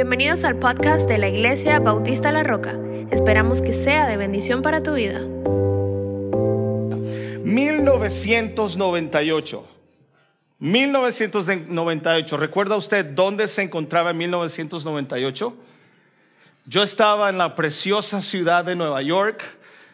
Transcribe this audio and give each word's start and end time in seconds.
Bienvenidos 0.00 0.44
al 0.44 0.58
podcast 0.58 1.06
de 1.10 1.18
la 1.18 1.28
Iglesia 1.28 1.78
Bautista 1.78 2.32
La 2.32 2.42
Roca. 2.42 2.74
Esperamos 3.10 3.60
que 3.60 3.74
sea 3.74 4.08
de 4.08 4.16
bendición 4.16 4.62
para 4.62 4.80
tu 4.80 4.94
vida. 4.94 5.20
1998. 7.44 9.66
1998. 10.58 12.36
¿Recuerda 12.38 12.76
usted 12.76 13.04
dónde 13.04 13.46
se 13.46 13.60
encontraba 13.60 14.12
en 14.12 14.16
1998? 14.16 15.54
Yo 16.64 16.82
estaba 16.82 17.28
en 17.28 17.36
la 17.36 17.54
preciosa 17.54 18.22
ciudad 18.22 18.64
de 18.64 18.76
Nueva 18.76 19.02
York. 19.02 19.44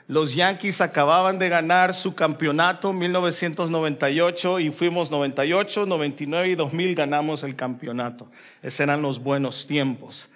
Los 0.09 0.36
Yankees 0.36 0.80
acababan 0.80 1.38
de 1.41 1.48
ganar 1.48 1.93
su 1.93 2.14
campeonato 2.14 2.91
en 2.91 2.98
1998 2.98 4.60
y 4.60 4.70
fuimos 4.70 5.10
98, 5.10 5.84
99 5.84 6.48
y 6.48 6.55
2000 6.55 6.95
ganamos 6.95 7.42
el 7.42 7.56
campeonato. 7.56 8.28
Esos 8.62 8.80
eran 8.80 9.02
los 9.02 9.20
buenos 9.20 9.66
tiempos. 9.66 10.28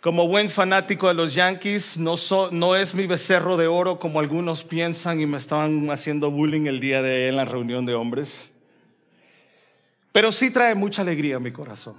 Como 0.00 0.26
buen 0.26 0.50
fanático 0.50 1.06
de 1.06 1.14
los 1.14 1.34
Yankees, 1.34 1.96
no, 1.96 2.16
no 2.50 2.74
es 2.74 2.92
mi 2.92 3.06
becerro 3.06 3.56
de 3.56 3.68
oro 3.68 4.00
como 4.00 4.18
algunos 4.18 4.64
piensan 4.64 5.20
y 5.20 5.26
me 5.26 5.38
estaban 5.38 5.88
haciendo 5.92 6.32
bullying 6.32 6.66
el 6.66 6.80
día 6.80 7.00
de 7.00 7.28
en 7.28 7.36
la 7.36 7.44
reunión 7.44 7.86
de 7.86 7.94
hombres. 7.94 8.48
Pero 10.10 10.32
sí 10.32 10.50
trae 10.50 10.74
mucha 10.74 11.02
alegría 11.02 11.36
a 11.36 11.40
mi 11.40 11.52
corazón. 11.52 11.94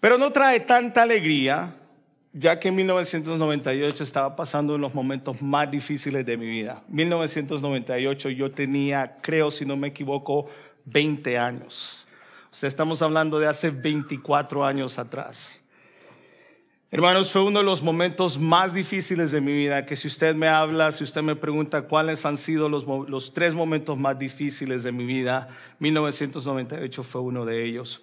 Pero 0.00 0.18
no 0.18 0.30
trae 0.30 0.60
tanta 0.60 1.02
alegría, 1.02 1.74
ya 2.32 2.60
que 2.60 2.68
en 2.68 2.76
1998 2.76 4.04
estaba 4.04 4.36
pasando 4.36 4.74
en 4.74 4.80
los 4.80 4.94
momentos 4.94 5.40
más 5.40 5.70
difíciles 5.70 6.24
de 6.26 6.36
mi 6.36 6.46
vida. 6.46 6.82
1998 6.88 8.30
yo 8.30 8.50
tenía, 8.50 9.18
creo 9.20 9.50
si 9.50 9.64
no 9.64 9.76
me 9.76 9.88
equivoco, 9.88 10.48
20 10.84 11.38
años. 11.38 12.06
O 12.52 12.56
sea, 12.56 12.68
estamos 12.68 13.02
hablando 13.02 13.38
de 13.38 13.46
hace 13.46 13.70
24 13.70 14.64
años 14.64 14.98
atrás. 14.98 15.62
Hermanos, 16.90 17.30
fue 17.30 17.44
uno 17.44 17.58
de 17.58 17.66
los 17.66 17.82
momentos 17.82 18.38
más 18.38 18.72
difíciles 18.72 19.30
de 19.30 19.42
mi 19.42 19.52
vida, 19.52 19.84
que 19.84 19.94
si 19.94 20.08
usted 20.08 20.34
me 20.34 20.48
habla, 20.48 20.90
si 20.90 21.04
usted 21.04 21.20
me 21.20 21.36
pregunta 21.36 21.82
cuáles 21.82 22.24
han 22.24 22.38
sido 22.38 22.70
los, 22.70 22.86
los 22.86 23.34
tres 23.34 23.52
momentos 23.52 23.98
más 23.98 24.18
difíciles 24.18 24.84
de 24.84 24.92
mi 24.92 25.04
vida, 25.04 25.48
1998 25.80 27.02
fue 27.02 27.20
uno 27.20 27.44
de 27.44 27.62
ellos. 27.62 28.02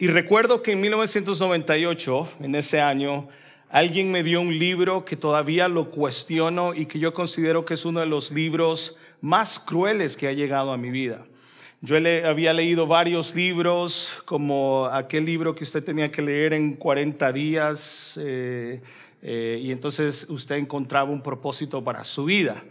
Y 0.00 0.06
recuerdo 0.06 0.62
que 0.62 0.72
en 0.72 0.80
1998, 0.80 2.28
en 2.42 2.54
ese 2.54 2.80
año, 2.80 3.28
alguien 3.68 4.12
me 4.12 4.22
dio 4.22 4.40
un 4.40 4.56
libro 4.56 5.04
que 5.04 5.16
todavía 5.16 5.66
lo 5.66 5.90
cuestiono 5.90 6.72
y 6.72 6.86
que 6.86 7.00
yo 7.00 7.12
considero 7.12 7.64
que 7.64 7.74
es 7.74 7.84
uno 7.84 7.98
de 7.98 8.06
los 8.06 8.30
libros 8.30 8.96
más 9.20 9.58
crueles 9.58 10.16
que 10.16 10.28
ha 10.28 10.32
llegado 10.32 10.72
a 10.72 10.78
mi 10.78 10.90
vida. 10.90 11.26
Yo 11.80 11.98
le, 11.98 12.24
había 12.24 12.52
leído 12.52 12.86
varios 12.86 13.34
libros, 13.34 14.22
como 14.24 14.86
aquel 14.86 15.24
libro 15.24 15.56
que 15.56 15.64
usted 15.64 15.82
tenía 15.82 16.12
que 16.12 16.22
leer 16.22 16.52
en 16.52 16.74
40 16.74 17.32
días, 17.32 18.20
eh, 18.22 18.80
eh, 19.20 19.58
y 19.60 19.72
entonces 19.72 20.26
usted 20.28 20.58
encontraba 20.58 21.10
un 21.10 21.22
propósito 21.24 21.82
para 21.82 22.04
su 22.04 22.24
vida. 22.24 22.62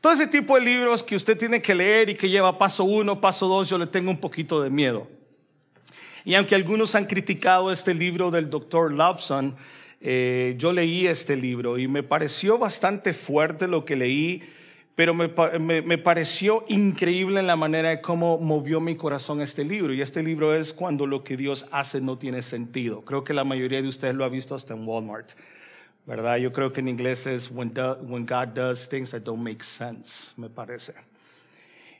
Todo 0.00 0.12
ese 0.12 0.28
tipo 0.28 0.54
de 0.54 0.64
libros 0.64 1.02
que 1.02 1.16
usted 1.16 1.36
tiene 1.36 1.60
que 1.60 1.74
leer 1.74 2.10
y 2.10 2.14
que 2.14 2.28
lleva 2.28 2.56
paso 2.56 2.84
uno, 2.84 3.20
paso 3.20 3.48
dos, 3.48 3.68
yo 3.68 3.76
le 3.76 3.88
tengo 3.88 4.08
un 4.08 4.18
poquito 4.18 4.62
de 4.62 4.70
miedo. 4.70 5.08
Y 6.24 6.34
aunque 6.34 6.54
algunos 6.54 6.94
han 6.94 7.06
criticado 7.06 7.72
este 7.72 7.94
libro 7.94 8.30
del 8.30 8.50
doctor 8.50 8.92
Lobson, 8.92 9.56
eh, 10.00 10.54
yo 10.58 10.72
leí 10.72 11.06
este 11.06 11.36
libro 11.36 11.78
y 11.78 11.86
me 11.86 12.02
pareció 12.02 12.58
bastante 12.58 13.12
fuerte 13.12 13.68
lo 13.68 13.84
que 13.84 13.96
leí, 13.96 14.42
pero 14.94 15.14
me, 15.14 15.28
me, 15.58 15.98
pareció 15.98 16.64
increíble 16.68 17.40
en 17.40 17.46
la 17.46 17.56
manera 17.56 17.88
de 17.88 18.00
cómo 18.02 18.38
movió 18.38 18.80
mi 18.80 18.96
corazón 18.96 19.40
este 19.40 19.64
libro. 19.64 19.94
Y 19.94 20.02
este 20.02 20.22
libro 20.22 20.54
es 20.54 20.74
Cuando 20.74 21.06
lo 21.06 21.24
que 21.24 21.38
Dios 21.38 21.66
hace 21.70 22.02
no 22.02 22.18
tiene 22.18 22.42
sentido. 22.42 23.00
Creo 23.02 23.24
que 23.24 23.32
la 23.32 23.44
mayoría 23.44 23.80
de 23.80 23.88
ustedes 23.88 24.14
lo 24.14 24.24
ha 24.24 24.28
visto 24.28 24.54
hasta 24.54 24.74
en 24.74 24.86
Walmart. 24.86 25.30
¿Verdad? 26.04 26.36
Yo 26.36 26.52
creo 26.52 26.72
que 26.72 26.80
en 26.80 26.88
inglés 26.88 27.26
es 27.26 27.50
when, 27.50 27.72
when 28.02 28.26
God 28.26 28.48
does 28.48 28.88
things 28.88 29.10
that 29.12 29.20
don't 29.20 29.42
make 29.42 29.64
sense, 29.64 30.34
me 30.36 30.48
parece. 30.50 30.92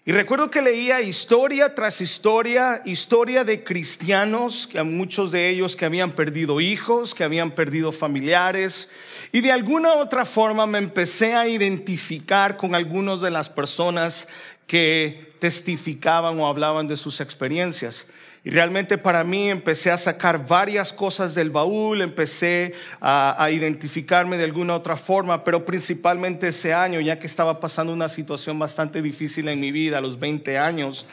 Y 0.06 0.12
recuerdo 0.12 0.50
que 0.50 0.62
leía 0.62 1.02
historia 1.02 1.74
tras 1.74 2.00
historia, 2.00 2.80
historia 2.86 3.44
de 3.44 3.62
cristianos, 3.62 4.68
muchos 4.82 5.30
de 5.30 5.50
ellos 5.50 5.76
que 5.76 5.84
habían 5.84 6.12
perdido 6.12 6.58
hijos, 6.62 7.14
que 7.14 7.22
habían 7.22 7.50
perdido 7.50 7.92
familiares, 7.92 8.88
y 9.30 9.42
de 9.42 9.52
alguna 9.52 9.92
otra 9.92 10.24
forma 10.24 10.66
me 10.66 10.78
empecé 10.78 11.34
a 11.34 11.46
identificar 11.46 12.56
con 12.56 12.74
algunas 12.74 13.20
de 13.20 13.30
las 13.30 13.50
personas 13.50 14.26
que 14.66 15.34
testificaban 15.38 16.40
o 16.40 16.46
hablaban 16.46 16.88
de 16.88 16.96
sus 16.96 17.20
experiencias. 17.20 18.06
Y 18.42 18.50
realmente 18.50 18.96
para 18.96 19.22
mí 19.22 19.50
empecé 19.50 19.90
a 19.90 19.98
sacar 19.98 20.46
varias 20.46 20.94
cosas 20.94 21.34
del 21.34 21.50
baúl, 21.50 22.00
empecé 22.00 22.72
a, 23.00 23.48
identificarme 23.52 24.38
de 24.38 24.44
alguna 24.44 24.74
otra 24.74 24.96
forma, 24.96 25.44
pero 25.44 25.66
principalmente 25.66 26.48
ese 26.48 26.72
año, 26.72 27.00
ya 27.00 27.18
que 27.18 27.26
estaba 27.26 27.60
pasando 27.60 27.92
una 27.92 28.08
situación 28.08 28.58
bastante 28.58 29.02
difícil 29.02 29.48
en 29.48 29.60
mi 29.60 29.72
vida, 29.72 29.98
a 29.98 30.00
los 30.00 30.18
20 30.18 30.58
años, 30.58 31.06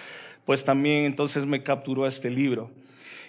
pues 0.45 0.63
también 0.63 1.03
entonces 1.03 1.45
me 1.45 1.63
capturó 1.63 2.07
este 2.07 2.29
libro. 2.29 2.71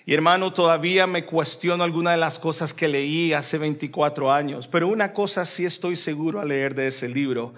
Y 0.06 0.14
hermano, 0.14 0.52
todavía 0.52 1.08
me 1.08 1.24
cuestiono 1.24 1.82
alguna 1.82 2.12
de 2.12 2.18
las 2.18 2.38
cosas 2.38 2.72
que 2.72 2.86
leí 2.86 3.32
hace 3.32 3.58
24 3.58 4.32
años, 4.32 4.68
pero 4.68 4.86
una 4.86 5.12
cosa 5.12 5.44
sí 5.44 5.64
estoy 5.64 5.96
seguro 5.96 6.40
al 6.40 6.48
leer 6.48 6.76
de 6.76 6.86
ese 6.86 7.08
libro, 7.08 7.52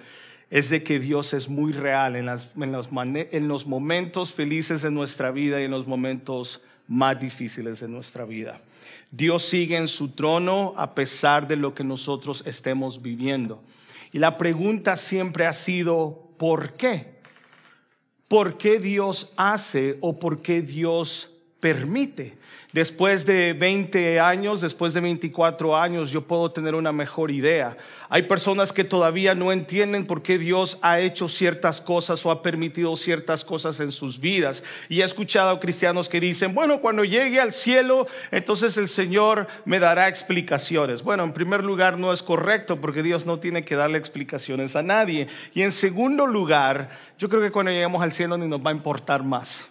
es 0.51 0.69
de 0.69 0.83
que 0.83 0.99
Dios 0.99 1.33
es 1.33 1.49
muy 1.49 1.73
real 1.73 2.17
en, 2.17 2.27
los, 2.27 2.49
en, 2.57 3.49
los, 3.49 3.67
momentos 3.67 4.35
felices 4.35 4.83
de 4.83 4.91
nuestra 4.91 5.31
vida 5.31 5.61
y 5.61 5.65
en 5.65 5.71
los 5.71 5.87
momentos 5.87 6.61
más 6.89 7.21
difíciles 7.21 7.79
de 7.79 7.89
nuestra 7.89 8.25
vida. 8.25 8.61
Dios 9.13 9.45
sigue 9.45 9.77
en 9.77 9.87
su 9.87 10.09
trono 10.09 10.75
a 10.77 10.95
pesar 10.95 11.47
de 11.47 11.57
lo 11.57 11.73
que 11.73 11.85
nosotros 11.85 12.43
estemos 12.47 13.01
viviendo. 13.01 13.63
Y 14.13 14.19
la 14.19 14.37
pregunta 14.37 14.97
siempre 14.97 15.47
ha 15.47 15.53
sido, 15.53 16.31
¿por 16.37 16.73
qué? 16.73 17.21
¿Por 18.27 18.59
qué 18.59 18.81
Dios 18.81 19.33
hace 19.37 19.99
o 20.01 20.19
por 20.19 20.43
qué 20.43 20.63
Dios 20.63 21.33
permite? 21.61 22.39
Después 22.73 23.27
de 23.27 23.53
20 23.53 24.21
años, 24.21 24.61
después 24.61 24.95
de 24.95 25.01
24 25.01 25.77
años, 25.77 26.13
yo 26.13 26.23
puedo 26.23 26.53
tener 26.53 26.77
una 26.77 26.93
mejor 26.93 27.33
idea. 27.33 27.77
Hay 28.09 28.23
personas 28.23 28.73
que 28.73 28.85
todavía 28.85 29.35
no 29.35 29.51
entienden 29.51 30.07
por 30.07 30.23
qué 30.23 30.39
Dios 30.39 30.79
ha 30.83 31.01
hecho 31.01 31.29
ciertas 31.29 31.81
cosas 31.81 32.25
o 32.25 32.31
ha 32.31 32.43
permitido 32.43 32.95
ciertas 32.95 33.45
cosas 33.45 33.81
en 33.81 33.91
sus 33.91 34.21
vidas. 34.21 34.63
Y 34.89 35.01
he 35.01 35.05
escuchado 35.05 35.51
a 35.51 35.59
cristianos 35.59 36.09
que 36.09 36.21
dicen, 36.21 36.55
bueno, 36.55 36.81
cuando 36.81 37.03
llegue 37.03 37.41
al 37.41 37.53
cielo, 37.53 38.07
entonces 38.31 38.77
el 38.77 38.89
Señor 38.89 39.49
me 39.65 39.81
dará 39.81 40.07
explicaciones. 40.07 41.03
Bueno, 41.03 41.25
en 41.25 41.33
primer 41.33 41.65
lugar, 41.65 41.99
no 41.99 42.13
es 42.13 42.23
correcto 42.23 42.81
porque 42.81 43.03
Dios 43.03 43.27
no 43.27 43.41
tiene 43.41 43.65
que 43.65 43.75
darle 43.75 43.99
explicaciones 43.99 44.77
a 44.77 44.83
nadie. 44.85 45.27
Y 45.55 45.63
en 45.63 45.73
segundo 45.73 46.25
lugar, 46.25 46.91
yo 47.19 47.29
creo 47.29 47.43
que 47.43 47.51
cuando 47.51 47.73
lleguemos 47.73 48.01
al 48.01 48.13
cielo 48.13 48.39
ni 48.39 48.47
nos 48.47 48.65
va 48.65 48.71
a 48.71 48.75
importar 48.75 49.25
más. 49.25 49.69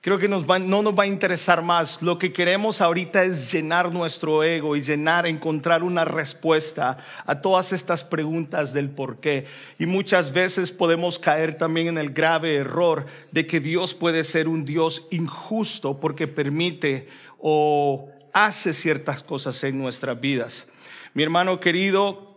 Creo 0.00 0.16
que 0.16 0.28
no 0.28 0.38
nos 0.38 0.94
va 0.96 1.02
a 1.02 1.06
interesar 1.08 1.60
más. 1.60 2.02
Lo 2.02 2.18
que 2.18 2.32
queremos 2.32 2.80
ahorita 2.80 3.24
es 3.24 3.52
llenar 3.52 3.92
nuestro 3.92 4.44
ego 4.44 4.76
y 4.76 4.82
llenar, 4.82 5.26
encontrar 5.26 5.82
una 5.82 6.04
respuesta 6.04 6.98
a 7.26 7.40
todas 7.40 7.72
estas 7.72 8.04
preguntas 8.04 8.72
del 8.72 8.90
por 8.90 9.18
qué. 9.18 9.46
Y 9.76 9.86
muchas 9.86 10.32
veces 10.32 10.70
podemos 10.70 11.18
caer 11.18 11.56
también 11.56 11.88
en 11.88 11.98
el 11.98 12.10
grave 12.10 12.54
error 12.54 13.06
de 13.32 13.48
que 13.48 13.58
Dios 13.58 13.92
puede 13.92 14.22
ser 14.22 14.46
un 14.46 14.64
Dios 14.64 15.08
injusto 15.10 15.98
porque 15.98 16.28
permite 16.28 17.08
o 17.40 18.08
hace 18.32 18.74
ciertas 18.74 19.24
cosas 19.24 19.64
en 19.64 19.78
nuestras 19.78 20.20
vidas. 20.20 20.68
Mi 21.12 21.24
hermano 21.24 21.58
querido, 21.58 22.27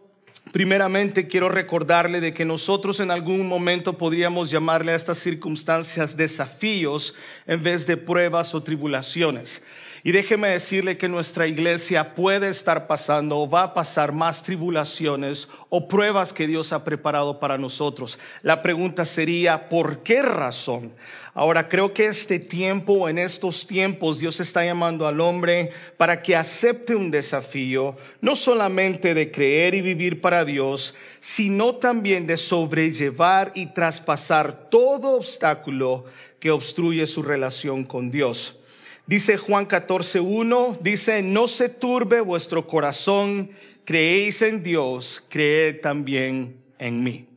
Primeramente 0.52 1.28
quiero 1.28 1.47
recordarle 1.47 2.19
de 2.19 2.33
que 2.33 2.44
nosotros 2.44 3.00
en 3.00 3.10
algún 3.10 3.48
momento 3.48 3.98
podríamos 3.98 4.51
llamarle 4.51 4.92
a 4.92 4.95
estas 4.95 5.19
circunstancias 5.19 6.18
desafíos 6.18 7.16
en 7.48 7.63
vez 7.63 7.88
de 7.88 7.95
pruebas 7.95 8.54
o 8.54 8.62
tribulaciones. 8.62 9.63
Y 10.03 10.12
déjeme 10.13 10.50
decirle 10.50 10.98
que 10.98 11.07
nuestra 11.07 11.48
iglesia 11.48 12.15
puede 12.15 12.50
estar 12.50 12.88
pasando 12.88 13.38
o 13.38 13.48
va 13.48 13.63
a 13.63 13.74
pasar 13.75 14.12
más 14.12 14.42
tribulaciones 14.42 15.48
o 15.69 15.88
pruebas 15.88 16.33
que 16.33 16.48
Dios 16.48 16.74
ha 16.74 16.83
preparado 16.83 17.39
para 17.39 17.59
nosotros. 17.59 18.18
La 18.42 18.63
pregunta 18.63 19.06
sería, 19.06 19.69
¿por 19.69 20.00
qué 20.00 20.24
razón? 20.24 20.92
Ahora, 21.36 21.69
creo 21.69 21.94
que 21.94 22.07
este 22.07 22.39
tiempo, 22.39 23.07
en 23.07 23.19
estos 23.19 23.68
tiempos, 23.68 24.18
Dios 24.18 24.39
está 24.39 24.65
llamando 24.65 25.06
al 25.06 25.21
hombre 25.21 25.71
para 25.98 26.24
que 26.24 26.36
acepte 26.36 26.95
un 26.95 27.12
desafío, 27.12 27.95
no 28.21 28.36
solamente 28.36 29.13
de 29.13 29.31
creer 29.31 29.75
y 29.75 29.81
vivir 29.81 30.19
para 30.19 30.44
Dios, 30.44 30.95
sino 31.19 31.75
también 31.75 32.25
de 32.25 32.38
sobrellevar 32.38 33.51
y 33.54 33.68
traspasar 33.68 34.69
todo 34.69 35.12
obstáculo 35.12 36.06
que 36.39 36.50
obstruye 36.50 37.06
su 37.06 37.21
relación 37.21 37.86
con 37.86 38.09
Dios. 38.09 38.61
Dice 39.07 39.38
Juan 39.38 39.68
14.1, 39.68 40.80
dice, 40.80 41.21
no 41.21 41.48
se 41.48 41.69
turbe 41.69 42.21
vuestro 42.21 42.68
corazón, 42.68 43.51
creéis 43.83 44.42
en 44.42 44.63
Dios, 44.63 45.24
creed 45.27 45.81
también 45.81 46.56
en 46.77 47.03
mí. 47.03 47.27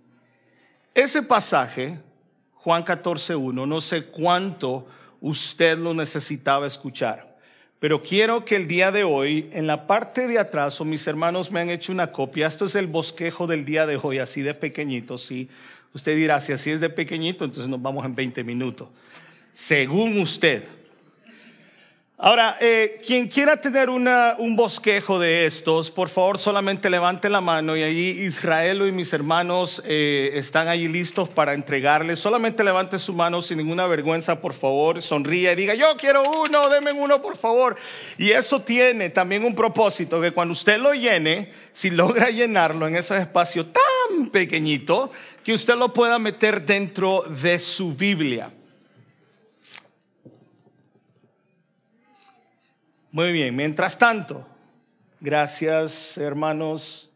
Ese 0.94 1.22
pasaje, 1.22 1.98
Juan 2.54 2.84
14.1, 2.84 3.66
no 3.66 3.80
sé 3.80 4.04
cuánto 4.04 4.86
usted 5.20 5.78
lo 5.78 5.94
necesitaba 5.94 6.66
escuchar. 6.66 7.34
Pero 7.80 8.02
quiero 8.02 8.44
que 8.44 8.56
el 8.56 8.68
día 8.68 8.92
de 8.92 9.04
hoy, 9.04 9.50
en 9.52 9.66
la 9.66 9.86
parte 9.86 10.26
de 10.28 10.38
atrás, 10.38 10.80
o 10.80 10.84
mis 10.84 11.06
hermanos 11.06 11.50
me 11.50 11.60
han 11.60 11.70
hecho 11.70 11.92
una 11.92 12.12
copia, 12.12 12.46
esto 12.46 12.66
es 12.66 12.74
el 12.76 12.86
bosquejo 12.86 13.46
del 13.46 13.64
día 13.64 13.86
de 13.86 13.98
hoy, 14.00 14.18
así 14.18 14.42
de 14.42 14.54
pequeñito, 14.54 15.18
sí. 15.18 15.48
Usted 15.92 16.16
dirá, 16.16 16.40
si 16.40 16.52
así 16.52 16.70
es 16.70 16.80
de 16.80 16.88
pequeñito, 16.88 17.44
entonces 17.44 17.68
nos 17.68 17.82
vamos 17.82 18.04
en 18.04 18.14
20 18.14 18.44
minutos. 18.44 18.88
Según 19.52 20.18
usted. 20.20 20.64
Ahora, 22.16 22.56
eh, 22.60 23.00
quien 23.04 23.26
quiera 23.26 23.60
tener 23.60 23.90
una, 23.90 24.36
un 24.38 24.54
bosquejo 24.54 25.18
de 25.18 25.46
estos, 25.46 25.90
por 25.90 26.08
favor 26.08 26.38
solamente 26.38 26.88
levante 26.88 27.28
la 27.28 27.40
mano 27.40 27.76
y 27.76 27.82
allí 27.82 28.10
Israel 28.24 28.86
y 28.86 28.92
mis 28.92 29.12
hermanos 29.12 29.82
eh, 29.84 30.30
están 30.34 30.68
allí 30.68 30.86
listos 30.86 31.28
para 31.28 31.54
entregarles. 31.54 32.20
Solamente 32.20 32.62
levante 32.62 33.00
su 33.00 33.14
mano 33.14 33.42
sin 33.42 33.58
ninguna 33.58 33.88
vergüenza, 33.88 34.40
por 34.40 34.54
favor, 34.54 35.02
sonríe 35.02 35.52
y 35.52 35.56
diga, 35.56 35.74
yo 35.74 35.96
quiero 35.96 36.22
uno, 36.22 36.68
denme 36.68 36.92
uno, 36.92 37.20
por 37.20 37.36
favor. 37.36 37.74
Y 38.16 38.30
eso 38.30 38.62
tiene 38.62 39.10
también 39.10 39.44
un 39.44 39.56
propósito, 39.56 40.20
que 40.20 40.30
cuando 40.30 40.52
usted 40.52 40.78
lo 40.78 40.94
llene, 40.94 41.50
si 41.72 41.90
logra 41.90 42.30
llenarlo 42.30 42.86
en 42.86 42.94
ese 42.94 43.18
espacio 43.18 43.66
tan 43.66 44.30
pequeñito, 44.30 45.10
que 45.42 45.52
usted 45.52 45.74
lo 45.74 45.92
pueda 45.92 46.20
meter 46.20 46.64
dentro 46.64 47.22
de 47.22 47.58
su 47.58 47.92
Biblia. 47.92 48.52
Muy 53.14 53.30
bien, 53.30 53.54
mientras 53.54 53.96
tanto, 53.96 54.44
gracias 55.20 56.18
hermanos, 56.18 57.08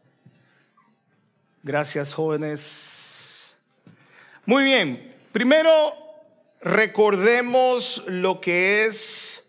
gracias 1.61 2.13
jóvenes. 2.13 3.57
Muy 4.45 4.63
bien, 4.63 5.13
primero 5.33 5.93
recordemos 6.61 8.01
lo 8.07 8.39
que 8.39 8.85
es 8.85 9.45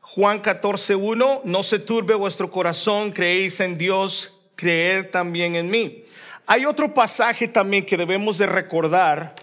Juan 0.00 0.40
14.1, 0.40 1.42
no 1.44 1.62
se 1.62 1.78
turbe 1.78 2.14
vuestro 2.14 2.50
corazón, 2.50 3.12
creéis 3.12 3.60
en 3.60 3.76
Dios, 3.76 4.34
creed 4.56 5.10
también 5.10 5.56
en 5.56 5.68
mí. 5.68 6.04
Hay 6.46 6.64
otro 6.64 6.94
pasaje 6.94 7.48
también 7.48 7.84
que 7.84 7.98
debemos 7.98 8.38
de 8.38 8.46
recordar 8.46 9.34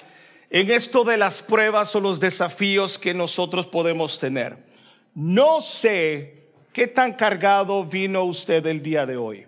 en 0.49 0.71
esto 0.71 1.03
de 1.03 1.17
las 1.17 1.43
pruebas 1.43 1.95
o 1.95 1.99
los 1.99 2.19
desafíos 2.19 2.97
que 2.97 3.13
nosotros 3.13 3.67
podemos 3.67 4.17
tener. 4.17 4.65
No 5.17 5.61
sé 5.61 6.43
qué 6.71 6.85
tan 6.85 7.13
cargado 7.13 7.83
vino 7.83 8.23
usted 8.23 8.63
el 8.67 8.83
día 8.83 9.07
de 9.07 9.17
hoy. 9.17 9.47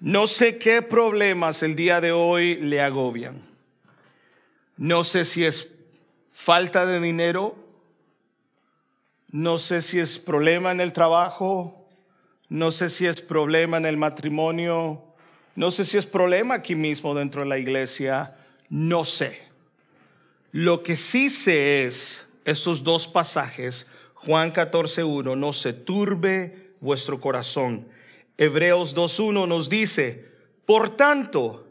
No 0.00 0.26
sé 0.26 0.58
qué 0.58 0.82
problemas 0.82 1.62
el 1.62 1.76
día 1.76 2.00
de 2.00 2.10
hoy 2.10 2.56
le 2.56 2.80
agobian. 2.80 3.40
No 4.76 5.04
sé 5.04 5.24
si 5.24 5.44
es 5.44 5.70
falta 6.32 6.86
de 6.86 6.98
dinero. 6.98 7.54
No 9.30 9.58
sé 9.58 9.80
si 9.80 10.00
es 10.00 10.18
problema 10.18 10.72
en 10.72 10.80
el 10.80 10.92
trabajo. 10.92 11.86
No 12.48 12.72
sé 12.72 12.88
si 12.88 13.06
es 13.06 13.20
problema 13.20 13.76
en 13.76 13.86
el 13.86 13.96
matrimonio. 13.96 15.04
No 15.54 15.70
sé 15.70 15.84
si 15.84 15.98
es 15.98 16.06
problema 16.06 16.54
aquí 16.54 16.74
mismo 16.74 17.14
dentro 17.14 17.42
de 17.42 17.48
la 17.48 17.58
iglesia. 17.58 18.34
No 18.70 19.04
sé. 19.04 19.40
Lo 20.50 20.82
que 20.82 20.96
sí 20.96 21.30
sé 21.30 21.84
es 21.84 22.28
esos 22.44 22.82
dos 22.82 23.06
pasajes 23.06 23.86
Juan 24.26 24.52
14.1, 24.52 25.36
no 25.36 25.52
se 25.52 25.72
turbe 25.72 26.72
vuestro 26.80 27.20
corazón. 27.20 27.86
Hebreos 28.38 28.96
2.1 28.96 29.46
nos 29.46 29.68
dice, 29.68 30.24
por 30.64 30.96
tanto, 30.96 31.68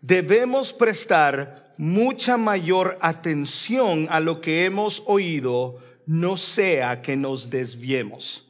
debemos 0.00 0.72
prestar 0.72 1.72
mucha 1.76 2.36
mayor 2.36 2.98
atención 3.00 4.06
a 4.10 4.20
lo 4.20 4.40
que 4.40 4.64
hemos 4.64 5.02
oído, 5.06 5.78
no 6.06 6.36
sea 6.36 7.02
que 7.02 7.16
nos 7.16 7.50
desviemos. 7.50 8.48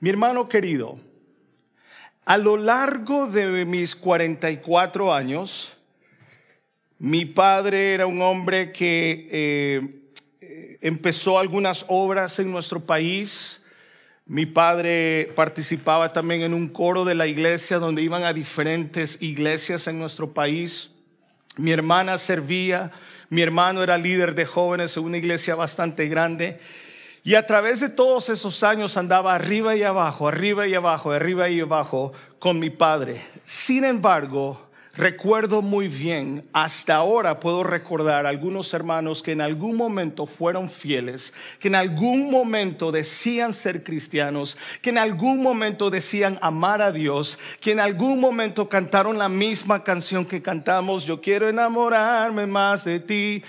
Mi 0.00 0.10
hermano 0.10 0.48
querido, 0.48 0.98
a 2.24 2.38
lo 2.38 2.56
largo 2.56 3.26
de 3.26 3.64
mis 3.64 3.96
44 3.96 5.12
años, 5.12 5.76
mi 6.98 7.24
padre 7.24 7.94
era 7.94 8.06
un 8.06 8.22
hombre 8.22 8.70
que 8.70 9.28
eh, 9.32 10.01
empezó 10.82 11.38
algunas 11.38 11.86
obras 11.88 12.38
en 12.38 12.50
nuestro 12.50 12.80
país. 12.80 13.62
Mi 14.26 14.46
padre 14.46 15.32
participaba 15.34 16.12
también 16.12 16.42
en 16.42 16.52
un 16.52 16.68
coro 16.68 17.04
de 17.04 17.14
la 17.14 17.26
iglesia 17.26 17.78
donde 17.78 18.02
iban 18.02 18.24
a 18.24 18.32
diferentes 18.32 19.22
iglesias 19.22 19.86
en 19.86 19.98
nuestro 19.98 20.34
país. 20.34 20.90
Mi 21.56 21.70
hermana 21.70 22.18
servía, 22.18 22.90
mi 23.30 23.42
hermano 23.42 23.82
era 23.82 23.96
líder 23.96 24.34
de 24.34 24.44
jóvenes 24.44 24.96
en 24.96 25.04
una 25.04 25.18
iglesia 25.18 25.54
bastante 25.54 26.08
grande. 26.08 26.60
Y 27.24 27.36
a 27.36 27.46
través 27.46 27.78
de 27.78 27.88
todos 27.88 28.28
esos 28.28 28.64
años 28.64 28.96
andaba 28.96 29.34
arriba 29.34 29.76
y 29.76 29.84
abajo, 29.84 30.26
arriba 30.26 30.66
y 30.66 30.74
abajo, 30.74 31.12
arriba 31.12 31.48
y 31.48 31.60
abajo 31.60 32.12
con 32.40 32.58
mi 32.58 32.70
padre. 32.70 33.22
Sin 33.44 33.84
embargo, 33.84 34.68
Recuerdo 34.94 35.62
muy 35.62 35.88
bien, 35.88 36.46
hasta 36.52 36.96
ahora 36.96 37.40
puedo 37.40 37.64
recordar 37.64 38.26
algunos 38.26 38.74
hermanos 38.74 39.22
que 39.22 39.32
en 39.32 39.40
algún 39.40 39.74
momento 39.74 40.26
fueron 40.26 40.68
fieles, 40.68 41.32
que 41.58 41.68
en 41.68 41.76
algún 41.76 42.30
momento 42.30 42.92
decían 42.92 43.54
ser 43.54 43.84
cristianos, 43.84 44.58
que 44.82 44.90
en 44.90 44.98
algún 44.98 45.42
momento 45.42 45.88
decían 45.88 46.38
amar 46.42 46.82
a 46.82 46.92
Dios, 46.92 47.38
que 47.58 47.70
en 47.70 47.80
algún 47.80 48.20
momento 48.20 48.68
cantaron 48.68 49.16
la 49.16 49.30
misma 49.30 49.82
canción 49.82 50.26
que 50.26 50.42
cantamos, 50.42 51.06
yo 51.06 51.22
quiero 51.22 51.48
enamorarme 51.48 52.46
más 52.46 52.84
de 52.84 53.00
ti, 53.00 53.42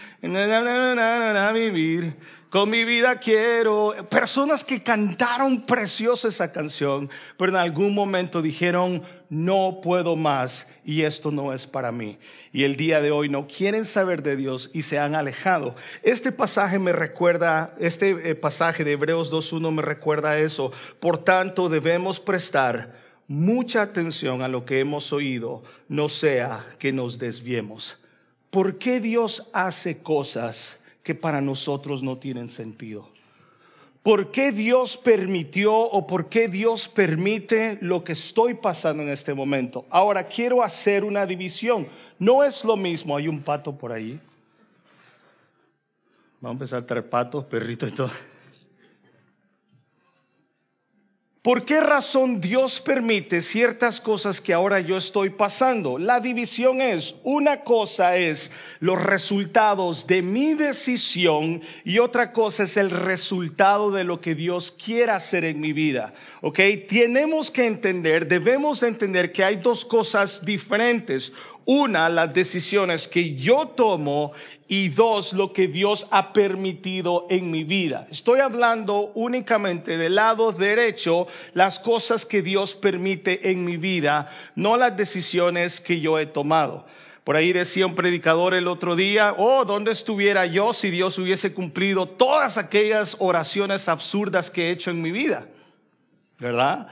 vivir 1.53 2.15
con 2.49 2.69
mi 2.69 2.85
vida 2.85 3.17
quiero. 3.17 3.93
Personas 4.09 4.63
que 4.63 4.81
cantaron 4.81 5.59
preciosa 5.59 6.29
esa 6.29 6.53
canción, 6.53 7.09
pero 7.35 7.51
en 7.51 7.57
algún 7.57 7.93
momento 7.93 8.41
dijeron, 8.41 9.03
no 9.27 9.79
puedo 9.81 10.15
más 10.15 10.67
y 10.85 11.03
esto 11.03 11.31
no 11.31 11.53
es 11.53 11.67
para 11.67 11.91
mí. 11.91 12.17
Y 12.51 12.63
el 12.63 12.75
día 12.75 13.01
de 13.01 13.11
hoy 13.11 13.29
no 13.29 13.47
quieren 13.47 13.85
saber 13.85 14.23
de 14.23 14.35
Dios 14.35 14.69
y 14.73 14.83
se 14.83 14.99
han 14.99 15.15
alejado. 15.15 15.75
Este 16.01 16.31
pasaje 16.31 16.79
me 16.79 16.91
recuerda, 16.91 17.75
este 17.79 18.29
eh, 18.29 18.35
pasaje 18.35 18.83
de 18.83 18.93
Hebreos 18.93 19.31
2.1 19.31 19.71
me 19.71 19.81
recuerda 19.81 20.37
eso. 20.39 20.71
Por 20.99 21.17
tanto, 21.17 21.69
debemos 21.69 22.19
prestar 22.19 23.01
mucha 23.27 23.81
atención 23.81 24.41
a 24.41 24.47
lo 24.47 24.65
que 24.65 24.79
hemos 24.79 25.13
oído, 25.13 25.63
no 25.87 26.09
sea 26.09 26.65
que 26.79 26.91
nos 26.91 27.19
desviemos. 27.19 27.99
¿Por 28.49 28.77
qué 28.77 28.99
Dios 28.99 29.49
hace 29.53 29.99
cosas? 29.99 30.79
que 31.03 31.13
para 31.13 31.41
nosotros 31.41 32.01
no 32.01 32.17
tienen 32.17 32.49
sentido. 32.49 33.12
¿Por 34.03 34.31
qué 34.31 34.51
Dios 34.51 34.97
permitió 34.97 35.73
o 35.73 36.05
por 36.05 36.27
qué 36.27 36.49
Dios 36.49 36.89
permite 36.89 37.77
lo 37.79 38.03
que 38.03 38.11
estoy 38.11 38.53
pasando 38.53 39.01
en 39.01 39.07
este 39.07 39.33
momento? 39.33 39.85
Ahora 39.89 40.27
quiero 40.27 40.61
hacer 40.61 41.05
una 41.05 41.25
división. 41.25 41.87
No 42.19 42.43
es 42.43 42.65
lo 42.65 42.75
mismo, 42.75 43.15
hay 43.15 43.29
un 43.29 43.41
pato 43.41 43.77
por 43.77 43.93
ahí. 43.93 44.19
Vamos 46.41 46.55
a 46.55 46.57
empezar 46.57 46.79
a 46.79 46.85
traer 46.85 47.09
patos, 47.09 47.45
perritos 47.45 47.89
y 47.89 47.95
todo. 47.95 48.11
¿Por 51.43 51.65
qué 51.65 51.81
razón 51.81 52.39
Dios 52.39 52.79
permite 52.79 53.41
ciertas 53.41 53.99
cosas 53.99 54.39
que 54.39 54.53
ahora 54.53 54.79
yo 54.79 54.95
estoy 54.95 55.29
pasando? 55.29 55.97
La 55.97 56.21
división 56.21 56.79
es, 56.79 57.15
una 57.21 57.65
cosa 57.65 58.15
es 58.15 58.49
los 58.79 59.03
resultados 59.03 60.07
de 60.07 60.21
mi 60.21 60.53
decisión 60.53 61.61
y 61.83 61.99
otra 61.99 62.31
cosa 62.31 62.63
es 62.63 62.77
el 62.77 62.89
resultado 62.89 63.91
de 63.91 64.05
lo 64.05 64.21
que 64.21 64.35
Dios 64.35 64.71
quiera 64.71 65.17
hacer 65.17 65.43
en 65.43 65.59
mi 65.59 65.73
vida. 65.73 66.13
¿Ok? 66.39 66.59
Tenemos 66.87 67.51
que 67.51 67.65
entender, 67.65 68.25
debemos 68.25 68.81
entender 68.81 69.33
que 69.33 69.43
hay 69.43 69.57
dos 69.57 69.83
cosas 69.83 70.45
diferentes. 70.45 71.33
Una, 71.65 72.09
las 72.09 72.33
decisiones 72.33 73.07
que 73.07 73.35
yo 73.35 73.67
tomo 73.69 74.33
y 74.67 74.89
dos, 74.89 75.33
lo 75.33 75.53
que 75.53 75.67
Dios 75.67 76.07
ha 76.11 76.33
permitido 76.33 77.27
en 77.29 77.51
mi 77.51 77.63
vida. 77.63 78.07
Estoy 78.09 78.39
hablando 78.39 79.11
únicamente 79.13 79.97
del 79.97 80.15
lado 80.15 80.51
derecho, 80.51 81.27
las 81.53 81.79
cosas 81.79 82.25
que 82.25 82.41
Dios 82.41 82.75
permite 82.75 83.51
en 83.51 83.63
mi 83.63 83.77
vida, 83.77 84.31
no 84.55 84.77
las 84.77 84.97
decisiones 84.97 85.79
que 85.79 85.99
yo 85.99 86.19
he 86.19 86.25
tomado. 86.25 86.85
Por 87.23 87.37
ahí 87.37 87.53
decía 87.53 87.85
un 87.85 87.95
predicador 87.95 88.53
el 88.53 88.67
otro 88.67 88.95
día, 88.95 89.33
oh, 89.37 89.63
¿dónde 89.63 89.91
estuviera 89.91 90.45
yo 90.45 90.73
si 90.73 90.89
Dios 90.89 91.17
hubiese 91.17 91.53
cumplido 91.53 92.05
todas 92.05 92.57
aquellas 92.57 93.15
oraciones 93.19 93.87
absurdas 93.87 94.51
que 94.51 94.67
he 94.67 94.71
hecho 94.71 94.91
en 94.91 95.01
mi 95.01 95.11
vida? 95.11 95.47
¿Verdad? 96.37 96.89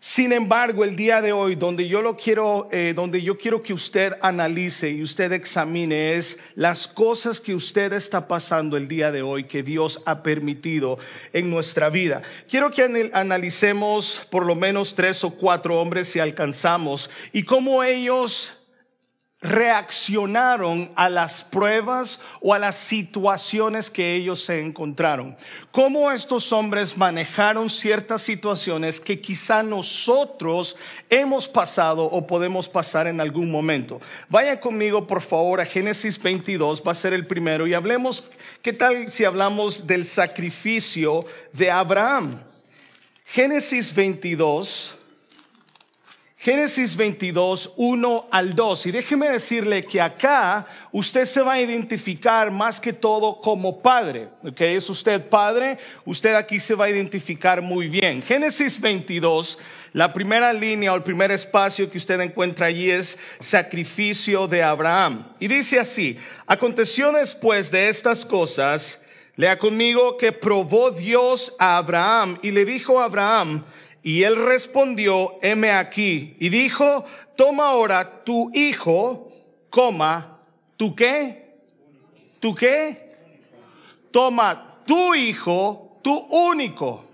Sin 0.00 0.32
embargo, 0.32 0.84
el 0.84 0.94
día 0.94 1.20
de 1.20 1.32
hoy, 1.32 1.56
donde 1.56 1.88
yo 1.88 2.02
lo 2.02 2.16
quiero, 2.16 2.68
eh, 2.70 2.92
donde 2.94 3.20
yo 3.20 3.36
quiero 3.36 3.62
que 3.62 3.72
usted 3.72 4.14
analice 4.22 4.88
y 4.90 5.02
usted 5.02 5.32
examine 5.32 6.14
es 6.14 6.38
las 6.54 6.86
cosas 6.86 7.40
que 7.40 7.52
usted 7.52 7.92
está 7.92 8.28
pasando 8.28 8.76
el 8.76 8.86
día 8.86 9.10
de 9.10 9.22
hoy 9.22 9.44
que 9.44 9.64
Dios 9.64 10.00
ha 10.06 10.22
permitido 10.22 10.98
en 11.32 11.50
nuestra 11.50 11.90
vida. 11.90 12.22
Quiero 12.48 12.70
que 12.70 13.10
analicemos 13.12 14.22
por 14.30 14.46
lo 14.46 14.54
menos 14.54 14.94
tres 14.94 15.24
o 15.24 15.30
cuatro 15.30 15.80
hombres 15.80 16.08
si 16.08 16.20
alcanzamos 16.20 17.10
y 17.32 17.42
cómo 17.42 17.82
ellos 17.82 18.57
reaccionaron 19.40 20.90
a 20.96 21.08
las 21.08 21.44
pruebas 21.44 22.20
o 22.40 22.54
a 22.54 22.58
las 22.58 22.74
situaciones 22.74 23.88
que 23.88 24.16
ellos 24.16 24.44
se 24.44 24.60
encontraron. 24.60 25.36
Cómo 25.70 26.10
estos 26.10 26.52
hombres 26.52 26.96
manejaron 26.96 27.70
ciertas 27.70 28.22
situaciones 28.22 28.98
que 28.98 29.20
quizá 29.20 29.62
nosotros 29.62 30.76
hemos 31.08 31.46
pasado 31.46 32.04
o 32.04 32.26
podemos 32.26 32.68
pasar 32.68 33.06
en 33.06 33.20
algún 33.20 33.50
momento. 33.50 34.00
Vaya 34.28 34.60
conmigo 34.60 35.06
por 35.06 35.20
favor 35.20 35.60
a 35.60 35.66
Génesis 35.66 36.20
22, 36.20 36.82
va 36.84 36.92
a 36.92 36.96
ser 36.96 37.14
el 37.14 37.26
primero, 37.26 37.66
y 37.66 37.74
hablemos, 37.74 38.28
¿qué 38.60 38.72
tal 38.72 39.08
si 39.08 39.24
hablamos 39.24 39.86
del 39.86 40.04
sacrificio 40.04 41.24
de 41.52 41.70
Abraham? 41.70 42.42
Génesis 43.24 43.94
22 43.94 44.97
Génesis 46.40 46.96
22, 46.96 47.72
1 47.76 48.28
al 48.30 48.54
2. 48.54 48.86
Y 48.86 48.90
déjeme 48.92 49.28
decirle 49.28 49.82
que 49.82 50.00
acá 50.00 50.64
usted 50.92 51.24
se 51.24 51.42
va 51.42 51.54
a 51.54 51.60
identificar 51.60 52.52
más 52.52 52.80
que 52.80 52.92
todo 52.92 53.40
como 53.40 53.82
padre. 53.82 54.28
¿Ok? 54.44 54.60
Es 54.60 54.88
usted 54.88 55.28
padre, 55.28 55.78
usted 56.04 56.36
aquí 56.36 56.60
se 56.60 56.76
va 56.76 56.84
a 56.84 56.90
identificar 56.90 57.60
muy 57.60 57.88
bien. 57.88 58.22
Génesis 58.22 58.80
22, 58.80 59.58
la 59.92 60.12
primera 60.12 60.52
línea 60.52 60.92
o 60.92 60.96
el 60.96 61.02
primer 61.02 61.32
espacio 61.32 61.90
que 61.90 61.98
usted 61.98 62.20
encuentra 62.20 62.66
allí 62.66 62.88
es 62.88 63.18
sacrificio 63.40 64.46
de 64.46 64.62
Abraham. 64.62 65.26
Y 65.40 65.48
dice 65.48 65.80
así, 65.80 66.18
aconteció 66.46 67.10
después 67.10 67.72
de 67.72 67.88
estas 67.88 68.24
cosas, 68.24 69.02
lea 69.34 69.58
conmigo 69.58 70.16
que 70.16 70.30
probó 70.30 70.92
Dios 70.92 71.56
a 71.58 71.78
Abraham 71.78 72.38
y 72.42 72.52
le 72.52 72.64
dijo 72.64 73.00
a 73.00 73.06
Abraham, 73.06 73.64
y 74.08 74.22
él 74.22 74.36
respondió, 74.36 75.38
heme 75.42 75.70
aquí. 75.70 76.34
Y 76.40 76.48
dijo, 76.48 77.04
toma 77.36 77.68
ahora 77.68 78.24
tu 78.24 78.50
hijo, 78.54 79.28
coma, 79.68 80.38
¿tu 80.78 80.96
qué? 80.96 81.58
¿Tu 82.40 82.54
qué? 82.54 83.18
Toma 84.10 84.78
tu 84.86 85.14
hijo, 85.14 85.98
tu 86.00 86.16
único. 86.16 87.04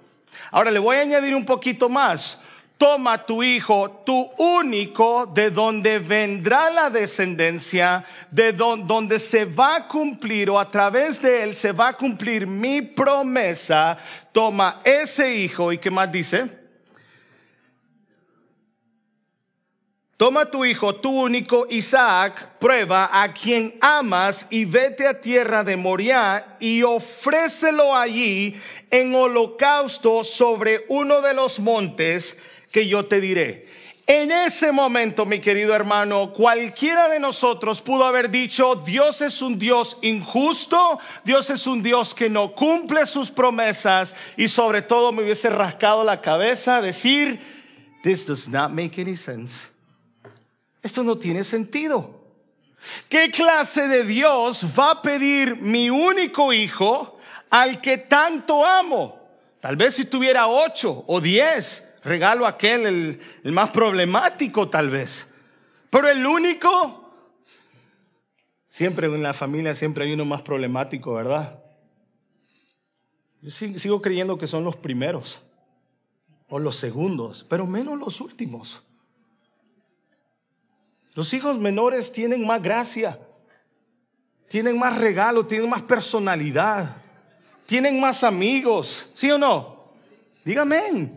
Ahora 0.53 0.71
le 0.71 0.79
voy 0.79 0.99
a 0.99 1.01
añadir 1.01 1.35
un 1.35 1.45
poquito 1.45 1.89
más. 1.89 2.41
Toma 2.79 3.27
tu 3.27 3.43
hijo, 3.43 4.03
tu 4.07 4.31
único, 4.39 5.27
de 5.27 5.51
donde 5.51 5.99
vendrá 5.99 6.71
la 6.71 6.91
descendencia, 6.91 8.05
de 8.31 8.53
donde 8.53 9.19
se 9.19 9.47
va 9.47 9.75
a 9.75 9.89
cumplir 9.89 10.49
o 10.49 10.61
a 10.61 10.71
través 10.71 11.21
de 11.21 11.43
él 11.43 11.57
se 11.57 11.73
va 11.73 11.89
a 11.89 11.97
cumplir 11.97 12.47
mi 12.47 12.83
promesa. 12.83 13.99
Toma 14.31 14.81
ese 14.85 15.35
hijo 15.35 15.73
y 15.73 15.79
qué 15.79 15.91
más 15.91 16.13
dice? 16.13 16.64
Toma 20.17 20.49
tu 20.49 20.65
hijo, 20.65 20.95
tu 20.95 21.11
único 21.11 21.67
Isaac, 21.71 22.59
prueba 22.61 23.11
a 23.13 23.33
quien 23.33 23.77
amas 23.81 24.47
y 24.49 24.65
vete 24.65 25.09
a 25.09 25.21
tierra 25.21 25.65
de 25.65 25.77
Moriah 25.77 26.57
y 26.61 26.85
ofrécelo 26.85 27.97
allí 27.97 28.55
en 28.93 29.13
holocausto 29.13 30.23
sobre 30.23 30.85
uno 30.89 31.21
de 31.21 31.35
los 31.35 31.59
montes 31.59 32.39
que 32.71 32.87
yo 32.87 33.07
te 33.07 33.21
diré. 33.21 33.67
En 34.07 34.31
ese 34.31 34.71
momento, 34.71 35.27
mi 35.27 35.41
querido 35.41 35.75
hermano, 35.75 36.33
cualquiera 36.33 37.09
de 37.09 37.19
nosotros 37.19 37.81
pudo 37.81 38.05
haber 38.05 38.31
dicho, 38.31 38.77
Dios 38.77 39.21
es 39.21 39.43
un 39.43 39.59
Dios 39.59 39.99
injusto, 40.03 41.01
Dios 41.25 41.51
es 41.51 41.67
un 41.67 41.83
Dios 41.83 42.15
que 42.15 42.29
no 42.29 42.53
cumple 42.53 43.07
sus 43.07 43.33
promesas 43.33 44.15
y 44.37 44.47
sobre 44.47 44.83
todo 44.83 45.11
me 45.11 45.25
hubiese 45.25 45.51
rascado 45.51 46.05
la 46.05 46.21
cabeza 46.21 46.81
decir, 46.81 47.41
this 48.05 48.27
does 48.27 48.47
not 48.47 48.71
make 48.71 49.01
any 49.01 49.17
sense. 49.17 49.74
Esto 50.85 51.03
no 51.03 51.17
tiene 51.17 51.43
sentido. 51.45 52.21
¿Qué 53.09 53.31
clase 53.31 53.89
de 53.89 54.05
Dios 54.05 54.67
va 54.79 54.91
a 54.91 55.03
pedir 55.03 55.57
mi 55.57 55.89
único 55.89 56.53
hijo 56.53 57.19
al 57.49 57.81
que 57.81 57.97
tanto 57.97 58.67
amo? 58.67 59.19
Tal 59.61 59.77
vez 59.77 59.95
si 59.95 60.05
tuviera 60.05 60.47
ocho 60.47 61.03
o 61.07 61.23
diez, 61.23 61.91
regalo 62.05 62.47
aquel, 62.47 63.19
el, 63.43 63.53
más 63.53 63.71
problemático 63.71 64.69
tal 64.69 64.91
vez. 64.91 65.33
Pero 65.89 66.07
el 66.07 66.27
único, 66.27 67.15
siempre 68.69 69.07
en 69.07 69.23
la 69.23 69.33
familia 69.33 69.75
siempre 69.75 70.05
hay 70.05 70.13
uno 70.13 70.27
más 70.27 70.43
problemático, 70.43 71.15
¿verdad? 71.15 71.65
Yo 73.41 73.51
sigo 73.51 74.03
creyendo 74.03 74.37
que 74.37 74.47
son 74.47 74.65
los 74.65 74.77
primeros 74.77 75.41
o 76.47 76.59
los 76.59 76.77
segundos, 76.77 77.47
pero 77.49 77.67
menos 77.67 77.99
los 77.99 78.21
últimos. 78.21 78.84
Los 81.15 81.33
hijos 81.33 81.59
menores 81.59 82.13
tienen 82.13 82.45
más 82.45 82.61
gracia, 82.61 83.19
tienen 84.49 84.79
más 84.79 84.99
regalo, 84.99 85.47
tienen 85.47 85.71
más 85.71 85.83
personalidad, 85.83 86.97
tienen 87.67 88.01
más 88.01 88.25
amigos, 88.25 89.07
¿sí 89.15 89.31
o 89.31 89.39
no? 89.39 89.93
Dígame. 90.45 91.13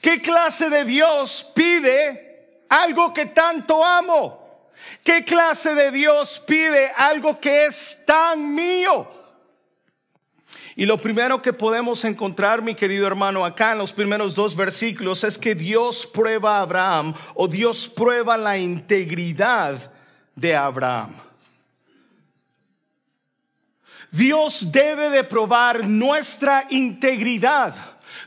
¿Qué 0.00 0.22
clase 0.22 0.70
de 0.70 0.84
Dios 0.84 1.50
pide 1.54 2.64
algo 2.68 3.12
que 3.12 3.26
tanto 3.26 3.84
amo? 3.84 4.70
¿Qué 5.04 5.24
clase 5.24 5.74
de 5.74 5.90
Dios 5.90 6.42
pide 6.46 6.90
algo 6.96 7.38
que 7.38 7.66
es 7.66 8.02
tan 8.06 8.54
mío? 8.54 9.19
Y 10.80 10.86
lo 10.86 10.96
primero 10.96 11.42
que 11.42 11.52
podemos 11.52 12.06
encontrar, 12.06 12.62
mi 12.62 12.74
querido 12.74 13.06
hermano, 13.06 13.44
acá 13.44 13.72
en 13.72 13.78
los 13.78 13.92
primeros 13.92 14.34
dos 14.34 14.56
versículos 14.56 15.22
es 15.24 15.36
que 15.36 15.54
Dios 15.54 16.06
prueba 16.06 16.56
a 16.56 16.62
Abraham 16.62 17.12
o 17.34 17.46
Dios 17.46 17.86
prueba 17.86 18.38
la 18.38 18.56
integridad 18.56 19.92
de 20.34 20.56
Abraham. 20.56 21.16
Dios 24.10 24.72
debe 24.72 25.10
de 25.10 25.22
probar 25.22 25.86
nuestra 25.86 26.66
integridad. 26.70 27.74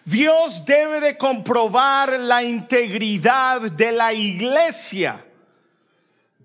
Dios 0.06 0.64
debe 0.64 1.00
de 1.00 1.18
comprobar 1.18 2.20
la 2.20 2.44
integridad 2.44 3.62
de 3.62 3.92
la 3.94 4.14
iglesia. 4.14 5.26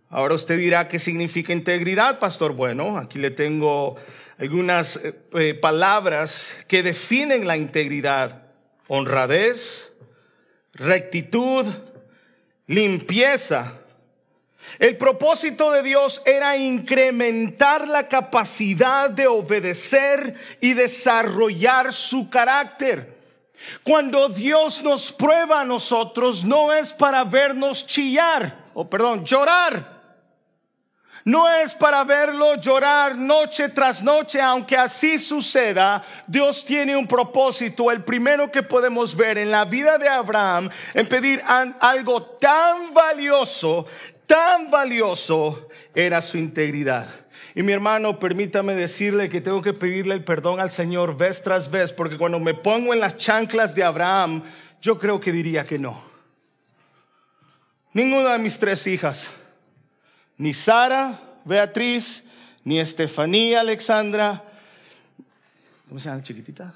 Ahora 0.08 0.36
usted 0.36 0.56
dirá, 0.56 0.88
¿qué 0.88 0.98
significa 0.98 1.52
integridad, 1.52 2.18
pastor? 2.18 2.54
Bueno, 2.54 2.96
aquí 2.96 3.18
le 3.18 3.30
tengo 3.30 3.96
algunas 4.38 4.96
eh, 4.96 5.14
eh, 5.34 5.54
palabras 5.54 6.56
que 6.68 6.82
definen 6.82 7.46
la 7.46 7.56
integridad. 7.56 8.42
Honradez, 8.86 9.92
rectitud, 10.74 11.66
limpieza. 12.66 13.80
El 14.78 14.96
propósito 14.96 15.72
de 15.72 15.82
Dios 15.82 16.22
era 16.24 16.56
incrementar 16.56 17.88
la 17.88 18.06
capacidad 18.08 19.10
de 19.10 19.26
obedecer 19.26 20.34
y 20.60 20.74
desarrollar 20.74 21.92
su 21.92 22.30
carácter. 22.30 23.18
Cuando 23.82 24.28
Dios 24.28 24.82
nos 24.84 25.10
prueba 25.12 25.62
a 25.62 25.64
nosotros, 25.64 26.44
no 26.44 26.72
es 26.72 26.92
para 26.92 27.24
vernos 27.24 27.86
chillar, 27.86 28.66
o 28.72 28.88
perdón, 28.88 29.24
llorar 29.24 29.97
no 31.28 31.46
es 31.46 31.74
para 31.74 32.04
verlo 32.04 32.54
llorar 32.54 33.14
noche 33.14 33.68
tras 33.68 34.02
noche, 34.02 34.40
aunque 34.40 34.78
así 34.78 35.18
suceda. 35.18 36.02
Dios 36.26 36.64
tiene 36.64 36.96
un 36.96 37.06
propósito. 37.06 37.90
El 37.90 38.02
primero 38.02 38.50
que 38.50 38.62
podemos 38.62 39.14
ver 39.14 39.36
en 39.36 39.50
la 39.50 39.66
vida 39.66 39.98
de 39.98 40.08
Abraham 40.08 40.70
en 40.94 41.06
pedir 41.06 41.42
algo 41.80 42.22
tan 42.22 42.94
valioso, 42.94 43.86
tan 44.26 44.70
valioso, 44.70 45.68
era 45.94 46.22
su 46.22 46.38
integridad. 46.38 47.06
Y 47.54 47.62
mi 47.62 47.74
hermano, 47.74 48.18
permítame 48.18 48.74
decirle 48.74 49.28
que 49.28 49.42
tengo 49.42 49.60
que 49.60 49.74
pedirle 49.74 50.14
el 50.14 50.24
perdón 50.24 50.60
al 50.60 50.70
Señor 50.70 51.14
vez 51.14 51.42
tras 51.42 51.70
vez, 51.70 51.92
porque 51.92 52.16
cuando 52.16 52.40
me 52.40 52.54
pongo 52.54 52.94
en 52.94 53.00
las 53.00 53.18
chanclas 53.18 53.74
de 53.74 53.84
Abraham, 53.84 54.44
yo 54.80 54.98
creo 54.98 55.20
que 55.20 55.30
diría 55.30 55.62
que 55.62 55.78
no. 55.78 56.02
Ninguna 57.92 58.32
de 58.32 58.38
mis 58.38 58.58
tres 58.58 58.86
hijas 58.86 59.30
ni 60.38 60.54
Sara, 60.54 61.40
Beatriz, 61.44 62.24
ni 62.64 62.78
Estefanía, 62.78 63.60
Alexandra, 63.60 64.44
¿cómo 65.88 65.98
se 65.98 66.08
llama 66.08 66.22
chiquitita? 66.22 66.72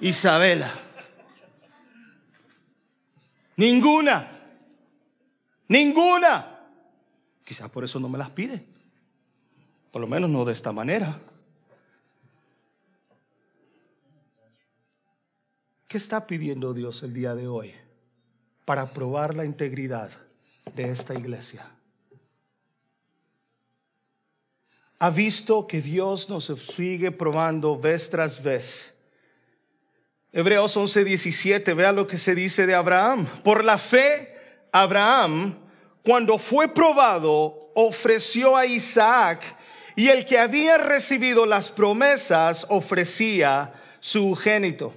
Isabela. 0.00 0.70
Ninguna. 3.56 4.30
Ninguna. 5.68 6.60
Quizás 7.44 7.70
por 7.70 7.84
eso 7.84 7.98
no 8.00 8.08
me 8.08 8.18
las 8.18 8.30
pide. 8.30 8.64
Por 9.92 10.00
lo 10.00 10.06
menos 10.06 10.28
no 10.28 10.44
de 10.44 10.52
esta 10.52 10.72
manera. 10.72 11.18
¿Qué 15.86 15.96
está 15.96 16.26
pidiendo 16.26 16.74
Dios 16.74 17.02
el 17.04 17.12
día 17.12 17.34
de 17.34 17.46
hoy 17.46 17.72
para 18.64 18.86
probar 18.92 19.34
la 19.34 19.44
integridad 19.44 20.10
de 20.74 20.90
esta 20.90 21.14
iglesia? 21.14 21.70
Ha 24.98 25.10
visto 25.10 25.66
que 25.66 25.80
Dios 25.80 26.28
nos 26.28 26.46
sigue 26.46 27.10
probando 27.10 27.78
vez 27.78 28.08
tras 28.10 28.42
vez 28.42 28.96
Hebreos 30.36 30.76
11, 30.76 31.04
17, 31.04 31.72
vea 31.72 31.92
lo 31.92 32.06
que 32.06 32.18
se 32.18 32.34
dice 32.34 32.66
de 32.66 32.74
Abraham. 32.74 33.26
Por 33.42 33.64
la 33.64 33.78
fe, 33.78 34.36
Abraham, 34.70 35.56
cuando 36.02 36.36
fue 36.36 36.68
probado, 36.68 37.70
ofreció 37.74 38.54
a 38.54 38.66
Isaac 38.66 39.42
y 39.94 40.08
el 40.08 40.26
que 40.26 40.38
había 40.38 40.76
recibido 40.76 41.46
las 41.46 41.70
promesas 41.70 42.66
ofrecía 42.68 43.72
su 43.98 44.34
génito. 44.34 44.92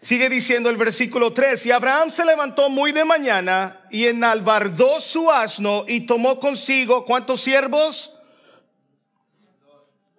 Sigue 0.00 0.28
diciendo 0.28 0.68
el 0.68 0.76
versículo 0.76 1.32
3, 1.32 1.66
y 1.66 1.70
Abraham 1.70 2.10
se 2.10 2.24
levantó 2.24 2.68
muy 2.68 2.90
de 2.90 3.04
mañana 3.04 3.82
y 3.88 4.06
enalbardó 4.08 4.98
su 4.98 5.30
asno 5.30 5.84
y 5.86 6.06
tomó 6.06 6.40
consigo, 6.40 7.04
¿cuántos 7.04 7.40
siervos? 7.40 8.18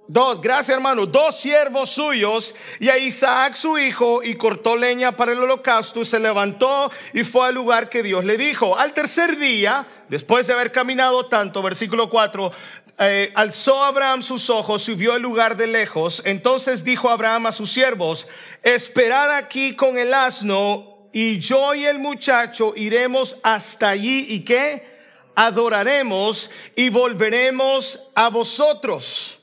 Dos, 0.05 0.41
gracias 0.41 0.75
hermano, 0.75 1.05
dos 1.05 1.39
siervos 1.39 1.91
suyos 1.91 2.53
y 2.77 2.89
a 2.89 2.97
Isaac 2.97 3.55
su 3.55 3.77
hijo 3.77 4.21
y 4.21 4.35
cortó 4.35 4.75
leña 4.75 5.13
para 5.13 5.31
el 5.31 5.41
holocausto 5.41 6.01
y 6.01 6.05
se 6.05 6.19
levantó 6.19 6.91
y 7.13 7.23
fue 7.23 7.47
al 7.47 7.55
lugar 7.55 7.87
que 7.87 8.03
Dios 8.03 8.25
le 8.25 8.35
dijo. 8.35 8.77
Al 8.77 8.91
tercer 8.91 9.37
día, 9.37 9.87
después 10.09 10.45
de 10.45 10.53
haber 10.53 10.73
caminado 10.73 11.27
tanto, 11.27 11.61
versículo 11.61 12.09
4, 12.09 12.51
eh, 12.99 13.31
alzó 13.33 13.81
Abraham 13.81 14.21
sus 14.21 14.49
ojos 14.49 14.89
y 14.89 14.95
vio 14.95 15.15
el 15.15 15.21
lugar 15.21 15.55
de 15.55 15.67
lejos. 15.67 16.21
Entonces 16.25 16.83
dijo 16.83 17.09
Abraham 17.09 17.45
a 17.45 17.51
sus 17.53 17.71
siervos, 17.71 18.27
esperad 18.61 19.31
aquí 19.31 19.73
con 19.73 19.97
el 19.97 20.13
asno 20.13 21.07
y 21.13 21.39
yo 21.39 21.75
y 21.75 21.85
el 21.85 21.99
muchacho 21.99 22.73
iremos 22.75 23.37
hasta 23.41 23.89
allí 23.89 24.25
y 24.27 24.41
qué? 24.41 24.85
Adoraremos 25.33 26.51
y 26.75 26.89
volveremos 26.89 28.11
a 28.15 28.27
vosotros. 28.27 29.42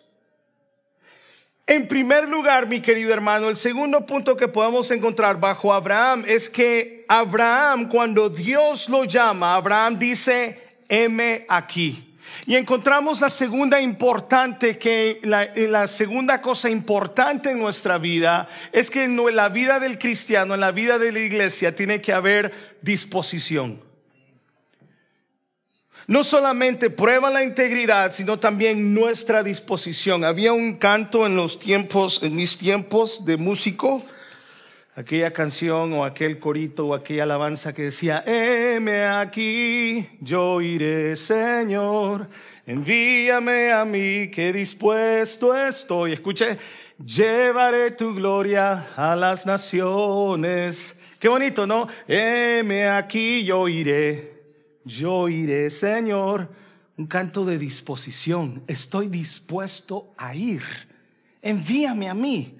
En 1.71 1.87
primer 1.87 2.29
lugar, 2.29 2.67
mi 2.67 2.81
querido 2.81 3.15
hermano, 3.15 3.49
el 3.49 3.57
segundo 3.57 4.05
punto 4.05 4.37
que 4.37 4.49
podemos 4.49 4.91
encontrar 4.91 5.39
bajo 5.39 5.73
Abraham 5.73 6.25
es 6.27 6.51
que 6.51 7.05
Abraham, 7.07 7.89
cuando 7.89 8.29
Dios 8.29 8.89
lo 8.89 9.05
llama, 9.05 9.55
Abraham 9.55 9.97
dice, 9.97 10.61
heme 10.89 11.47
aquí. 11.49 12.17
Y 12.45 12.57
encontramos 12.57 13.21
la 13.21 13.29
segunda 13.29 13.81
importante 13.81 14.79
que 14.79 15.21
la, 15.23 15.49
la, 15.55 15.87
segunda 15.87 16.43
cosa 16.43 16.69
importante 16.69 17.53
en 17.53 17.61
nuestra 17.61 17.99
vida 17.99 18.49
es 18.73 18.91
que 18.91 19.05
en 19.05 19.37
la 19.37 19.49
vida 19.49 19.79
del 19.79 19.97
cristiano, 19.97 20.55
en 20.55 20.61
la 20.61 20.73
vida 20.73 20.99
de 20.99 21.13
la 21.13 21.21
iglesia, 21.21 21.73
tiene 21.73 22.01
que 22.01 22.13
haber 22.13 22.53
disposición 22.83 23.90
no 26.11 26.25
solamente 26.25 26.91
prueba 26.91 27.31
la 27.31 27.45
integridad, 27.45 28.11
sino 28.11 28.37
también 28.41 28.93
nuestra 28.93 29.45
disposición. 29.45 30.25
Había 30.25 30.53
un 30.53 30.75
canto 30.75 31.25
en 31.25 31.37
los 31.37 31.61
tiempos, 31.61 32.25
en 32.25 32.35
mis 32.35 32.59
tiempos 32.59 33.25
de 33.25 33.37
músico, 33.37 34.05
aquella 34.97 35.33
canción 35.33 35.93
o 35.93 36.05
aquel 36.05 36.41
corito 36.41 36.89
o 36.89 36.95
aquella 36.95 37.23
alabanza 37.23 37.73
que 37.73 37.83
decía, 37.83 38.25
heme 38.27 39.05
aquí, 39.05 40.09
yo 40.21 40.61
iré, 40.61 41.15
Señor, 41.15 42.27
envíame 42.67 43.71
a 43.71 43.85
mí, 43.85 44.33
que 44.33 44.53
dispuesto 44.53 45.57
estoy. 45.57 46.15
Escuche, 46.15 46.59
llevaré 47.07 47.93
tu 47.93 48.17
gloria 48.17 48.89
a 48.97 49.15
las 49.15 49.47
naciones. 49.47 50.97
Qué 51.21 51.29
bonito, 51.29 51.69
¿no? 51.69 51.87
Heme 52.09 52.89
aquí, 52.89 53.45
yo 53.45 53.69
iré 53.69 54.40
yo 54.85 55.29
iré, 55.29 55.71
Señor, 55.71 56.51
un 56.97 57.07
canto 57.07 57.45
de 57.45 57.59
disposición. 57.59 58.63
Estoy 58.67 59.09
dispuesto 59.09 60.13
a 60.17 60.35
ir. 60.35 60.63
Envíame 61.43 62.09
a 62.09 62.15
mí. 62.15 62.59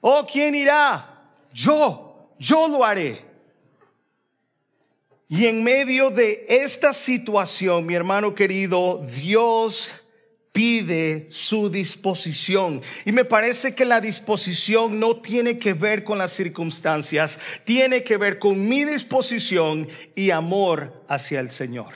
Oh, 0.00 0.26
¿quién 0.30 0.54
irá? 0.54 1.28
Yo, 1.52 2.34
yo 2.38 2.68
lo 2.68 2.84
haré. 2.84 3.24
Y 5.28 5.46
en 5.46 5.64
medio 5.64 6.10
de 6.10 6.44
esta 6.48 6.92
situación, 6.92 7.86
mi 7.86 7.94
hermano 7.94 8.34
querido, 8.34 9.02
Dios 9.06 10.01
pide 10.52 11.26
su 11.30 11.70
disposición. 11.70 12.82
Y 13.04 13.12
me 13.12 13.24
parece 13.24 13.74
que 13.74 13.84
la 13.84 14.00
disposición 14.00 15.00
no 15.00 15.16
tiene 15.16 15.56
que 15.56 15.72
ver 15.72 16.04
con 16.04 16.18
las 16.18 16.32
circunstancias, 16.32 17.38
tiene 17.64 18.04
que 18.04 18.18
ver 18.18 18.38
con 18.38 18.68
mi 18.68 18.84
disposición 18.84 19.88
y 20.14 20.30
amor 20.30 21.02
hacia 21.08 21.40
el 21.40 21.50
Señor. 21.50 21.92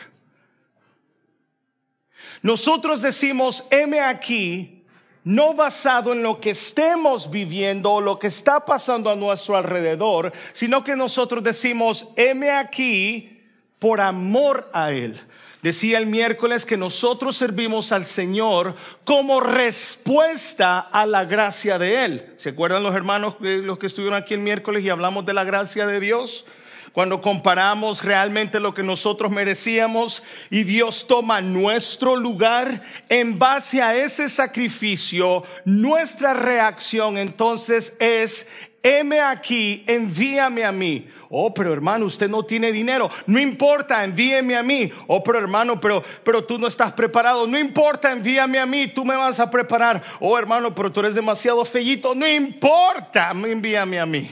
Nosotros 2.43 3.03
decimos, 3.03 3.67
heme 3.71 4.01
aquí, 4.01 4.85
no 5.25 5.55
basado 5.55 6.13
en 6.13 6.23
lo 6.23 6.41
que 6.41 6.51
estemos 6.51 7.31
viviendo 7.31 7.93
o 7.93 8.01
lo 8.01 8.19
que 8.19 8.29
está 8.29 8.65
pasando 8.65 9.11
a 9.11 9.17
nuestro 9.17 9.57
alrededor, 9.57 10.33
sino 10.53 10.85
que 10.85 10.97
nosotros 10.97 11.43
decimos, 11.43 12.09
heme 12.17 12.51
aquí 12.51 13.43
por 13.79 14.01
amor 14.01 14.71
a 14.73 14.93
Él. 14.93 15.21
Decía 15.67 15.99
el 15.99 16.07
miércoles 16.07 16.65
que 16.65 16.77
nosotros 16.77 17.37
servimos 17.37 17.91
al 17.91 18.07
Señor 18.07 18.77
como 19.03 19.41
respuesta 19.41 20.79
a 20.79 21.07
la 21.07 21.25
gracia 21.25 21.77
de 21.77 22.05
Él. 22.05 22.35
¿Se 22.37 22.51
acuerdan 22.51 22.85
los 22.85 22.95
hermanos, 22.95 23.35
los 23.41 23.77
que 23.77 23.89
estuvieron 23.89 24.17
aquí 24.17 24.35
el 24.35 24.39
miércoles 24.39 24.85
y 24.85 24.91
hablamos 24.91 25.27
de 25.27 25.35
la 25.35 25.43
gracia 25.43 25.85
de 25.89 25.99
Dios? 25.99 26.47
Cuando 26.93 27.21
comparamos 27.21 28.05
realmente 28.05 28.61
lo 28.61 28.75
que 28.75 28.85
nosotros 28.85 29.33
merecíamos 29.33 30.23
y 30.51 30.63
Dios 30.63 31.09
toma 31.09 31.41
nuestro 31.41 32.15
lugar 32.15 32.85
en 33.09 33.37
base 33.37 33.83
a 33.83 33.97
ese 33.97 34.29
sacrificio, 34.29 35.43
nuestra 35.65 36.33
reacción 36.33 37.19
entonces 37.19 37.97
es, 37.99 38.47
heme 38.87 39.21
aquí, 39.21 39.85
envíame 39.87 40.65
a 40.65 40.73
mí. 40.73 41.09
Oh, 41.29 41.53
pero 41.53 41.73
hermano, 41.73 42.07
usted 42.07 42.29
no 42.29 42.45
tiene 42.45 42.71
dinero. 42.71 43.11
No 43.27 43.41
importa, 43.41 44.05
envíeme 44.05 44.57
a 44.57 44.63
mí. 44.63 44.91
Oh, 45.09 45.23
pero 45.23 45.39
hermano, 45.39 45.81
pero, 45.81 46.03
pero 46.23 46.45
tú 46.45 46.59
no 46.59 46.69
estás 46.69 46.93
preparado. 46.93 47.47
No 47.47 47.59
importa, 47.59 48.13
envíame 48.13 48.59
a 48.61 48.67
mí. 48.67 48.87
Tú 48.89 49.05
me 49.05 49.17
vas 49.17 49.41
a 49.41 49.51
preparar. 49.51 50.03
Oh, 50.21 50.39
hermano, 50.39 50.75
pero 50.75 50.93
tú 50.93 51.01
eres 51.01 51.17
demasiado 51.17 51.65
fellito. 51.65 52.15
No 52.15 52.27
importa, 52.29 53.33
envíame 53.33 53.99
a 53.99 54.07
mí. 54.07 54.31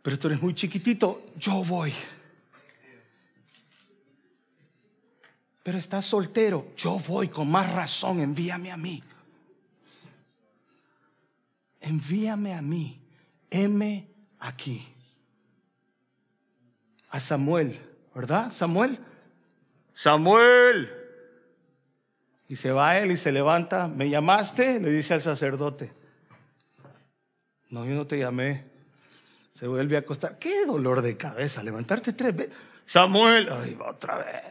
Pero 0.00 0.18
tú 0.18 0.28
eres 0.28 0.40
muy 0.40 0.54
chiquitito. 0.54 1.26
Yo 1.36 1.62
voy. 1.62 1.92
Pero 5.62 5.78
estás 5.78 6.06
soltero. 6.06 6.68
Yo 6.76 7.00
voy 7.06 7.28
con 7.28 7.50
más 7.50 7.70
razón. 7.72 8.20
Envíame 8.20 8.70
a 8.70 8.76
mí. 8.76 9.02
Envíame 11.86 12.52
a 12.52 12.62
mí. 12.62 13.00
M 13.48 14.08
aquí. 14.40 14.84
A 17.10 17.20
Samuel, 17.20 17.78
¿verdad? 18.12 18.50
Samuel. 18.50 18.98
Samuel. 19.94 20.92
Y 22.48 22.56
se 22.56 22.72
va 22.72 22.98
él 22.98 23.12
y 23.12 23.16
se 23.16 23.30
levanta. 23.30 23.86
¿Me 23.86 24.10
llamaste? 24.10 24.80
Le 24.80 24.90
dice 24.90 25.14
al 25.14 25.22
sacerdote. 25.22 25.92
No, 27.70 27.84
yo 27.86 27.94
no 27.94 28.04
te 28.04 28.18
llamé. 28.18 28.64
Se 29.52 29.68
vuelve 29.68 29.94
a 29.96 30.00
acostar. 30.00 30.40
Qué 30.40 30.66
dolor 30.66 31.02
de 31.02 31.16
cabeza 31.16 31.62
levantarte 31.62 32.12
tres 32.12 32.34
veces. 32.34 32.54
Samuel, 32.84 33.48
ahí 33.48 33.74
va 33.74 33.90
otra 33.90 34.18
vez. 34.18 34.42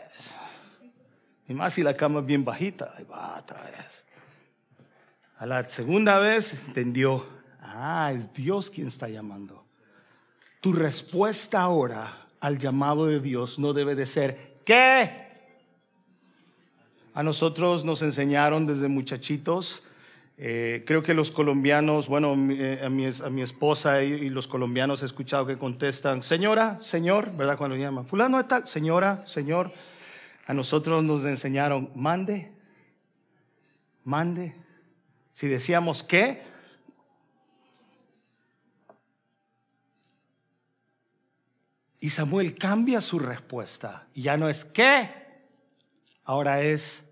Y 1.50 1.54
más 1.54 1.74
si 1.74 1.84
la 1.84 1.96
cama 1.96 2.22
es 2.22 2.26
bien 2.26 2.46
bajita, 2.46 2.94
ahí 2.98 3.04
va 3.04 3.40
otra 3.40 3.62
vez. 3.62 4.06
A 5.38 5.46
la 5.46 5.68
segunda 5.68 6.20
vez 6.20 6.64
entendió, 6.68 7.26
ah, 7.62 8.12
es 8.16 8.34
Dios 8.34 8.70
quien 8.70 8.88
está 8.88 9.10
llamando. 9.10 9.66
Tu 10.62 10.72
respuesta 10.72 11.62
ahora 11.62 12.28
al 12.40 12.58
llamado 12.58 13.08
de 13.08 13.20
Dios 13.20 13.60
no 13.60 13.74
debe 13.74 13.96
de 13.96 14.06
ser, 14.06 14.56
¿qué? 14.64 15.26
A 17.14 17.24
nosotros 17.24 17.84
nos 17.84 18.02
enseñaron 18.02 18.66
desde 18.66 18.88
muchachitos, 18.88 19.84
eh, 20.38 20.84
creo 20.86 21.02
que 21.02 21.14
los 21.14 21.32
colombianos, 21.32 22.10
bueno, 22.10 22.36
eh, 22.52 22.82
a, 22.84 22.90
mi, 22.90 23.06
a 23.06 23.30
mi 23.30 23.42
esposa 23.42 24.04
y, 24.04 24.30
los 24.30 24.48
colombianos 24.48 25.02
he 25.02 25.06
escuchado 25.06 25.46
que 25.46 25.58
contestan, 25.58 26.24
señora, 26.24 26.78
señor, 26.82 27.32
¿verdad? 27.38 27.58
Cuando 27.58 27.78
llaman, 27.78 28.06
fulano 28.06 28.42
de 28.44 28.68
señora, 28.68 29.24
señor. 29.26 29.72
A 30.46 30.54
nosotros 30.54 31.04
nos 31.04 31.24
enseñaron, 31.24 31.90
mande, 31.96 32.52
mande. 34.04 34.65
Si 35.36 35.48
decíamos 35.48 36.02
qué, 36.02 36.56
Y 42.06 42.12
Samuel 42.12 42.54
cambia 42.54 43.02
su 43.02 43.18
respuesta. 43.18 44.06
Y 44.14 44.22
ya 44.22 44.38
no 44.38 44.48
es 44.48 44.64
¿qué? 44.64 45.10
Ahora 46.24 46.62
es 46.62 47.04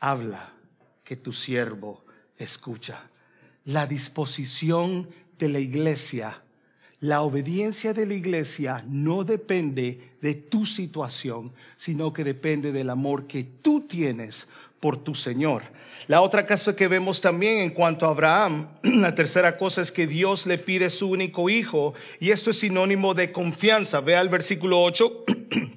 habla, 0.00 0.52
que 1.04 1.14
tu 1.14 1.32
siervo 1.32 2.04
escucha. 2.36 3.08
La 3.64 3.86
disposición 3.86 5.08
de 5.38 5.48
la 5.48 5.60
iglesia, 5.60 6.42
la 6.98 7.22
obediencia 7.22 7.94
de 7.94 8.06
la 8.06 8.14
iglesia 8.14 8.84
no 8.88 9.22
depende 9.22 10.16
de 10.20 10.34
tu 10.34 10.66
situación, 10.66 11.52
sino 11.76 12.12
que 12.12 12.24
depende 12.24 12.72
del 12.72 12.90
amor 12.90 13.28
que 13.28 13.44
tú 13.44 13.82
tienes 13.82 14.48
por 14.80 14.96
tu 14.96 15.14
Señor. 15.14 15.62
La 16.06 16.20
otra 16.22 16.46
cosa 16.46 16.74
que 16.74 16.88
vemos 16.88 17.20
también 17.20 17.58
en 17.58 17.70
cuanto 17.70 18.06
a 18.06 18.10
Abraham, 18.10 18.68
la 18.82 19.14
tercera 19.14 19.56
cosa 19.56 19.82
es 19.82 19.92
que 19.92 20.06
Dios 20.06 20.46
le 20.46 20.58
pide 20.58 20.90
su 20.90 21.10
único 21.10 21.50
hijo 21.50 21.94
y 22.20 22.30
esto 22.30 22.50
es 22.50 22.60
sinónimo 22.60 23.14
de 23.14 23.32
confianza. 23.32 24.00
Vea 24.00 24.20
el 24.20 24.28
versículo 24.28 24.82
8. 24.82 25.24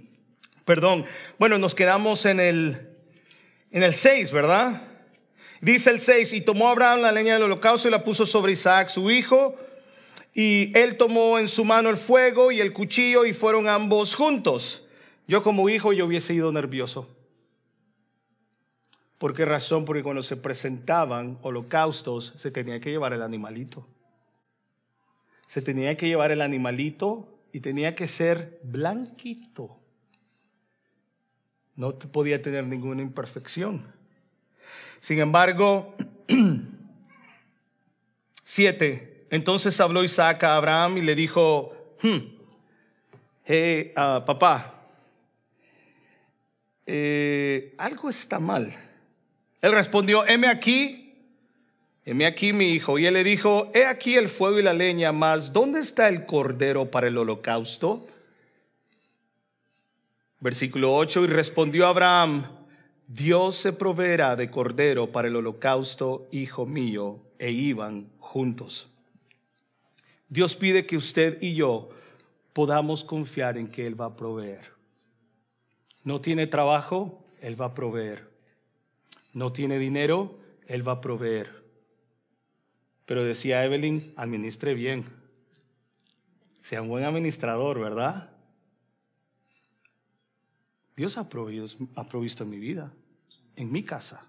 Perdón. 0.66 1.06
Bueno, 1.38 1.58
nos 1.58 1.76
quedamos 1.76 2.26
en 2.26 2.40
el 2.40 2.92
en 3.72 3.84
el 3.84 3.94
6, 3.94 4.32
¿verdad? 4.32 4.82
Dice 5.62 5.92
el 5.92 6.00
6, 6.00 6.34
y 6.34 6.42
tomó 6.42 6.68
Abraham 6.68 7.02
la 7.02 7.12
leña 7.12 7.36
del 7.36 7.44
holocausto 7.44 7.88
y 7.88 7.92
la 7.92 8.04
puso 8.04 8.26
sobre 8.26 8.52
Isaac, 8.52 8.90
su 8.90 9.10
hijo, 9.12 9.56
y 10.34 10.78
él 10.78 10.98
tomó 10.98 11.40
en 11.40 11.48
su 11.48 11.64
mano 11.64 11.90
el 11.90 11.98
fuego 11.98 12.52
y 12.52 12.60
el 12.60 12.74
cuchillo 12.74 13.26
y 13.26 13.34
fueron 13.34 13.70
ambos 13.70 14.16
juntos. 14.16 14.88
Yo 15.28 15.44
como 15.44 15.70
hijo 15.70 15.94
yo 15.94 16.06
hubiese 16.06 16.34
ido 16.34 16.52
nervioso. 16.52 17.08
¿Por 19.22 19.36
qué 19.36 19.46
razón? 19.46 19.86
Porque 19.86 20.02
cuando 20.02 20.24
se 20.24 20.36
presentaban 20.36 21.38
holocaustos 21.44 22.34
se 22.38 22.50
tenía 22.50 22.80
que 22.80 22.90
llevar 22.90 23.14
el 23.14 23.22
animalito. 23.22 23.88
Se 25.46 25.62
tenía 25.62 25.96
que 25.96 26.08
llevar 26.08 26.32
el 26.32 26.42
animalito 26.42 27.38
y 27.54 27.60
tenía 27.60 27.94
que 27.94 28.08
ser 28.08 28.60
blanquito. 28.64 29.78
No 31.76 32.00
podía 32.00 32.42
tener 32.42 32.66
ninguna 32.66 33.04
imperfección. 33.04 33.86
Sin 35.00 35.20
embargo, 35.20 35.94
siete. 38.44 39.28
Entonces 39.30 39.80
habló 39.80 40.04
Isaac 40.04 40.44
a 40.46 40.56
Abraham 40.56 40.98
y 40.98 41.02
le 41.02 41.14
dijo, 41.14 41.96
hmm, 42.02 42.18
hey, 43.44 43.94
ah, 43.96 44.24
papá, 44.26 44.90
eh, 46.88 47.76
algo 47.78 48.10
está 48.10 48.40
mal. 48.40 48.88
Él 49.62 49.74
respondió, 49.74 50.26
heme 50.28 50.48
aquí, 50.48 51.14
heme 52.04 52.26
aquí 52.26 52.52
mi 52.52 52.72
hijo. 52.72 52.98
Y 52.98 53.06
él 53.06 53.14
le 53.14 53.24
dijo, 53.24 53.72
he 53.74 53.86
aquí 53.86 54.16
el 54.16 54.28
fuego 54.28 54.60
y 54.60 54.64
la 54.64 54.74
leña, 54.74 55.12
mas 55.12 55.54
¿dónde 55.54 55.80
está 55.80 56.10
el 56.10 56.26
cordero 56.26 56.90
para 56.90 57.08
el 57.08 57.18
holocausto? 57.18 58.08
Versículo 60.40 60.96
8, 60.96 61.26
y 61.26 61.28
respondió 61.28 61.86
Abraham, 61.86 62.46
Dios 63.08 63.56
se 63.58 63.74
proveerá 63.74 64.36
de 64.36 64.50
cordero 64.50 65.12
para 65.12 65.28
el 65.28 65.36
holocausto, 65.36 66.28
hijo 66.32 66.66
mío, 66.66 67.20
e 67.38 67.52
iban 67.52 68.10
juntos. 68.18 68.90
Dios 70.30 70.56
pide 70.56 70.88
que 70.88 70.98
usted 70.98 71.38
y 71.42 71.54
yo 71.54 71.90
podamos 72.54 73.04
confiar 73.04 73.58
en 73.58 73.68
que 73.68 73.86
Él 73.86 74.00
va 74.00 74.06
a 74.06 74.16
proveer. 74.16 74.72
No 76.04 76.22
tiene 76.22 76.48
trabajo, 76.48 77.24
Él 77.42 77.60
va 77.60 77.66
a 77.66 77.74
proveer. 77.76 78.31
No 79.34 79.54
tiene 79.54 79.80
dinero, 79.80 80.40
Él 80.68 80.88
va 80.88 80.94
a 80.94 81.02
proveer. 81.02 81.64
Pero 83.06 83.24
decía 83.24 83.64
Evelyn, 83.66 84.14
administre 84.16 84.74
bien. 84.74 85.06
Sea 86.62 86.82
un 86.82 86.90
buen 86.90 87.04
administrador, 87.04 87.80
¿verdad? 87.80 88.32
Dios 90.96 91.18
ha 91.18 91.28
provisto, 91.28 92.44
en 92.44 92.50
mi 92.50 92.60
vida, 92.60 92.94
en 93.56 93.72
mi 93.72 93.84
casa. 93.84 94.28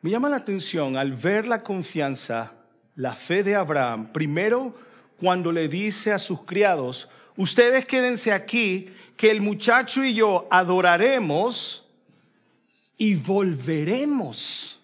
Me 0.00 0.10
llama 0.10 0.28
la 0.28 0.36
atención 0.36 0.96
al 0.96 1.14
ver 1.14 1.46
la 1.46 1.62
confianza, 1.62 2.52
la 2.94 3.14
fe 3.14 3.42
de 3.42 3.56
Abraham, 3.56 4.12
primero 4.12 4.74
cuando 5.18 5.50
le 5.50 5.68
dice 5.68 6.12
a 6.12 6.18
sus 6.18 6.42
criados, 6.42 7.08
ustedes 7.36 7.86
quédense 7.86 8.32
aquí, 8.32 8.90
que 9.16 9.30
el 9.30 9.40
muchacho 9.40 10.04
y 10.04 10.14
yo 10.14 10.46
adoraremos 10.50 11.87
y 12.98 13.14
volveremos. 13.14 14.80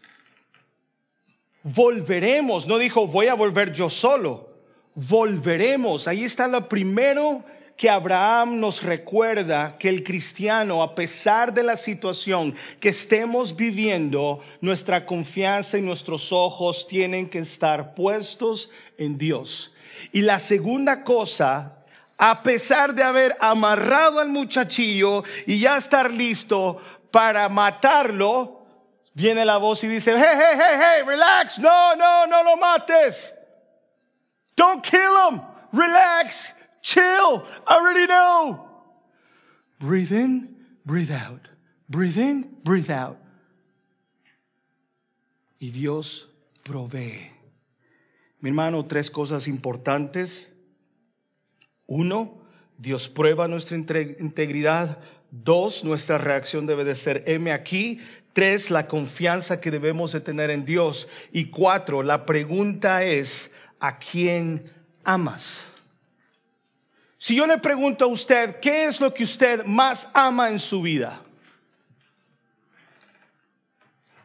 Volveremos, 1.65 2.67
no 2.67 2.79
dijo 2.79 3.07
voy 3.07 3.27
a 3.27 3.35
volver 3.35 3.73
yo 3.73 3.91
solo, 3.91 4.49
volveremos. 4.95 6.07
Ahí 6.07 6.25
está 6.25 6.47
lo 6.47 6.69
primero 6.69 7.45
que 7.77 7.91
Abraham 7.91 8.61
nos 8.61 8.83
recuerda 8.83 9.77
que 9.79 9.89
el 9.89 10.05
cristiano, 10.05 10.83
a 10.83 10.95
pesar 10.95 11.53
de 11.53 11.65
la 11.65 11.77
situación 11.77 12.55
que 12.79 12.91
estemos 12.91 13.57
viviendo, 13.57 14.41
nuestra 14.61 15.05
confianza 15.05 15.77
y 15.77 15.83
nuestros 15.83 16.33
ojos 16.33 16.87
tienen 16.87 17.29
que 17.29 17.41
estar 17.41 17.95
puestos 17.95 18.71
en 18.97 19.19
Dios. 19.19 19.75
Y 20.13 20.23
la 20.23 20.39
segunda 20.39 21.03
cosa, 21.03 21.79
a 22.17 22.43
pesar 22.43 22.95
de 22.95 23.03
haber 23.03 23.37
amarrado 23.41 24.21
al 24.21 24.29
muchachillo 24.29 25.25
y 25.47 25.59
ya 25.59 25.77
estar 25.77 26.13
listo 26.13 26.81
para 27.15 27.49
matarlo, 27.49 28.67
viene 29.15 29.45
la 29.45 29.57
voz 29.59 29.85
y 29.85 29.87
dice, 29.87 30.17
hey, 30.17 30.37
hey, 30.37 30.59
hey, 30.59 30.81
hey, 30.81 31.03
relax, 31.07 31.61
no, 31.61 31.95
no, 31.95 32.27
no 32.27 32.43
lo 32.43 32.57
mates. 32.57 33.33
Don't 34.57 34.83
kill 34.83 35.31
him, 35.31 35.41
relax. 35.73 36.53
Chill. 36.83 37.45
I 37.69 37.77
already 37.77 38.09
know. 38.09 38.69
Breathe 39.79 40.11
in, 40.11 40.57
breathe 40.85 41.13
out. 41.13 41.47
Breathe 41.89 42.19
in, 42.19 42.59
breathe 42.65 42.91
out. 42.91 43.17
Y 45.61 45.71
Dios 45.71 46.27
provee. 46.65 47.31
Mi 48.41 48.51
hermano, 48.51 48.85
tres 48.87 49.09
cosas 49.09 49.47
importantes. 49.47 50.53
Uno, 51.87 52.43
Dios 52.77 53.09
prueba 53.09 53.47
nuestra 53.47 53.77
integridad. 53.79 54.99
Dos, 55.43 55.83
nuestra 55.83 56.17
reacción 56.17 56.65
debe 56.65 56.85
de 56.85 56.95
ser, 56.95 57.25
heme 57.27 57.51
aquí. 57.51 58.01
Tres, 58.33 58.71
la 58.71 58.87
confianza 58.87 59.61
que 59.61 59.73
debemos 59.73 60.13
de 60.13 60.21
tener 60.21 60.51
en 60.51 60.65
Dios. 60.65 61.09
Y 61.33 61.47
cuatro, 61.47 62.05
la 62.05 62.25
pregunta 62.25 63.03
es, 63.03 63.53
¿a 63.81 63.99
quién 63.99 64.71
amas? 65.03 65.65
Si 67.19 67.35
yo 67.35 67.49
le 67.49 67.59
pregunto 67.59 68.05
a 68.05 68.09
usted, 68.09 68.61
¿qué 68.61 68.85
es 68.85 69.01
lo 69.01 69.13
que 69.13 69.25
usted 69.25 69.65
más 69.65 70.09
ama 70.15 70.51
en 70.51 70.61
su 70.61 70.83
vida? 70.83 71.21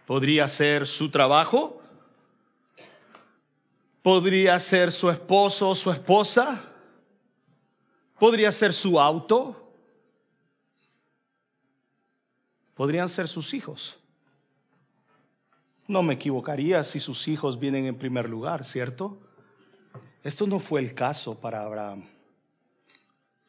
¿Podría 0.05 0.47
ser 0.47 0.85
su 0.85 1.09
trabajo? 1.09 1.81
¿Podría 4.03 4.59
ser 4.59 4.91
su 4.91 5.09
esposo 5.09 5.69
o 5.69 5.75
su 5.75 5.91
esposa? 5.91 6.61
¿Podría 8.19 8.51
ser 8.51 8.73
su 8.73 8.99
auto? 8.99 9.58
¿Podrían 12.79 13.09
ser 13.09 13.27
sus 13.27 13.53
hijos? 13.53 13.99
No 15.85 16.01
me 16.01 16.13
equivocaría 16.13 16.81
si 16.83 17.01
sus 17.01 17.27
hijos 17.27 17.59
vienen 17.59 17.85
en 17.87 17.97
primer 17.97 18.29
lugar, 18.29 18.63
¿cierto? 18.63 19.19
Esto 20.23 20.47
no 20.47 20.59
fue 20.59 20.79
el 20.79 20.93
caso 20.93 21.35
para 21.35 21.61
Abraham 21.61 22.05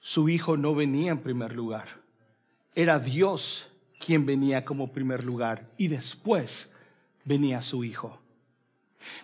su 0.00 0.28
hijo 0.28 0.56
no 0.56 0.74
venía 0.74 1.12
en 1.12 1.18
primer 1.18 1.54
lugar. 1.54 1.86
Era 2.74 2.98
Dios 2.98 3.68
quien 3.98 4.24
venía 4.24 4.64
como 4.64 4.88
primer 4.88 5.24
lugar 5.24 5.68
y 5.76 5.88
después 5.88 6.72
venía 7.24 7.60
su 7.60 7.84
hijo. 7.84 8.18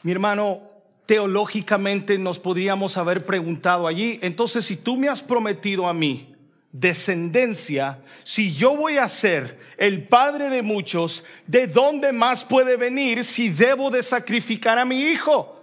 Mi 0.03 0.13
hermano, 0.13 0.61
teológicamente 1.07 2.19
nos 2.19 2.39
podríamos 2.39 2.99
haber 2.99 3.25
preguntado 3.25 3.87
allí, 3.87 4.19
entonces 4.23 4.67
si 4.67 4.77
tú 4.77 4.97
me 4.97 5.09
has 5.09 5.23
prometido 5.23 5.89
a 5.89 5.95
mí 5.95 6.36
descendencia, 6.81 8.01
si 8.23 8.55
yo 8.55 8.77
voy 8.77 8.99
a 8.99 9.09
ser 9.09 9.59
el 9.79 10.07
padre 10.09 10.51
de 10.51 10.63
muchos, 10.63 11.25
¿de 11.47 11.67
dónde 11.67 12.13
más 12.13 12.45
puede 12.45 12.77
venir 12.77 13.25
si 13.25 13.49
debo 13.49 13.91
de 13.91 14.03
sacrificar 14.03 14.79
a 14.79 14.85
mi 14.85 15.01
hijo? 15.03 15.56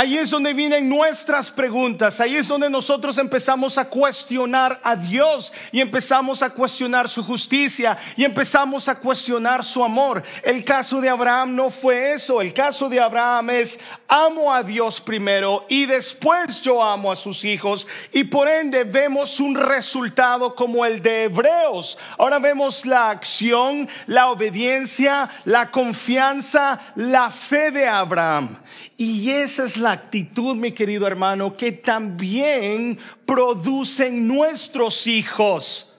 Ahí 0.00 0.16
es 0.16 0.30
donde 0.30 0.54
vienen 0.54 0.88
nuestras 0.88 1.50
preguntas, 1.50 2.20
ahí 2.20 2.36
es 2.36 2.46
donde 2.46 2.70
nosotros 2.70 3.18
empezamos 3.18 3.78
a 3.78 3.86
cuestionar 3.86 4.78
a 4.84 4.94
Dios 4.94 5.52
y 5.72 5.80
empezamos 5.80 6.40
a 6.40 6.50
cuestionar 6.50 7.08
su 7.08 7.24
justicia 7.24 7.98
y 8.16 8.24
empezamos 8.24 8.88
a 8.88 8.94
cuestionar 8.94 9.64
su 9.64 9.82
amor. 9.82 10.22
El 10.44 10.64
caso 10.64 11.00
de 11.00 11.08
Abraham 11.08 11.56
no 11.56 11.68
fue 11.68 12.12
eso, 12.12 12.40
el 12.40 12.54
caso 12.54 12.88
de 12.88 13.00
Abraham 13.00 13.50
es 13.50 13.80
amo 14.06 14.54
a 14.54 14.62
Dios 14.62 15.00
primero 15.00 15.66
y 15.68 15.84
después 15.84 16.62
yo 16.62 16.80
amo 16.80 17.10
a 17.10 17.16
sus 17.16 17.44
hijos 17.44 17.88
y 18.12 18.22
por 18.22 18.46
ende 18.46 18.84
vemos 18.84 19.40
un 19.40 19.56
resultado 19.56 20.54
como 20.54 20.86
el 20.86 21.02
de 21.02 21.24
Hebreos. 21.24 21.98
Ahora 22.18 22.38
vemos 22.38 22.86
la 22.86 23.10
acción, 23.10 23.88
la 24.06 24.30
obediencia, 24.30 25.28
la 25.44 25.72
confianza, 25.72 26.78
la 26.94 27.32
fe 27.32 27.72
de 27.72 27.88
Abraham. 27.88 28.60
Y 29.00 29.30
esa 29.30 29.64
es 29.64 29.76
la 29.76 29.92
actitud, 29.92 30.56
mi 30.56 30.72
querido 30.72 31.06
hermano, 31.06 31.56
que 31.56 31.70
también 31.70 32.98
producen 33.24 34.26
nuestros 34.26 35.06
hijos. 35.06 35.96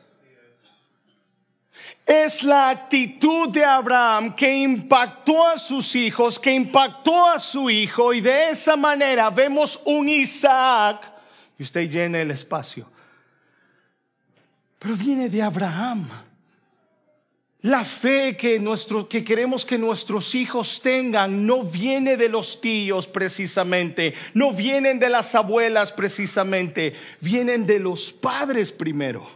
Es 2.06 2.44
la 2.44 2.70
actitud 2.70 3.48
de 3.48 3.64
Abraham 3.64 4.36
que 4.36 4.54
impactó 4.54 5.48
a 5.48 5.58
sus 5.58 5.96
hijos, 5.96 6.38
que 6.38 6.54
impactó 6.54 7.30
a 7.30 7.40
su 7.40 7.70
hijo 7.70 8.14
y 8.14 8.20
de 8.20 8.50
esa 8.50 8.76
manera 8.76 9.30
vemos 9.30 9.82
un 9.86 10.10
Isaac 10.10 11.10
y 11.58 11.64
usted 11.64 11.90
llena 11.90 12.20
el 12.20 12.32
espacio. 12.32 12.86
Pero 14.78 14.98
viene 14.98 15.30
de 15.30 15.42
Abraham. 15.42 16.10
La 17.62 17.84
fe 17.84 18.38
que, 18.38 18.58
nuestro, 18.58 19.10
que 19.10 19.24
queremos 19.24 19.66
que 19.66 19.78
nuestros 19.78 20.34
hijos 20.34 20.82
tengan 20.82 21.46
no 21.46 21.64
viene 21.64 22.16
de 22.16 22.30
los 22.30 22.62
tíos 22.62 23.06
precisamente, 23.06 24.14
no 24.34 24.54
vienen 24.54 24.98
de 24.98 25.10
las 25.10 25.36
abuelas 25.36 25.92
precisamente, 25.92 26.94
vienen 27.20 27.66
de 27.66 27.80
los 27.80 28.14
padres 28.14 28.72
primero. 28.72 29.30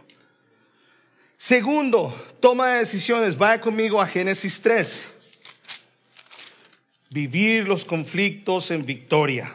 Segundo, 1.36 2.14
toma 2.40 2.68
de 2.68 2.78
decisiones. 2.78 3.36
Vaya 3.36 3.60
conmigo 3.60 4.00
a 4.00 4.06
Génesis 4.06 4.62
3. 4.62 5.10
Vivir 7.10 7.68
los 7.68 7.84
conflictos 7.84 8.70
en 8.70 8.86
victoria. 8.86 9.54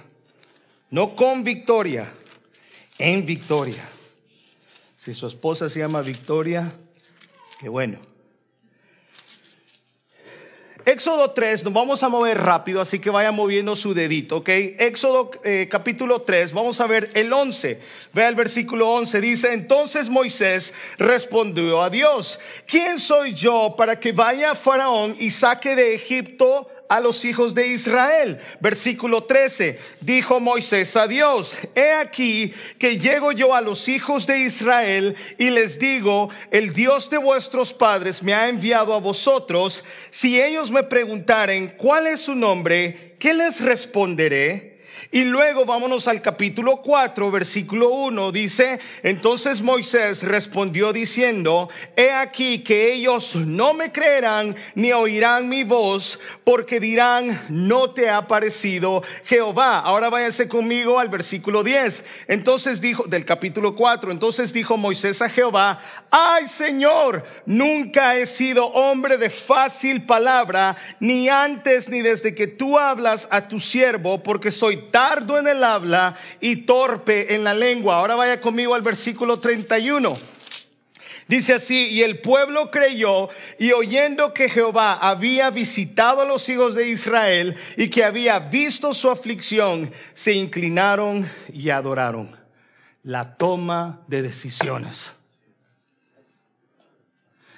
No 0.91 1.15
con 1.15 1.43
victoria, 1.43 2.13
en 2.99 3.25
victoria. 3.25 3.89
Si 4.99 5.15
su 5.15 5.25
esposa 5.25 5.67
se 5.71 5.79
llama 5.79 6.01
Victoria, 6.03 6.71
qué 7.59 7.69
bueno. 7.69 7.97
Éxodo 10.85 11.31
3, 11.31 11.65
nos 11.65 11.73
vamos 11.73 12.03
a 12.03 12.09
mover 12.09 12.37
rápido, 12.37 12.79
así 12.79 12.99
que 12.99 13.09
vaya 13.09 13.31
moviendo 13.31 13.75
su 13.75 13.93
dedito, 13.93 14.37
¿ok? 14.37 14.49
Éxodo 14.49 15.31
eh, 15.43 15.67
capítulo 15.69 16.21
3, 16.21 16.53
vamos 16.53 16.79
a 16.79 16.87
ver 16.87 17.09
el 17.15 17.31
11. 17.31 17.79
Vea 18.13 18.29
el 18.29 18.35
versículo 18.35 18.89
11, 18.91 19.19
dice, 19.21 19.53
entonces 19.53 20.09
Moisés 20.09 20.73
respondió 20.97 21.81
a 21.81 21.89
Dios, 21.89 22.39
¿quién 22.65 22.97
soy 22.97 23.33
yo 23.33 23.75
para 23.77 23.99
que 23.99 24.13
vaya 24.13 24.55
Faraón 24.55 25.15
y 25.19 25.31
saque 25.31 25.75
de 25.75 25.93
Egipto 25.93 26.69
a 26.89 26.99
los 26.99 27.23
hijos 27.23 27.55
de 27.55 27.67
Israel. 27.67 28.39
Versículo 28.59 29.23
13, 29.23 29.79
dijo 30.01 30.39
Moisés 30.39 30.95
a 30.97 31.07
Dios, 31.07 31.57
he 31.75 31.93
aquí 31.93 32.53
que 32.77 32.97
llego 32.97 33.31
yo 33.31 33.53
a 33.53 33.61
los 33.61 33.87
hijos 33.87 34.27
de 34.27 34.39
Israel 34.39 35.15
y 35.37 35.51
les 35.51 35.79
digo, 35.79 36.29
el 36.51 36.73
Dios 36.73 37.09
de 37.09 37.19
vuestros 37.19 37.73
padres 37.73 38.21
me 38.23 38.33
ha 38.33 38.49
enviado 38.49 38.93
a 38.93 38.99
vosotros. 38.99 39.83
Si 40.09 40.41
ellos 40.41 40.71
me 40.71 40.83
preguntaren 40.83 41.69
cuál 41.77 42.07
es 42.07 42.21
su 42.21 42.35
nombre, 42.35 43.15
¿qué 43.19 43.33
les 43.33 43.61
responderé? 43.61 44.78
Y 45.11 45.25
luego 45.25 45.65
vámonos 45.65 46.07
al 46.07 46.21
capítulo 46.21 46.77
4, 46.77 47.31
versículo 47.31 47.89
1. 47.89 48.31
Dice, 48.31 48.79
entonces 49.03 49.61
Moisés 49.61 50.23
respondió 50.23 50.93
diciendo, 50.93 51.69
he 51.95 52.11
aquí 52.11 52.63
que 52.63 52.93
ellos 52.93 53.35
no 53.35 53.73
me 53.73 53.91
creerán 53.91 54.55
ni 54.75 54.91
oirán 54.91 55.49
mi 55.49 55.63
voz, 55.63 56.19
porque 56.43 56.79
dirán, 56.79 57.45
no 57.49 57.91
te 57.91 58.09
ha 58.09 58.27
parecido 58.27 59.03
Jehová. 59.25 59.79
Ahora 59.79 60.09
váyase 60.09 60.47
conmigo 60.47 60.99
al 60.99 61.09
versículo 61.09 61.63
10. 61.63 62.05
Entonces 62.27 62.81
dijo, 62.81 63.03
del 63.03 63.25
capítulo 63.25 63.75
4, 63.75 64.11
entonces 64.11 64.53
dijo 64.53 64.77
Moisés 64.77 65.21
a 65.21 65.29
Jehová, 65.29 65.81
ay 66.11 66.47
Señor, 66.47 67.23
nunca 67.45 68.15
he 68.15 68.25
sido 68.25 68.67
hombre 68.67 69.17
de 69.17 69.29
fácil 69.29 70.05
palabra, 70.05 70.75
ni 70.99 71.29
antes 71.29 71.89
ni 71.89 72.01
desde 72.01 72.35
que 72.35 72.47
tú 72.47 72.77
hablas 72.77 73.27
a 73.31 73.47
tu 73.47 73.59
siervo, 73.59 74.21
porque 74.23 74.51
soy 74.51 74.77
tardo 74.91 75.37
en 75.37 75.47
el 75.47 75.63
habla 75.63 76.15
y 76.39 76.57
torpe 76.57 77.33
en 77.35 77.43
la 77.43 77.53
lengua. 77.53 77.95
Ahora 77.95 78.15
vaya 78.15 78.41
conmigo 78.41 78.75
al 78.75 78.81
versículo 78.81 79.37
31. 79.37 80.15
Dice 81.29 81.53
así, 81.53 81.89
y 81.89 82.01
el 82.01 82.21
pueblo 82.21 82.71
creyó 82.71 83.29
y 83.59 83.71
oyendo 83.71 84.33
que 84.33 84.49
Jehová 84.49 84.95
había 84.95 85.51
visitado 85.51 86.23
a 86.23 86.25
los 86.25 86.49
hijos 86.49 86.73
de 86.73 86.87
Israel 86.87 87.55
y 87.77 87.91
que 87.91 88.03
había 88.03 88.39
visto 88.39 88.95
su 88.95 89.11
aflicción, 89.11 89.93
se 90.15 90.33
inclinaron 90.33 91.29
y 91.53 91.69
adoraron. 91.69 92.35
La 93.03 93.37
toma 93.37 94.01
de 94.07 94.23
decisiones. 94.23 95.13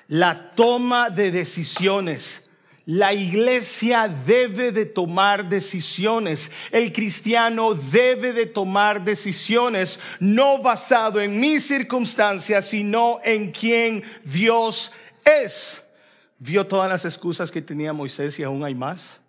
La 0.07 0.51
toma 0.51 1.09
de 1.09 1.31
decisiones. 1.31 2.49
La 2.85 3.13
iglesia 3.13 4.07
debe 4.07 4.71
de 4.71 4.85
tomar 4.85 5.47
decisiones. 5.47 6.51
El 6.71 6.91
cristiano 6.91 7.75
debe 7.75 8.33
de 8.33 8.47
tomar 8.47 9.03
decisiones 9.03 9.99
no 10.19 10.61
basado 10.61 11.21
en 11.21 11.39
mis 11.39 11.67
circunstancias, 11.67 12.65
sino 12.65 13.19
en 13.23 13.51
quien 13.51 14.03
Dios 14.23 14.93
es. 15.23 15.83
¿Vio 16.39 16.65
todas 16.65 16.89
las 16.89 17.05
excusas 17.05 17.51
que 17.51 17.61
tenía 17.61 17.93
Moisés 17.93 18.39
y 18.39 18.43
aún 18.43 18.63
hay 18.63 18.73
más? 18.73 19.19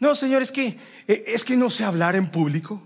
No, 0.00 0.16
Señor, 0.16 0.42
es 0.42 0.50
que 0.50 0.78
es 1.06 1.44
que 1.44 1.56
no 1.56 1.70
sé 1.70 1.84
hablar 1.84 2.16
en 2.16 2.28
público. 2.28 2.82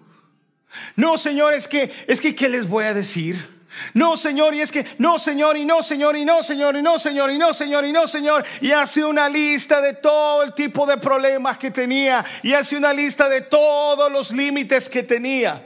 No, 0.96 1.16
Señor, 1.16 1.55
es 1.55 1.66
que 1.66 1.90
es 2.07 2.20
que 2.20 2.35
qué 2.35 2.48
les 2.50 2.68
voy 2.68 2.85
a 2.85 2.94
decir? 2.94 3.59
No, 3.94 4.16
Señor, 4.16 4.54
y 4.54 4.61
es 4.61 4.72
que 4.72 4.85
no, 4.98 5.18
Señor, 5.18 5.56
y 5.56 5.64
no, 5.64 5.83
Señor, 5.83 6.16
y 6.16 6.24
no, 6.24 6.42
Señor, 6.42 6.76
y 6.76 6.83
no, 6.83 6.98
Señor, 6.98 7.30
y 7.30 7.38
no, 7.38 7.52
Señor, 7.52 7.85
y 7.85 7.92
no, 7.92 8.06
Señor. 8.06 8.44
Y 8.61 8.72
hace 8.72 9.04
una 9.04 9.28
lista 9.28 9.80
de 9.80 9.94
todo 9.94 10.42
el 10.42 10.54
tipo 10.54 10.87
de 10.87 10.98
problemas 10.98 11.59
que 11.59 11.70
tenía. 11.70 12.24
Y 12.42 12.52
hace 12.52 12.76
una 12.76 12.92
lista 12.92 13.28
de 13.28 13.42
todos 13.42 14.11
los 14.11 14.33
límites 14.33 14.88
que 14.88 15.02
tenía. 15.02 15.64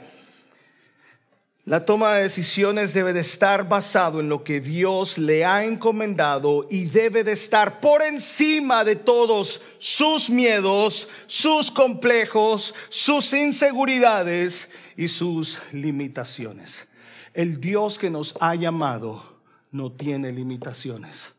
La 1.65 1.83
toma 1.83 2.13
de 2.13 2.23
decisiones 2.23 2.93
debe 2.93 3.11
de 3.11 3.21
estar 3.21 3.67
basado 3.67 4.19
en 4.19 4.29
lo 4.29 4.43
que 4.43 4.61
Dios 4.61 5.17
le 5.17 5.43
ha 5.43 5.63
encomendado 5.63 6.67
y 6.69 6.85
debe 6.85 7.23
de 7.23 7.31
estar 7.31 7.79
por 7.79 8.03
encima 8.03 8.83
de 8.83 8.95
todos 8.95 9.63
sus 9.79 10.29
miedos, 10.29 11.09
sus 11.25 11.71
complejos, 11.71 12.75
sus 12.89 13.33
inseguridades 13.33 14.69
y 14.95 15.07
sus 15.07 15.59
limitaciones. 15.71 16.85
El 17.35 17.59
Dios 17.59 17.99
que 17.99 18.09
nos 18.09 18.33
ha 18.39 18.55
llamado 18.55 19.41
no 19.69 19.91
tiene 19.91 20.31
limitaciones. 20.31 21.33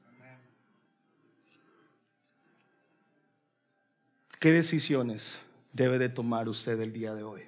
¿Qué 4.39 4.53
decisiones 4.53 5.41
debe 5.73 5.99
de 5.99 6.11
tomar 6.11 6.51
usted 6.51 6.79
el 6.83 6.93
día 6.93 7.15
de 7.15 7.23
hoy? 7.23 7.43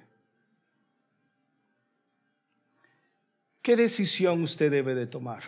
¿Qué 3.61 3.75
decisión 3.75 4.41
usted 4.41 4.71
debe 4.71 4.95
de 4.95 5.05
tomar 5.05 5.43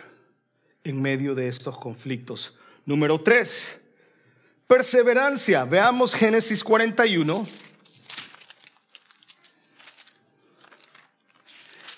en 0.84 1.02
medio 1.02 1.34
de 1.34 1.48
estos 1.48 1.76
conflictos? 1.76 2.54
Número 2.86 3.20
tres, 3.20 3.80
perseverancia. 4.68 5.64
Veamos 5.64 6.14
Génesis 6.14 6.62
41. 6.62 7.71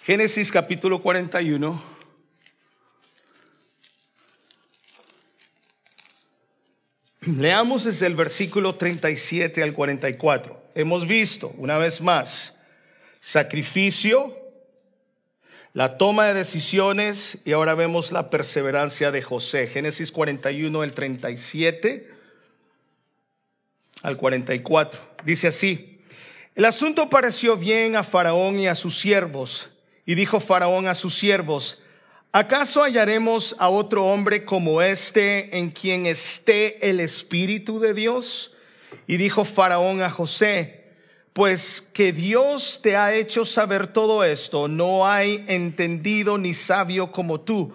Génesis 0.05 0.53
capítulo 0.53 1.01
41. 1.01 1.83
Leamos 7.39 7.85
desde 7.85 8.07
el 8.07 8.15
versículo 8.15 8.75
37 8.75 9.63
al 9.63 9.73
44. 9.73 10.73
Hemos 10.75 11.09
visto, 11.09 11.55
una 11.57 11.79
vez 11.79 12.03
más, 12.03 12.61
sacrificio, 13.19 14.39
la 15.73 15.97
toma 15.97 16.27
de 16.27 16.35
decisiones 16.35 17.39
y 17.47 17.53
ahora 17.53 17.75
vemos 17.75 18.13
la 18.13 18.29
perseverancia 18.29 19.11
de 19.11 19.23
José. 19.23 19.69
Génesis 19.69 20.13
41, 20.13 20.85
el 20.85 20.93
37 20.93 22.11
al 24.03 24.19
44. 24.19 25.01
Dice 25.25 25.49
así, 25.49 26.03
el 26.55 26.67
asunto 26.67 27.09
pareció 27.09 27.57
bien 27.57 27.97
a 27.97 28.03
Faraón 28.03 28.59
y 28.59 28.67
a 28.67 28.75
sus 28.75 29.01
siervos 29.01 29.71
y 30.07 30.15
dijo 30.15 30.41
Faraón 30.41 30.87
a 30.87 30.95
sus 30.95 31.19
siervos, 31.19 31.83
¿acaso 32.33 32.83
hallaremos 32.83 33.57
a 33.59 33.69
otro 33.69 34.07
hombre 34.07 34.45
como 34.45 34.83
este 34.83 35.57
en 35.59 35.71
quien 35.71 36.07
esté 36.07 36.89
el 36.89 37.01
Espíritu 37.01 37.81
de 37.81 37.95
Dios? 37.95 38.55
Y 39.07 39.17
dijo 39.17 39.45
Faraón 39.45 40.03
a 40.03 40.11
José, 40.11 40.85
pues 41.33 41.81
que 41.81 42.13
Dios 42.13 42.81
te 42.83 42.97
ha 42.97 43.13
hecho 43.13 43.45
saber 43.45 43.89
todo 43.89 44.23
esto, 44.23 44.69
no 44.69 45.07
hay 45.07 45.45
entendido 45.49 46.39
ni 46.39 46.55
sabio 46.55 47.11
como 47.11 47.41
tú. 47.41 47.73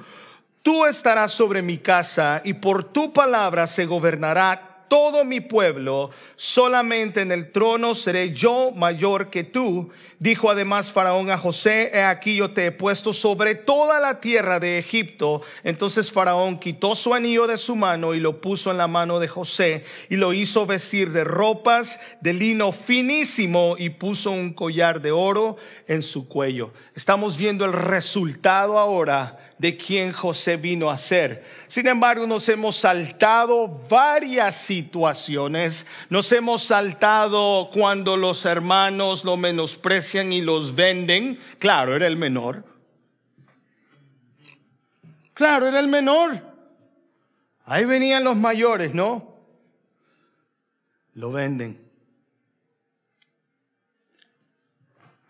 Tú 0.62 0.86
estarás 0.86 1.32
sobre 1.32 1.62
mi 1.62 1.78
casa 1.78 2.42
y 2.46 2.54
por 2.54 2.84
tu 2.86 3.12
palabra 3.12 3.68
se 3.68 3.86
gobernará 3.86 4.86
todo 4.90 5.24
mi 5.24 5.40
pueblo, 5.40 6.10
solamente 6.36 7.22
en 7.22 7.32
el 7.32 7.52
trono 7.52 7.96
seré 7.96 8.34
yo 8.34 8.72
mayor 8.72 9.30
que 9.30 9.44
tú. 9.44 9.92
Dijo 10.22 10.52
además 10.52 10.92
Faraón 10.92 11.32
a 11.32 11.38
José, 11.38 11.92
he 11.94 12.04
aquí 12.04 12.36
yo 12.36 12.52
te 12.52 12.66
he 12.66 12.72
puesto 12.74 13.14
sobre 13.14 13.56
toda 13.56 14.02
la 14.02 14.20
tierra 14.20 14.60
de 14.60 14.78
Egipto. 14.78 15.44
Entonces 15.64 16.12
Faraón 16.12 16.60
quitó 16.60 16.94
su 16.94 17.14
anillo 17.14 17.48
de 17.48 17.58
su 17.58 17.78
mano 17.78 18.14
y 18.14 18.20
lo 18.20 18.42
puso 18.42 18.70
en 18.70 18.78
la 18.78 18.88
mano 18.88 19.20
de 19.20 19.30
José 19.30 19.86
y 20.10 20.18
lo 20.18 20.34
hizo 20.34 20.66
vestir 20.66 21.14
de 21.14 21.24
ropas 21.24 22.02
de 22.20 22.34
lino 22.34 22.74
finísimo 22.74 23.76
y 23.78 23.92
puso 23.92 24.32
un 24.32 24.52
collar 24.54 25.02
de 25.02 25.14
oro 25.14 25.56
en 25.88 26.04
su 26.04 26.28
cuello. 26.28 26.74
Estamos 26.96 27.38
viendo 27.38 27.64
el 27.64 27.72
resultado 27.72 28.78
ahora 28.78 29.38
de 29.58 29.78
quien 29.78 30.12
José 30.12 30.56
vino 30.58 30.90
a 30.90 30.98
ser. 30.98 31.44
Sin 31.68 31.88
embargo, 31.88 32.26
nos 32.26 32.48
hemos 32.48 32.78
saltado 32.78 33.82
varias 33.90 34.56
situaciones. 34.56 35.86
Nos 36.10 36.32
hemos 36.32 36.64
saltado 36.64 37.70
cuando 37.72 38.16
los 38.16 38.46
hermanos 38.46 39.26
lo 39.26 39.36
menosprecian 39.36 40.09
y 40.16 40.42
los 40.42 40.76
venden. 40.76 41.40
Claro, 41.60 41.96
era 41.96 42.08
el 42.08 42.18
menor. 42.18 42.66
Claro, 45.34 45.68
era 45.68 45.80
el 45.80 45.88
menor. 45.88 46.42
Ahí 47.66 47.86
venían 47.86 48.24
los 48.24 48.36
mayores, 48.36 48.94
¿no? 48.94 49.36
Lo 51.14 51.32
venden. 51.32 51.80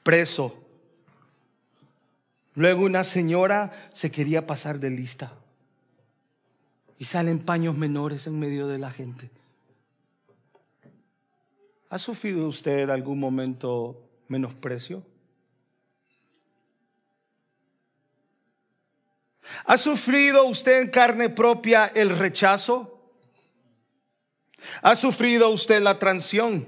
Preso. 0.03 0.55
Luego 2.55 2.85
una 2.85 3.03
señora 3.03 3.89
se 3.93 4.09
quería 4.09 4.47
pasar 4.47 4.79
de 4.79 4.89
lista. 4.89 5.33
Y 6.97 7.05
salen 7.05 7.39
paños 7.39 7.77
menores 7.77 8.25
en 8.25 8.39
medio 8.39 8.67
de 8.67 8.79
la 8.79 8.91
gente. 8.91 9.29
¿Ha 11.89 11.97
sufrido 11.97 12.47
usted 12.47 12.89
algún 12.89 13.19
momento 13.19 14.08
menosprecio? 14.29 15.03
¿Ha 19.65 19.77
sufrido 19.77 20.45
usted 20.45 20.81
en 20.81 20.89
carne 20.89 21.29
propia 21.29 21.87
el 21.87 22.17
rechazo? 22.17 23.13
¿Ha 24.81 24.95
sufrido 24.95 25.49
usted 25.49 25.81
la 25.81 25.99
transición? 25.99 26.67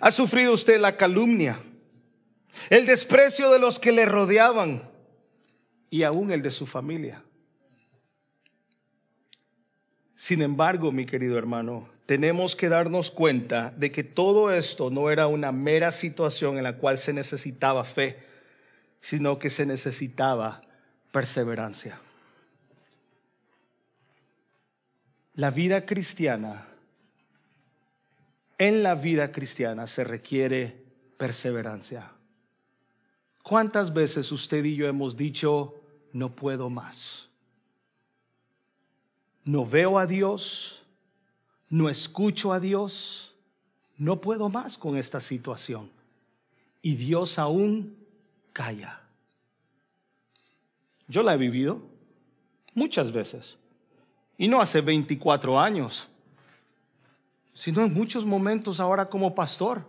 ¿Ha 0.00 0.10
sufrido 0.10 0.52
usted 0.52 0.80
la 0.80 0.96
calumnia? 0.96 1.58
El 2.68 2.86
desprecio 2.86 3.50
de 3.50 3.58
los 3.58 3.78
que 3.78 3.92
le 3.92 4.04
rodeaban 4.04 4.88
y 5.88 6.02
aún 6.02 6.30
el 6.30 6.42
de 6.42 6.50
su 6.50 6.66
familia. 6.66 7.22
Sin 10.14 10.42
embargo, 10.42 10.92
mi 10.92 11.06
querido 11.06 11.38
hermano, 11.38 11.88
tenemos 12.10 12.56
que 12.56 12.68
darnos 12.68 13.08
cuenta 13.08 13.72
de 13.76 13.92
que 13.92 14.02
todo 14.02 14.50
esto 14.50 14.90
no 14.90 15.12
era 15.12 15.28
una 15.28 15.52
mera 15.52 15.92
situación 15.92 16.56
en 16.56 16.64
la 16.64 16.76
cual 16.76 16.98
se 16.98 17.12
necesitaba 17.12 17.84
fe, 17.84 18.18
sino 19.00 19.38
que 19.38 19.48
se 19.48 19.64
necesitaba 19.64 20.60
perseverancia. 21.12 22.00
La 25.36 25.52
vida 25.52 25.86
cristiana, 25.86 26.66
en 28.58 28.82
la 28.82 28.96
vida 28.96 29.30
cristiana 29.30 29.86
se 29.86 30.02
requiere 30.02 30.82
perseverancia. 31.16 32.10
¿Cuántas 33.44 33.94
veces 33.94 34.32
usted 34.32 34.64
y 34.64 34.74
yo 34.74 34.88
hemos 34.88 35.16
dicho, 35.16 35.80
no 36.12 36.34
puedo 36.34 36.70
más? 36.70 37.28
No 39.44 39.64
veo 39.64 39.96
a 39.96 40.06
Dios, 40.06 40.79
no 41.70 41.88
escucho 41.88 42.52
a 42.52 42.60
Dios, 42.60 43.32
no 43.96 44.20
puedo 44.20 44.48
más 44.48 44.76
con 44.76 44.96
esta 44.96 45.20
situación. 45.20 45.90
Y 46.82 46.96
Dios 46.96 47.38
aún 47.38 47.96
calla. 48.52 49.00
Yo 51.06 51.22
la 51.22 51.34
he 51.34 51.38
vivido 51.38 51.80
muchas 52.74 53.12
veces. 53.12 53.56
Y 54.36 54.48
no 54.48 54.60
hace 54.60 54.80
24 54.80 55.60
años, 55.60 56.08
sino 57.54 57.84
en 57.84 57.92
muchos 57.92 58.24
momentos 58.24 58.80
ahora 58.80 59.08
como 59.08 59.34
pastor. 59.34 59.86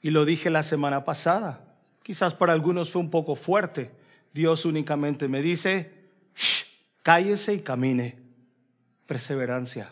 Y 0.00 0.10
lo 0.10 0.24
dije 0.24 0.48
la 0.48 0.62
semana 0.62 1.04
pasada. 1.04 1.76
Quizás 2.02 2.34
para 2.34 2.52
algunos 2.52 2.90
fue 2.90 3.02
un 3.02 3.10
poco 3.10 3.34
fuerte. 3.34 3.90
Dios 4.32 4.64
únicamente 4.64 5.26
me 5.26 5.42
dice, 5.42 5.92
cállese 7.02 7.54
y 7.54 7.60
camine. 7.60 8.27
Perseverancia. 9.08 9.88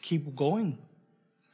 Keep 0.00 0.34
going. 0.34 0.78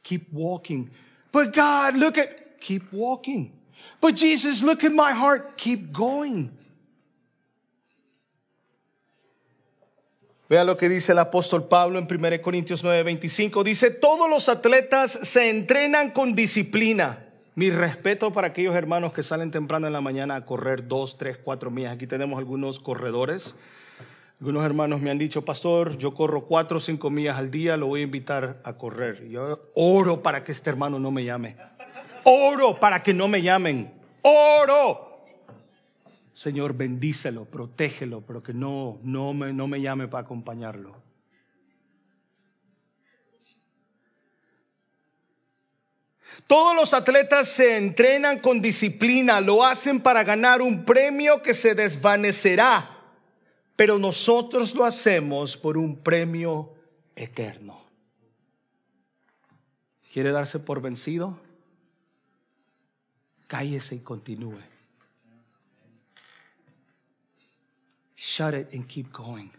Keep 0.03 0.31
walking. 0.31 0.89
But 1.31 1.53
God, 1.53 1.95
look 1.95 2.17
at, 2.17 2.61
keep 2.61 2.93
walking. 2.93 3.51
But 3.99 4.15
Jesus, 4.15 4.61
look 4.61 4.83
at 4.83 4.91
my 4.93 5.11
heart. 5.11 5.57
Keep 5.57 5.91
going. 5.91 6.51
Vea 10.49 10.63
lo 10.63 10.77
que 10.77 10.87
dice 10.87 11.11
el 11.11 11.19
apóstol 11.19 11.67
Pablo 11.67 11.99
en 11.99 12.07
1 12.07 12.41
Corintios 12.41 12.83
9:25. 12.83 13.63
Dice, 13.63 13.89
todos 13.91 14.29
los 14.29 14.47
atletas 14.47 15.11
se 15.11 15.49
entrenan 15.49 16.11
con 16.11 16.35
disciplina. 16.35 17.25
Mi 17.55 17.71
respeto 17.71 18.31
para 18.31 18.49
aquellos 18.49 18.75
hermanos 18.75 19.13
que 19.13 19.23
salen 19.23 19.49
temprano 19.51 19.87
en 19.87 19.93
la 19.93 19.99
mañana 19.99 20.35
a 20.35 20.45
correr 20.45 20.87
dos, 20.87 21.17
tres, 21.17 21.37
cuatro 21.37 21.71
millas. 21.71 21.95
Aquí 21.95 22.05
tenemos 22.07 22.37
algunos 22.37 22.79
corredores. 22.79 23.55
Algunos 24.39 24.63
hermanos 24.63 25.01
me 25.01 25.09
han 25.09 25.17
dicho, 25.17 25.43
pastor, 25.43 25.97
yo 25.97 26.13
corro 26.13 26.45
cuatro 26.45 26.77
o 26.77 26.79
cinco 26.79 27.09
millas 27.09 27.37
al 27.37 27.49
día, 27.49 27.75
lo 27.75 27.87
voy 27.87 28.01
a 28.01 28.03
invitar 28.03 28.61
a 28.63 28.73
correr. 28.73 29.27
Yo 29.29 29.71
oro 29.73 30.21
para 30.21 30.43
que 30.43 30.51
este 30.51 30.69
hermano 30.69 30.99
no 30.99 31.09
me 31.09 31.23
llame. 31.23 31.57
Oro 32.23 32.79
para 32.79 33.01
que 33.01 33.15
no 33.15 33.27
me 33.27 33.41
llamen. 33.41 33.91
Oro. 34.21 35.23
Señor, 36.35 36.73
bendícelo, 36.73 37.45
protégelo, 37.45 38.21
pero 38.21 38.43
que 38.43 38.53
no, 38.53 38.99
no, 39.01 39.33
me, 39.33 39.53
no 39.53 39.67
me 39.67 39.81
llame 39.81 40.07
para 40.07 40.25
acompañarlo. 40.25 40.95
Todos 46.45 46.75
los 46.75 46.93
atletas 46.93 47.47
se 47.47 47.77
entrenan 47.77 48.37
con 48.37 48.61
disciplina, 48.61 49.41
lo 49.41 49.65
hacen 49.65 49.99
para 49.99 50.23
ganar 50.23 50.61
un 50.61 50.85
premio 50.85 51.41
que 51.41 51.55
se 51.55 51.73
desvanecerá, 51.73 52.96
pero 53.77 53.99
nosotros 53.99 54.73
lo 54.73 54.83
hacemos 54.83 55.55
por 55.55 55.77
un 55.77 55.97
premio 55.97 56.73
eterno. 57.15 57.79
¿Quiere 60.11 60.31
darse 60.31 60.57
por 60.57 60.81
vencido? 60.81 61.39
Cállese 63.45 63.95
y 63.95 63.99
continúe. 63.99 64.57
Shut 68.15 68.55
it 68.55 68.73
and 68.73 68.87
keep 68.87 69.13
going. 69.13 69.51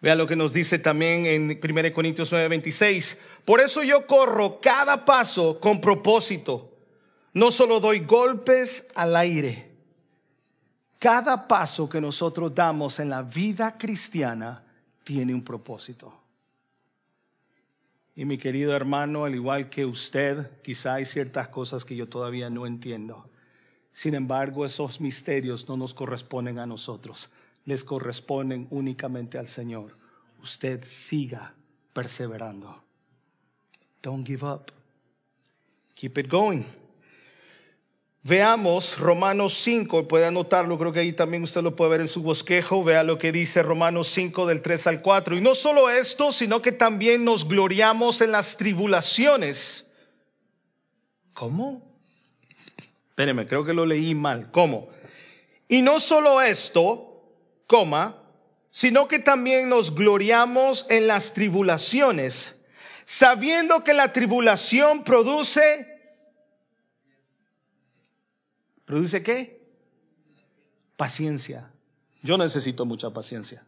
Vea 0.00 0.14
lo 0.14 0.26
que 0.26 0.34
nos 0.34 0.54
dice 0.54 0.78
también 0.78 1.26
en 1.26 1.60
1 1.62 1.92
Corintios 1.92 2.32
9:26. 2.32 3.18
Por 3.44 3.60
eso 3.60 3.82
yo 3.82 4.06
corro 4.06 4.60
cada 4.62 5.04
paso 5.04 5.60
con 5.60 5.78
propósito. 5.78 6.74
No 7.34 7.50
solo 7.50 7.80
doy 7.80 8.00
golpes 8.00 8.88
al 8.94 9.14
aire. 9.14 9.71
Cada 11.02 11.48
paso 11.48 11.88
que 11.88 12.00
nosotros 12.00 12.54
damos 12.54 13.00
en 13.00 13.10
la 13.10 13.22
vida 13.22 13.76
cristiana 13.76 14.62
tiene 15.02 15.34
un 15.34 15.42
propósito. 15.42 16.14
Y 18.14 18.24
mi 18.24 18.38
querido 18.38 18.72
hermano, 18.72 19.24
al 19.24 19.34
igual 19.34 19.68
que 19.68 19.84
usted, 19.84 20.62
quizá 20.62 20.94
hay 20.94 21.04
ciertas 21.04 21.48
cosas 21.48 21.84
que 21.84 21.96
yo 21.96 22.08
todavía 22.08 22.50
no 22.50 22.68
entiendo. 22.68 23.28
Sin 23.92 24.14
embargo, 24.14 24.64
esos 24.64 25.00
misterios 25.00 25.68
no 25.68 25.76
nos 25.76 25.92
corresponden 25.92 26.60
a 26.60 26.66
nosotros, 26.66 27.30
les 27.64 27.82
corresponden 27.82 28.68
únicamente 28.70 29.38
al 29.38 29.48
Señor. 29.48 29.96
Usted 30.40 30.84
siga 30.84 31.52
perseverando. 31.92 32.80
Don't 34.00 34.24
give 34.24 34.46
up. 34.46 34.70
Keep 35.96 36.18
it 36.18 36.30
going. 36.30 36.64
Veamos 38.24 39.00
Romanos 39.00 39.54
5, 39.64 40.06
puede 40.06 40.26
anotarlo, 40.26 40.78
creo 40.78 40.92
que 40.92 41.00
ahí 41.00 41.12
también 41.12 41.42
usted 41.42 41.60
lo 41.60 41.74
puede 41.74 41.90
ver 41.90 42.00
en 42.02 42.08
su 42.08 42.22
bosquejo, 42.22 42.84
vea 42.84 43.02
lo 43.02 43.18
que 43.18 43.32
dice 43.32 43.64
Romanos 43.64 44.08
5 44.12 44.46
del 44.46 44.62
3 44.62 44.86
al 44.86 45.02
4. 45.02 45.36
Y 45.38 45.40
no 45.40 45.56
solo 45.56 45.90
esto, 45.90 46.30
sino 46.30 46.62
que 46.62 46.70
también 46.70 47.24
nos 47.24 47.48
gloriamos 47.48 48.20
en 48.20 48.30
las 48.30 48.56
tribulaciones. 48.56 49.90
¿Cómo? 51.32 51.82
Espéreme, 53.08 53.44
creo 53.48 53.64
que 53.64 53.72
lo 53.72 53.84
leí 53.84 54.14
mal. 54.14 54.52
¿Cómo? 54.52 54.88
Y 55.66 55.82
no 55.82 55.98
solo 55.98 56.40
esto, 56.40 57.24
coma, 57.66 58.22
sino 58.70 59.08
que 59.08 59.18
también 59.18 59.68
nos 59.68 59.96
gloriamos 59.96 60.86
en 60.90 61.08
las 61.08 61.32
tribulaciones, 61.32 62.62
sabiendo 63.04 63.82
que 63.82 63.94
la 63.94 64.12
tribulación 64.12 65.02
produce... 65.02 65.91
¿Produce 68.84 69.22
qué? 69.22 69.60
Paciencia. 70.96 71.70
Yo 72.22 72.36
necesito 72.36 72.84
mucha 72.84 73.10
paciencia. 73.10 73.64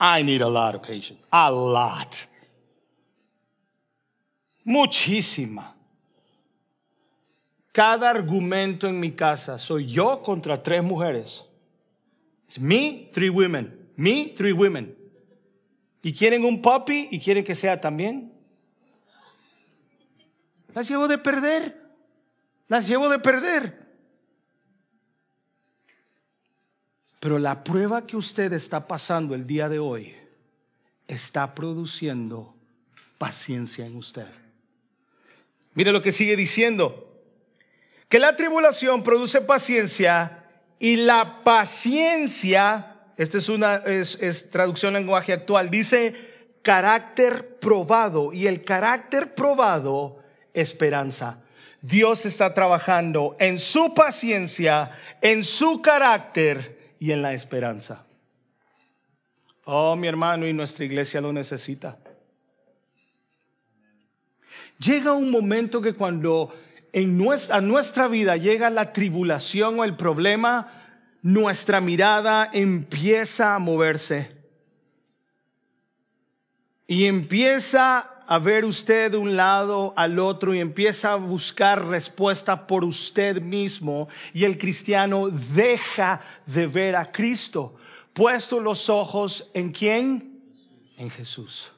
I 0.00 0.22
need 0.22 0.42
a 0.42 0.48
lot 0.48 0.74
of 0.74 0.82
patience. 0.82 1.20
A 1.30 1.50
lot. 1.50 2.28
Muchísima. 4.64 5.74
Cada 7.72 8.10
argumento 8.10 8.88
en 8.88 8.98
mi 8.98 9.12
casa 9.12 9.58
soy 9.58 9.86
yo 9.86 10.22
contra 10.22 10.62
tres 10.62 10.82
mujeres. 10.82 11.44
It's 12.46 12.58
me, 12.58 13.10
three 13.12 13.30
women. 13.30 13.90
Me, 13.96 14.32
three 14.34 14.52
women. 14.52 14.96
Y 16.02 16.12
quieren 16.12 16.44
un 16.44 16.62
puppy 16.62 17.08
y 17.10 17.18
quieren 17.20 17.44
que 17.44 17.54
sea 17.54 17.80
también. 17.80 18.32
Las 20.74 20.88
llevo 20.88 21.08
de 21.08 21.18
perder. 21.18 21.85
Las 22.68 22.88
llevo 22.88 23.08
de 23.08 23.18
perder. 23.18 23.86
Pero 27.20 27.38
la 27.38 27.64
prueba 27.64 28.06
que 28.06 28.16
usted 28.16 28.52
está 28.52 28.86
pasando 28.86 29.34
el 29.34 29.46
día 29.46 29.68
de 29.68 29.78
hoy 29.78 30.14
está 31.08 31.54
produciendo 31.54 32.54
paciencia 33.18 33.86
en 33.86 33.96
usted. 33.96 34.26
Mire 35.74 35.92
lo 35.92 36.02
que 36.02 36.12
sigue 36.12 36.36
diciendo 36.36 37.20
que 38.08 38.18
la 38.18 38.36
tribulación 38.36 39.02
produce 39.02 39.40
paciencia 39.40 40.44
y 40.78 40.96
la 40.96 41.42
paciencia, 41.42 42.96
esta 43.16 43.38
es 43.38 43.48
una 43.48 43.76
es, 43.76 44.20
es 44.22 44.50
traducción 44.50 44.94
lenguaje 44.94 45.32
actual, 45.32 45.70
dice 45.70 46.14
carácter 46.62 47.58
probado 47.58 48.32
y 48.32 48.46
el 48.46 48.64
carácter 48.64 49.34
probado, 49.34 50.22
esperanza. 50.52 51.40
Dios 51.82 52.26
está 52.26 52.54
trabajando 52.54 53.36
en 53.38 53.58
su 53.58 53.94
paciencia, 53.94 54.90
en 55.20 55.44
su 55.44 55.82
carácter 55.82 56.94
y 56.98 57.12
en 57.12 57.22
la 57.22 57.32
esperanza. 57.32 58.04
Oh, 59.64 59.96
mi 59.96 60.06
hermano, 60.06 60.46
y 60.46 60.52
nuestra 60.52 60.84
iglesia 60.84 61.20
lo 61.20 61.32
necesita. 61.32 61.96
Llega 64.78 65.12
un 65.12 65.30
momento 65.30 65.80
que 65.80 65.94
cuando 65.94 66.54
en 66.92 67.18
nuestra, 67.18 67.56
a 67.56 67.60
nuestra 67.60 68.08
vida 68.08 68.36
llega 68.36 68.70
la 68.70 68.92
tribulación 68.92 69.78
o 69.80 69.84
el 69.84 69.96
problema, 69.96 70.72
nuestra 71.22 71.80
mirada 71.80 72.48
empieza 72.52 73.54
a 73.54 73.58
moverse. 73.58 74.36
Y 76.86 77.06
empieza 77.06 78.15
a 78.26 78.38
ver 78.38 78.64
usted 78.64 79.12
de 79.12 79.16
un 79.16 79.36
lado 79.36 79.94
al 79.96 80.18
otro 80.18 80.54
y 80.54 80.60
empieza 80.60 81.12
a 81.12 81.16
buscar 81.16 81.86
respuesta 81.86 82.66
por 82.66 82.84
usted 82.84 83.40
mismo 83.40 84.08
y 84.34 84.44
el 84.44 84.58
cristiano 84.58 85.28
deja 85.28 86.20
de 86.46 86.66
ver 86.66 86.96
a 86.96 87.12
Cristo, 87.12 87.76
puesto 88.12 88.60
los 88.60 88.88
ojos 88.88 89.50
en 89.54 89.70
quién? 89.70 90.42
En 90.98 91.10
Jesús. 91.10 91.70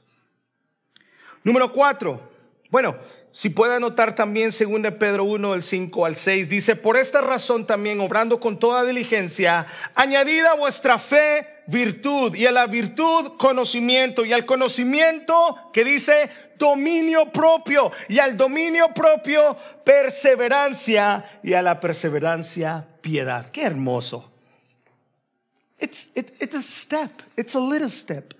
Número 1.44 1.70
cuatro. 1.72 2.20
Bueno, 2.70 2.96
si 3.32 3.50
puede 3.50 3.76
anotar 3.76 4.14
también 4.14 4.50
2 4.50 4.92
Pedro 4.98 5.24
1, 5.24 5.52
del 5.52 5.62
5 5.62 6.04
al 6.06 6.16
6, 6.16 6.48
dice, 6.48 6.76
por 6.76 6.96
esta 6.96 7.20
razón 7.20 7.66
también, 7.66 8.00
obrando 8.00 8.40
con 8.40 8.58
toda 8.58 8.84
diligencia, 8.84 9.66
añadida 9.94 10.54
vuestra 10.54 10.98
fe 10.98 11.57
virtud, 11.68 12.34
y 12.34 12.46
a 12.46 12.52
la 12.52 12.66
virtud 12.66 13.36
conocimiento, 13.36 14.24
y 14.24 14.32
al 14.32 14.44
conocimiento, 14.44 15.56
que 15.72 15.84
dice, 15.84 16.30
dominio 16.58 17.30
propio, 17.30 17.92
y 18.08 18.18
al 18.18 18.36
dominio 18.36 18.92
propio, 18.92 19.56
perseverancia, 19.84 21.40
y 21.42 21.52
a 21.52 21.62
la 21.62 21.78
perseverancia, 21.78 22.84
piedad. 23.00 23.50
Qué 23.52 23.62
hermoso. 23.62 24.28
It's, 25.78 26.10
it's 26.16 26.56
a 26.56 26.62
step, 26.62 27.22
it's 27.36 27.54
a 27.54 27.60
little 27.60 27.88
step. 27.88 28.34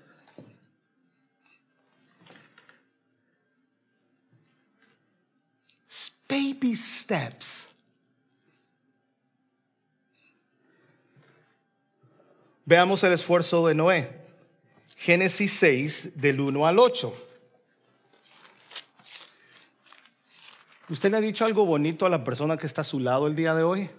baby 6.29 6.75
steps. 6.75 7.68
Veamos 12.69 13.03
el 13.03 13.13
esfuerzo 13.13 13.65
de 13.65 13.73
Noé. 13.73 14.11
Génesis 14.95 15.53
6, 15.53 16.21
del 16.21 16.39
1 16.39 16.67
al 16.67 16.77
8. 16.77 17.11
¿Usted 20.89 21.09
le 21.09 21.17
ha 21.17 21.19
dicho 21.19 21.45
algo 21.45 21.65
bonito 21.65 22.05
a 22.05 22.11
la 22.11 22.23
persona 22.23 22.57
que 22.57 22.67
está 22.67 22.81
a 22.81 22.83
su 22.83 22.99
lado 22.99 23.25
el 23.25 23.35
día 23.35 23.55
de 23.55 23.63
hoy? 23.63 23.89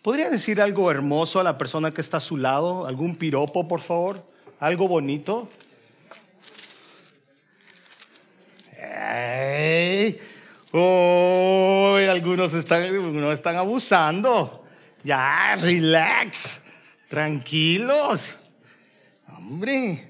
¿Podría 0.00 0.30
decir 0.30 0.62
algo 0.62 0.90
hermoso 0.90 1.40
a 1.40 1.44
la 1.44 1.58
persona 1.58 1.92
que 1.92 2.00
está 2.00 2.16
a 2.16 2.20
su 2.20 2.38
lado? 2.38 2.86
¿Algún 2.86 3.16
piropo, 3.16 3.68
por 3.68 3.82
favor? 3.82 4.24
¿Algo 4.60 4.88
bonito? 4.88 5.46
Oh, 10.72 11.98
algunos 12.10 12.54
están, 12.54 12.82
algunos 12.82 13.34
están 13.34 13.56
abusando. 13.56 14.64
Ya, 15.04 15.54
relax, 15.56 16.59
tranquilos. 17.10 18.38
Hombre. 19.26 20.09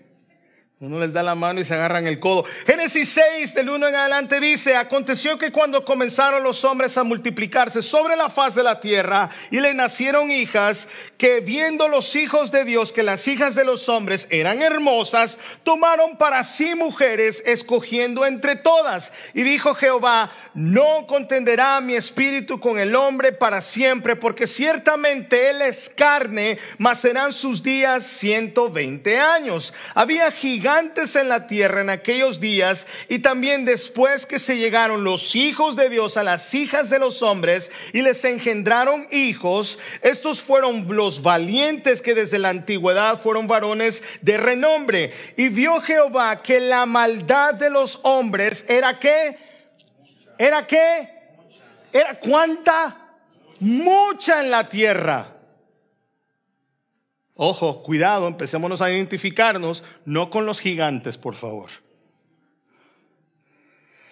Uno 0.83 0.99
les 0.99 1.13
da 1.13 1.23
la 1.23 1.35
mano 1.35 1.61
y 1.61 1.65
se 1.67 1.75
agarran 1.75 2.07
el 2.07 2.19
codo. 2.19 2.47
Génesis 2.65 3.11
6, 3.11 3.53
del 3.53 3.69
1 3.69 3.89
en 3.89 3.95
adelante 3.97 4.41
dice, 4.41 4.77
aconteció 4.77 5.37
que 5.37 5.53
cuando 5.53 5.85
comenzaron 5.85 6.43
los 6.43 6.65
hombres 6.65 6.97
a 6.97 7.05
multiplicarse 7.05 7.83
sobre 7.83 8.17
la 8.17 8.31
faz 8.31 8.55
de 8.55 8.63
la 8.63 8.81
tierra 8.81 9.29
y 9.51 9.61
le 9.61 9.75
nacieron 9.75 10.31
hijas, 10.31 10.89
que 11.19 11.41
viendo 11.41 11.87
los 11.89 12.17
hijos 12.17 12.51
de 12.51 12.65
Dios 12.65 12.93
que 12.93 13.03
las 13.03 13.29
hijas 13.29 13.55
de 13.55 13.67
los 13.67 13.91
hombres 13.91 14.27
eran 14.31 14.63
hermosas, 14.63 15.39
tomaron 15.65 16.17
para 16.17 16.43
sí 16.45 16.75
mujeres, 16.75 17.43
escogiendo 17.45 18.25
entre 18.25 18.57
todas. 18.57 19.13
Y 19.35 19.43
dijo 19.43 19.75
Jehová, 19.75 20.33
no 20.55 21.07
contenderá 21.07 21.83
mi 21.83 21.95
espíritu 21.95 22.59
con 22.59 22.79
el 22.79 22.95
hombre 22.97 23.33
para 23.33 23.61
siempre, 23.61 24.17
porque 24.17 24.47
ciertamente 24.47 25.51
él 25.51 25.61
es 25.61 25.91
carne, 25.91 26.57
mas 26.79 27.01
serán 27.01 27.35
sus 27.35 27.63
días 27.63 28.07
120 28.07 29.19
años. 29.19 29.75
Había 29.95 30.31
gigantes 30.31 30.70
antes 30.77 31.17
en 31.17 31.29
la 31.29 31.47
tierra 31.47 31.81
en 31.81 31.91
aquellos 31.91 32.41
días 32.41 32.87
y 33.09 33.19
también 33.19 33.65
después 33.65 34.27
que 34.27 34.39
se 34.39 34.57
llegaron 34.57 35.05
los 35.05 35.35
hijos 35.37 35.77
de 35.77 35.89
Dios 35.89 36.17
a 36.17 36.23
las 36.23 36.55
hijas 36.55 36.91
de 36.91 36.99
los 36.99 37.23
hombres 37.23 37.71
y 37.93 38.03
les 38.03 38.25
engendraron 38.25 39.07
hijos, 39.11 39.79
estos 40.03 40.41
fueron 40.41 40.87
los 40.89 41.23
valientes 41.23 42.03
que 42.03 42.15
desde 42.15 42.39
la 42.39 42.51
antigüedad 42.51 43.21
fueron 43.21 43.47
varones 43.47 44.03
de 44.23 44.37
renombre. 44.39 45.13
Y 45.37 45.49
vio 45.49 45.81
Jehová 45.81 46.43
que 46.43 46.61
la 46.61 46.87
maldad 46.87 47.55
de 47.55 47.71
los 47.71 48.01
hombres 48.03 48.65
era 48.69 48.99
que, 48.99 49.37
era 50.39 50.67
que, 50.67 51.09
era 51.93 52.19
cuánta, 52.19 52.97
mucha 53.59 54.41
en 54.43 54.51
la 54.51 54.69
tierra 54.69 55.40
Ojo, 57.43 57.83
cuidado, 57.83 58.29
empecémonos 58.29 58.83
a 58.83 58.93
identificarnos, 58.93 59.83
no 60.05 60.29
con 60.29 60.45
los 60.45 60.61
gigantes, 60.61 61.17
por 61.17 61.35
favor. 61.35 61.71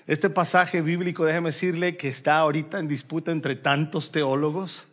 Este 0.06 0.30
pasaje 0.30 0.80
bíblico, 0.80 1.26
déjeme 1.26 1.50
decirle 1.50 1.98
que 1.98 2.08
está 2.08 2.38
ahorita 2.38 2.78
en 2.78 2.88
disputa 2.88 3.30
entre 3.30 3.54
tantos 3.54 4.12
teólogos. 4.12 4.88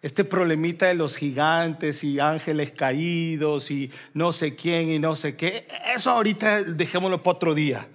Este 0.00 0.24
problemita 0.24 0.86
de 0.86 0.94
los 0.94 1.16
gigantes 1.16 2.02
y 2.02 2.18
ángeles 2.18 2.70
caídos 2.70 3.70
y 3.70 3.90
no 4.14 4.32
sé 4.32 4.56
quién 4.56 4.88
y 4.88 4.98
no 4.98 5.14
sé 5.14 5.36
qué, 5.36 5.68
eso 5.94 6.12
ahorita 6.12 6.62
dejémoslo 6.62 7.22
para 7.22 7.36
otro 7.36 7.54
día. 7.54 7.86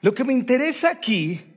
Lo 0.00 0.12
que 0.12 0.24
me 0.24 0.32
interesa 0.32 0.90
aquí 0.90 1.53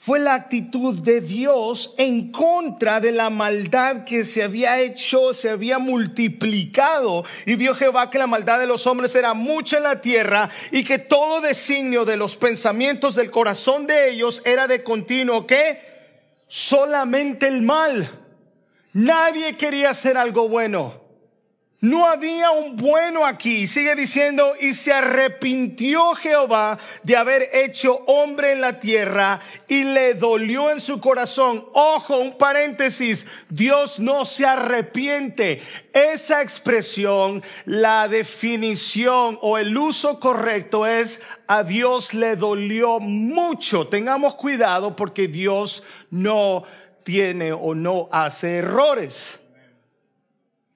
fue 0.00 0.20
la 0.20 0.34
actitud 0.34 1.02
de 1.02 1.20
Dios 1.20 1.96
en 1.98 2.30
contra 2.30 3.00
de 3.00 3.10
la 3.10 3.30
maldad 3.30 4.04
que 4.04 4.24
se 4.24 4.44
había 4.44 4.78
hecho, 4.78 5.34
se 5.34 5.50
había 5.50 5.80
multiplicado. 5.80 7.24
Y 7.46 7.56
vio 7.56 7.74
Jehová 7.74 8.08
que 8.08 8.18
la 8.18 8.28
maldad 8.28 8.60
de 8.60 8.68
los 8.68 8.86
hombres 8.86 9.16
era 9.16 9.34
mucha 9.34 9.78
en 9.78 9.82
la 9.82 10.00
tierra 10.00 10.48
y 10.70 10.84
que 10.84 11.00
todo 11.00 11.40
designio 11.40 12.04
de 12.04 12.16
los 12.16 12.36
pensamientos 12.36 13.16
del 13.16 13.32
corazón 13.32 13.88
de 13.88 14.10
ellos 14.10 14.40
era 14.44 14.68
de 14.68 14.84
continuo 14.84 15.48
que 15.48 15.82
solamente 16.46 17.48
el 17.48 17.62
mal. 17.62 18.08
Nadie 18.92 19.56
quería 19.56 19.90
hacer 19.90 20.16
algo 20.16 20.48
bueno. 20.48 21.07
No 21.80 22.06
había 22.06 22.50
un 22.50 22.74
bueno 22.74 23.24
aquí. 23.24 23.68
Sigue 23.68 23.94
diciendo, 23.94 24.54
y 24.60 24.72
se 24.72 24.92
arrepintió 24.92 26.12
Jehová 26.14 26.76
de 27.04 27.16
haber 27.16 27.50
hecho 27.52 28.02
hombre 28.06 28.50
en 28.50 28.60
la 28.60 28.80
tierra 28.80 29.38
y 29.68 29.84
le 29.84 30.14
dolió 30.14 30.72
en 30.72 30.80
su 30.80 31.00
corazón. 31.00 31.64
Ojo, 31.74 32.18
un 32.18 32.36
paréntesis, 32.36 33.28
Dios 33.48 34.00
no 34.00 34.24
se 34.24 34.44
arrepiente. 34.44 35.62
Esa 35.92 36.42
expresión, 36.42 37.44
la 37.64 38.08
definición 38.08 39.38
o 39.40 39.56
el 39.56 39.76
uso 39.76 40.18
correcto 40.18 40.84
es, 40.84 41.22
a 41.46 41.62
Dios 41.62 42.12
le 42.12 42.34
dolió 42.34 42.98
mucho. 42.98 43.86
Tengamos 43.86 44.34
cuidado 44.34 44.96
porque 44.96 45.28
Dios 45.28 45.84
no 46.10 46.64
tiene 47.04 47.52
o 47.52 47.76
no 47.76 48.08
hace 48.10 48.56
errores. 48.56 49.38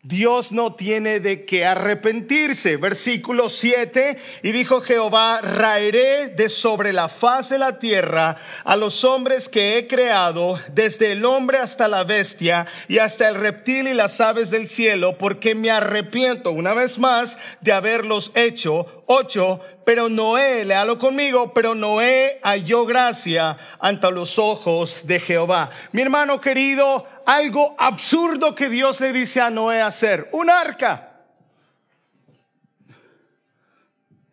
Dios 0.05 0.51
no 0.51 0.75
tiene 0.75 1.21
de 1.21 1.45
qué 1.45 1.65
arrepentirse. 1.65 2.77
Versículo 2.77 3.49
7, 3.49 4.19
y 4.43 4.51
dijo 4.51 4.81
Jehová, 4.81 5.41
raeré 5.41 6.27
de 6.27 6.49
sobre 6.49 6.93
la 6.93 7.09
faz 7.09 7.51
de 7.51 7.59
la 7.61 7.79
tierra 7.79 8.37
a 8.65 8.75
los 8.75 9.05
hombres 9.05 9.49
que 9.49 9.79
he 9.79 9.87
creado, 9.87 10.59
desde 10.73 11.13
el 11.13 11.25
hombre 11.25 11.59
hasta 11.59 11.87
la 11.87 12.03
bestia 12.03 12.67
y 12.89 12.99
hasta 12.99 13.29
el 13.29 13.37
reptil 13.37 13.87
y 13.87 13.95
las 13.95 14.21
aves 14.21 14.51
del 14.51 14.67
cielo, 14.67 15.17
porque 15.19 15.55
me 15.55 15.71
arrepiento 15.71 16.51
una 16.51 16.75
vez 16.75 16.99
más 16.99 17.39
de 17.61 17.71
haberlos 17.71 18.33
hecho. 18.35 19.05
Ocho, 19.07 19.61
pero 19.85 20.09
Noé, 20.09 20.65
léalo 20.65 20.99
conmigo, 20.99 21.53
pero 21.53 21.77
Noé 21.77 22.41
halló 22.43 22.87
gracia 22.87 23.57
ante 23.79 24.11
los 24.11 24.39
ojos 24.39 25.03
de 25.07 25.21
Jehová. 25.21 25.71
Mi 25.93 26.03
hermano 26.03 26.41
querido, 26.41 27.07
algo 27.27 27.75
absurdo 27.79 28.55
que 28.55 28.69
Dios 28.69 29.01
le 29.01 29.13
dice 29.13 29.41
a 29.41 29.51
Noé 29.51 29.81
hacer, 29.81 30.29
un 30.33 30.51
arca. 30.51 31.13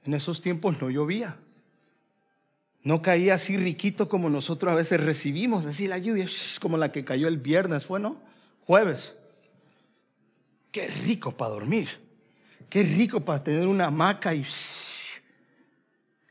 En 0.04 0.14
esos 0.14 0.42
tiempos 0.42 0.82
no 0.82 0.90
llovía. 0.90 1.38
No 2.82 3.02
caía 3.02 3.36
así 3.36 3.58
riquito 3.58 4.08
como 4.08 4.30
nosotros 4.30 4.72
a 4.72 4.76
veces 4.76 5.00
recibimos, 5.00 5.66
así 5.66 5.88
la 5.88 5.98
lluvia 5.98 6.26
como 6.62 6.78
la 6.78 6.92
que 6.92 7.04
cayó 7.06 7.28
el 7.28 7.38
viernes, 7.38 7.86
fue, 7.86 8.00
¿no? 8.00 8.18
Jueves. 8.66 9.18
Qué 10.72 10.88
rico 10.88 11.32
para 11.32 11.52
dormir. 11.52 11.90
Qué 12.70 12.84
rico 12.84 13.22
para 13.22 13.44
tener 13.44 13.68
una 13.68 13.86
hamaca 13.86 14.34
y... 14.34 14.46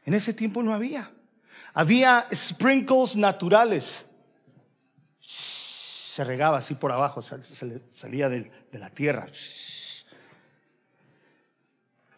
En 0.04 0.14
ese 0.14 0.32
tiempo 0.32 0.62
no 0.62 0.72
había. 0.72 1.10
Había 1.74 2.26
sprinkles 2.32 3.14
naturales. 3.14 4.07
Se 6.18 6.24
regaba 6.24 6.58
así 6.58 6.74
por 6.74 6.90
abajo, 6.90 7.22
salía 7.22 8.28
de, 8.28 8.50
la 8.72 8.90
tierra. 8.90 9.26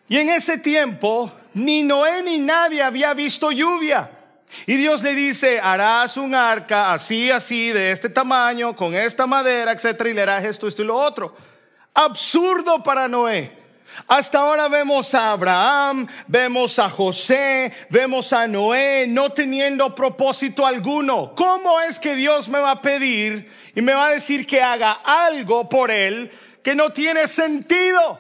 Y 0.09 0.17
en 0.17 0.31
ese 0.31 0.57
tiempo 0.57 1.31
ni 1.53 1.83
Noé 1.83 2.23
ni 2.23 2.39
nadie 2.39 2.83
había 2.83 3.13
visto 3.13 3.53
lluvia. 3.53 4.11
Y 4.65 4.77
Dios 4.77 5.03
le 5.03 5.15
dice, 5.15 5.61
harás 5.61 6.17
un 6.17 6.35
arca 6.35 6.95
así, 6.95 7.31
así, 7.31 7.73
de 7.73 7.93
este 7.93 8.09
tamaño, 8.09 8.75
con 8.75 8.95
esta 8.95 9.27
madera, 9.27 9.73
etcétera, 9.73 10.09
y 10.09 10.15
le 10.15 10.23
harás 10.23 10.45
esto, 10.47 10.67
esto 10.67 10.81
y 10.81 10.87
lo 10.87 10.97
otro. 10.97 11.37
Absurdo 11.93 12.83
para 12.83 13.07
Noé. 13.07 13.60
Hasta 14.07 14.39
ahora 14.39 14.69
vemos 14.69 15.15
a 15.15 15.33
Abraham, 15.33 16.07
vemos 16.27 16.79
a 16.79 16.89
José, 16.91 17.73
vemos 17.91 18.33
a 18.33 18.47
Noé 18.47 19.07
no 19.07 19.31
teniendo 19.31 19.95
propósito 19.95 20.67
alguno. 20.67 21.35
¿Cómo 21.35 21.81
es 21.81 21.99
que 21.99 22.15
Dios 22.15 22.49
me 22.49 22.59
va 22.59 22.73
a 22.73 22.83
pedir 22.83 23.51
y 23.75 23.83
me 23.83 23.95
va 23.95 24.09
a 24.09 24.11
decir 24.11 24.47
que 24.47 24.61
haga 24.61 24.93
algo 25.05 25.69
por 25.69 25.91
él 25.91 26.31
que 26.63 26.75
no 26.75 26.93
tiene 26.93 27.27
sentido? 27.27 28.19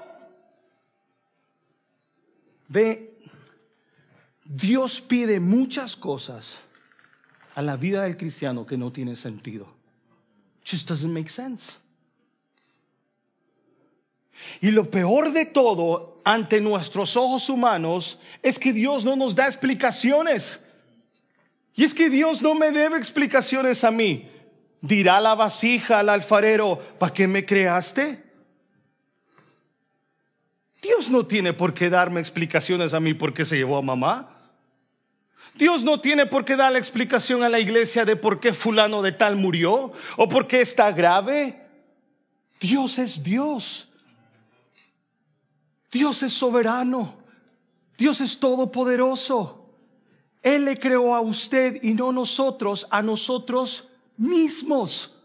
Ve, 2.68 3.18
Dios 4.44 5.00
pide 5.00 5.40
muchas 5.40 5.96
cosas 5.96 6.58
a 7.56 7.62
la 7.62 7.76
vida 7.76 8.04
del 8.04 8.16
cristiano 8.16 8.64
que 8.64 8.76
no 8.76 8.92
tiene 8.92 9.16
sentido. 9.16 9.66
Just 10.64 10.88
doesn't 10.88 11.12
make 11.12 11.28
sense. 11.28 11.79
Y 14.60 14.70
lo 14.70 14.90
peor 14.90 15.32
de 15.32 15.46
todo 15.46 16.20
ante 16.24 16.60
nuestros 16.60 17.16
ojos 17.16 17.48
humanos 17.48 18.18
es 18.42 18.58
que 18.58 18.72
Dios 18.72 19.04
no 19.04 19.16
nos 19.16 19.34
da 19.34 19.46
explicaciones. 19.46 20.64
Y 21.74 21.84
es 21.84 21.94
que 21.94 22.10
Dios 22.10 22.42
no 22.42 22.54
me 22.54 22.70
debe 22.70 22.98
explicaciones 22.98 23.84
a 23.84 23.90
mí. 23.90 24.28
Dirá 24.80 25.20
la 25.20 25.34
vasija 25.34 25.98
al 25.98 26.08
alfarero, 26.08 26.78
¿para 26.98 27.12
qué 27.12 27.26
me 27.26 27.44
creaste? 27.44 28.22
Dios 30.82 31.10
no 31.10 31.26
tiene 31.26 31.52
por 31.52 31.74
qué 31.74 31.90
darme 31.90 32.20
explicaciones 32.20 32.94
a 32.94 33.00
mí 33.00 33.12
porque 33.14 33.44
se 33.44 33.56
llevó 33.56 33.76
a 33.76 33.82
mamá. 33.82 34.36
Dios 35.54 35.84
no 35.84 36.00
tiene 36.00 36.26
por 36.26 36.44
qué 36.44 36.56
darle 36.56 36.78
explicación 36.78 37.42
a 37.42 37.48
la 37.48 37.58
iglesia 37.60 38.04
de 38.04 38.16
por 38.16 38.40
qué 38.40 38.52
fulano 38.52 39.02
de 39.02 39.12
tal 39.12 39.36
murió 39.36 39.92
o 40.16 40.28
por 40.28 40.46
qué 40.46 40.62
está 40.62 40.90
grave. 40.92 41.60
Dios 42.60 42.98
es 42.98 43.22
Dios. 43.22 43.89
Dios 45.90 46.22
es 46.22 46.32
soberano. 46.32 47.14
Dios 47.98 48.20
es 48.20 48.38
todopoderoso. 48.38 49.60
Él 50.42 50.64
le 50.64 50.78
creó 50.78 51.14
a 51.14 51.20
usted 51.20 51.82
y 51.82 51.92
no 51.92 52.12
nosotros, 52.12 52.86
a 52.90 53.02
nosotros 53.02 53.88
mismos. 54.16 55.16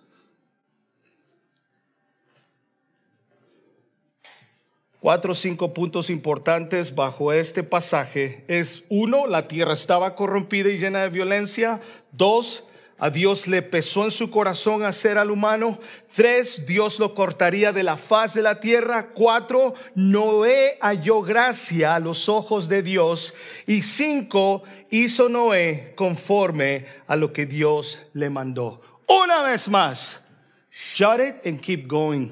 Cuatro 4.99 5.33
o 5.33 5.35
cinco 5.35 5.71
puntos 5.71 6.09
importantes 6.09 6.95
bajo 6.95 7.31
este 7.31 7.61
pasaje 7.61 8.43
es, 8.47 8.83
uno, 8.89 9.27
la 9.27 9.47
tierra 9.47 9.73
estaba 9.73 10.15
corrompida 10.15 10.69
y 10.69 10.79
llena 10.79 11.03
de 11.03 11.09
violencia. 11.09 11.79
Dos, 12.11 12.63
a 12.97 13.09
Dios 13.09 13.47
le 13.47 13.61
pesó 13.61 14.05
en 14.05 14.11
su 14.11 14.31
corazón 14.31 14.83
hacer 14.83 15.17
al 15.17 15.29
humano. 15.29 15.79
Tres, 16.15 16.65
Dios 16.65 16.97
lo 16.97 17.13
cortaría 17.13 17.73
de 17.73 17.83
la 17.83 17.97
faz 17.97 18.33
de 18.33 18.41
la 18.41 18.61
tierra. 18.61 19.09
Cuatro, 19.13 19.73
Noé 19.95 20.77
halló 20.79 21.21
gracia 21.21 21.95
a 21.95 21.99
los 21.99 22.29
ojos 22.29 22.69
de 22.69 22.81
Dios. 22.83 23.33
Y 23.67 23.81
cinco, 23.81 24.63
hizo 24.89 25.27
Noé 25.27 25.93
conforme 25.97 26.85
a 27.05 27.17
lo 27.17 27.33
que 27.33 27.45
Dios 27.45 28.01
le 28.13 28.29
mandó. 28.29 28.81
Una 29.07 29.41
vez 29.41 29.67
más, 29.67 30.23
shut 30.71 31.19
it 31.19 31.45
and 31.45 31.59
keep 31.59 31.87
going. 31.87 32.29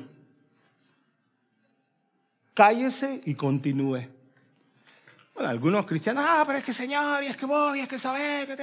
Cállese 2.54 3.20
y 3.26 3.36
continúe. 3.36 4.08
Bueno, 5.34 5.50
algunos 5.50 5.86
cristianos, 5.86 6.24
ah, 6.26 6.44
pero 6.46 6.60
es 6.60 6.64
que 6.64 6.74
Señor, 6.74 7.24
y 7.24 7.28
es 7.28 7.36
que 7.36 7.48
voy, 7.48 7.80
y 7.80 7.82
es 7.82 7.88
que 7.88 7.98
saber, 7.98 8.56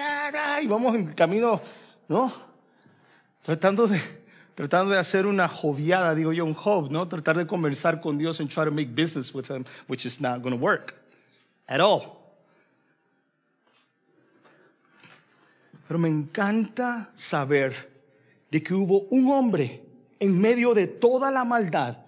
y 0.62 0.66
vamos 0.68 0.94
en 0.94 1.12
camino 1.12 1.60
¿no? 2.10 2.32
Tratando 3.42 3.86
de, 3.86 4.00
tratando 4.56 4.92
de 4.92 4.98
hacer 4.98 5.26
una 5.26 5.46
joviada, 5.48 6.14
digo 6.14 6.32
yo, 6.32 6.44
un 6.44 6.54
job, 6.54 6.90
¿no? 6.90 7.06
Tratar 7.08 7.38
de 7.38 7.46
conversar 7.46 8.00
con 8.00 8.18
Dios 8.18 8.40
and 8.40 8.50
try 8.50 8.64
to 8.64 8.72
make 8.72 8.90
business 8.92 9.32
with 9.32 9.48
Him, 9.48 9.64
which 9.86 10.04
is 10.04 10.20
not 10.20 10.42
going 10.42 10.50
to 10.50 10.60
work 10.60 10.96
at 11.68 11.80
all. 11.80 12.18
Pero 15.86 15.98
me 15.98 16.08
encanta 16.08 17.10
saber 17.14 17.74
de 18.50 18.60
que 18.60 18.74
hubo 18.74 19.06
un 19.10 19.30
hombre 19.30 19.80
en 20.18 20.38
medio 20.38 20.74
de 20.74 20.88
toda 20.88 21.30
la 21.30 21.44
maldad, 21.44 21.98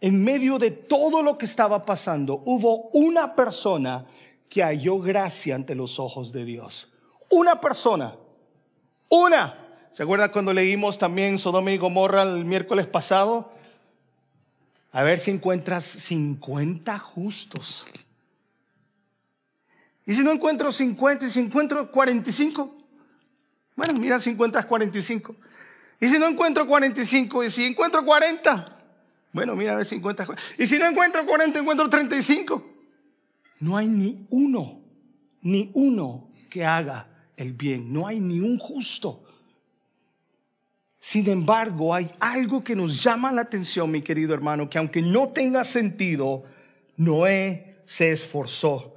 en 0.00 0.24
medio 0.24 0.58
de 0.58 0.70
todo 0.70 1.22
lo 1.22 1.36
que 1.36 1.44
estaba 1.44 1.84
pasando, 1.84 2.42
hubo 2.46 2.88
una 2.94 3.34
persona 3.34 4.06
que 4.48 4.62
halló 4.62 4.98
gracia 5.00 5.54
ante 5.54 5.74
los 5.74 5.98
ojos 5.98 6.32
de 6.32 6.46
Dios. 6.46 6.90
Una 7.28 7.60
persona 7.60 8.16
una. 9.10 9.58
¿Se 9.92 10.04
acuerdan 10.04 10.30
cuando 10.30 10.54
leímos 10.54 10.96
también 10.96 11.36
Sodoma 11.36 11.72
y 11.72 11.76
Gomorra 11.76 12.22
el 12.22 12.44
miércoles 12.46 12.86
pasado? 12.86 13.52
A 14.92 15.02
ver 15.02 15.18
si 15.18 15.30
encuentras 15.30 15.84
50 15.84 16.98
justos. 16.98 17.84
Y 20.06 20.14
si 20.14 20.22
no 20.22 20.32
encuentro 20.32 20.72
50, 20.72 21.26
y 21.26 21.28
si 21.28 21.40
encuentro 21.40 21.90
45, 21.90 22.74
bueno, 23.76 23.94
mira 24.00 24.18
si 24.18 24.30
encuentras 24.30 24.64
45. 24.66 25.36
Y 26.00 26.08
si 26.08 26.18
no 26.18 26.26
encuentro 26.26 26.66
45, 26.66 27.44
y 27.44 27.50
si 27.50 27.64
encuentro 27.66 28.04
40, 28.04 28.80
bueno, 29.32 29.54
mira 29.54 29.72
a 29.72 29.76
ver 29.76 29.86
si 29.86 29.96
encuentras. 29.96 30.28
Y 30.58 30.66
si 30.66 30.78
no 30.78 30.86
encuentro 30.86 31.26
40, 31.26 31.58
encuentro 31.58 31.88
35. 31.88 32.64
No 33.60 33.76
hay 33.76 33.88
ni 33.88 34.26
uno, 34.30 34.80
ni 35.42 35.70
uno 35.74 36.30
que 36.48 36.64
haga 36.64 37.09
el 37.40 37.54
bien, 37.54 37.90
no 37.90 38.06
hay 38.06 38.20
ni 38.20 38.38
un 38.38 38.58
justo. 38.58 39.24
Sin 41.00 41.26
embargo, 41.30 41.94
hay 41.94 42.10
algo 42.20 42.62
que 42.62 42.76
nos 42.76 43.02
llama 43.02 43.32
la 43.32 43.40
atención, 43.40 43.90
mi 43.90 44.02
querido 44.02 44.34
hermano, 44.34 44.68
que 44.68 44.76
aunque 44.76 45.00
no 45.00 45.30
tenga 45.30 45.64
sentido, 45.64 46.44
Noé 46.98 47.78
se 47.86 48.12
esforzó. 48.12 48.94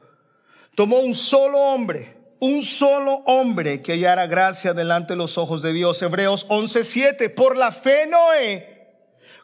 Tomó 0.75 0.99
un 0.99 1.15
solo 1.15 1.57
hombre, 1.57 2.17
un 2.39 2.61
solo 2.63 3.23
hombre 3.27 3.81
que 3.81 3.93
hallara 3.93 4.27
gracia 4.27 4.73
delante 4.73 5.13
de 5.13 5.17
los 5.17 5.37
ojos 5.37 5.61
de 5.61 5.71
Dios. 5.71 6.01
Hebreos 6.01 6.45
11:7. 6.49 7.29
Por 7.29 7.55
la 7.55 7.71
fe 7.71 8.07
Noé, 8.07 8.89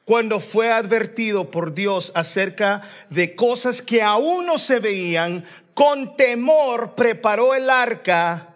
cuando 0.03 0.41
fue 0.41 0.73
advertido 0.73 1.49
por 1.49 1.73
Dios 1.73 2.11
acerca 2.15 2.81
de 3.09 3.33
cosas 3.33 3.81
que 3.81 4.01
aún 4.01 4.45
no 4.45 4.57
se 4.57 4.79
veían, 4.79 5.45
con 5.73 6.17
temor 6.17 6.95
preparó 6.95 7.55
el 7.55 7.69
arca 7.69 8.48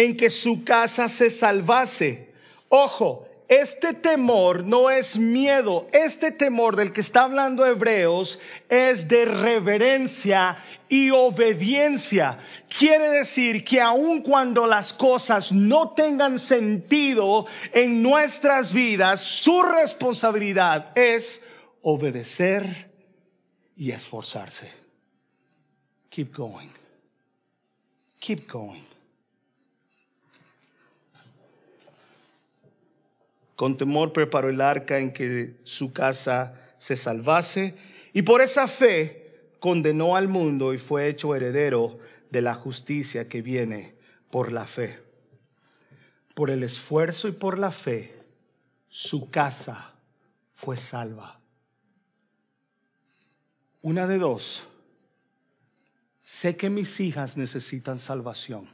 en 0.00 0.16
que 0.16 0.30
su 0.30 0.64
casa 0.64 1.08
se 1.10 1.28
salvase. 1.28 2.32
Ojo, 2.70 3.28
este 3.48 3.92
temor 3.92 4.64
no 4.64 4.88
es 4.88 5.18
miedo, 5.18 5.88
este 5.92 6.30
temor 6.30 6.74
del 6.76 6.92
que 6.92 7.02
está 7.02 7.24
hablando 7.24 7.66
Hebreos 7.66 8.40
es 8.68 9.08
de 9.08 9.26
reverencia 9.26 10.56
y 10.88 11.10
obediencia. 11.10 12.38
Quiere 12.68 13.10
decir 13.10 13.62
que 13.62 13.80
aun 13.80 14.22
cuando 14.22 14.66
las 14.66 14.94
cosas 14.94 15.52
no 15.52 15.90
tengan 15.90 16.38
sentido 16.38 17.46
en 17.74 18.02
nuestras 18.02 18.72
vidas, 18.72 19.20
su 19.20 19.62
responsabilidad 19.62 20.96
es 20.96 21.44
obedecer 21.82 22.90
y 23.76 23.90
esforzarse. 23.90 24.70
Keep 26.08 26.34
going. 26.34 26.70
Keep 28.18 28.50
going. 28.50 28.90
Con 33.60 33.76
temor 33.76 34.14
preparó 34.14 34.48
el 34.48 34.62
arca 34.62 35.00
en 35.00 35.12
que 35.12 35.60
su 35.64 35.92
casa 35.92 36.58
se 36.78 36.96
salvase 36.96 37.76
y 38.14 38.22
por 38.22 38.40
esa 38.40 38.66
fe 38.66 39.50
condenó 39.58 40.16
al 40.16 40.28
mundo 40.28 40.72
y 40.72 40.78
fue 40.78 41.08
hecho 41.08 41.34
heredero 41.34 41.98
de 42.30 42.40
la 42.40 42.54
justicia 42.54 43.28
que 43.28 43.42
viene 43.42 43.96
por 44.30 44.50
la 44.50 44.64
fe. 44.64 45.02
Por 46.34 46.48
el 46.48 46.62
esfuerzo 46.62 47.28
y 47.28 47.32
por 47.32 47.58
la 47.58 47.70
fe, 47.70 48.16
su 48.88 49.28
casa 49.28 49.92
fue 50.54 50.78
salva. 50.78 51.38
Una 53.82 54.06
de 54.06 54.16
dos. 54.16 54.68
Sé 56.22 56.56
que 56.56 56.70
mis 56.70 56.98
hijas 56.98 57.36
necesitan 57.36 57.98
salvación. 57.98 58.70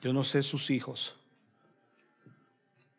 Yo 0.00 0.12
no 0.12 0.22
sé 0.22 0.44
sus 0.44 0.70
hijos. 0.70 1.15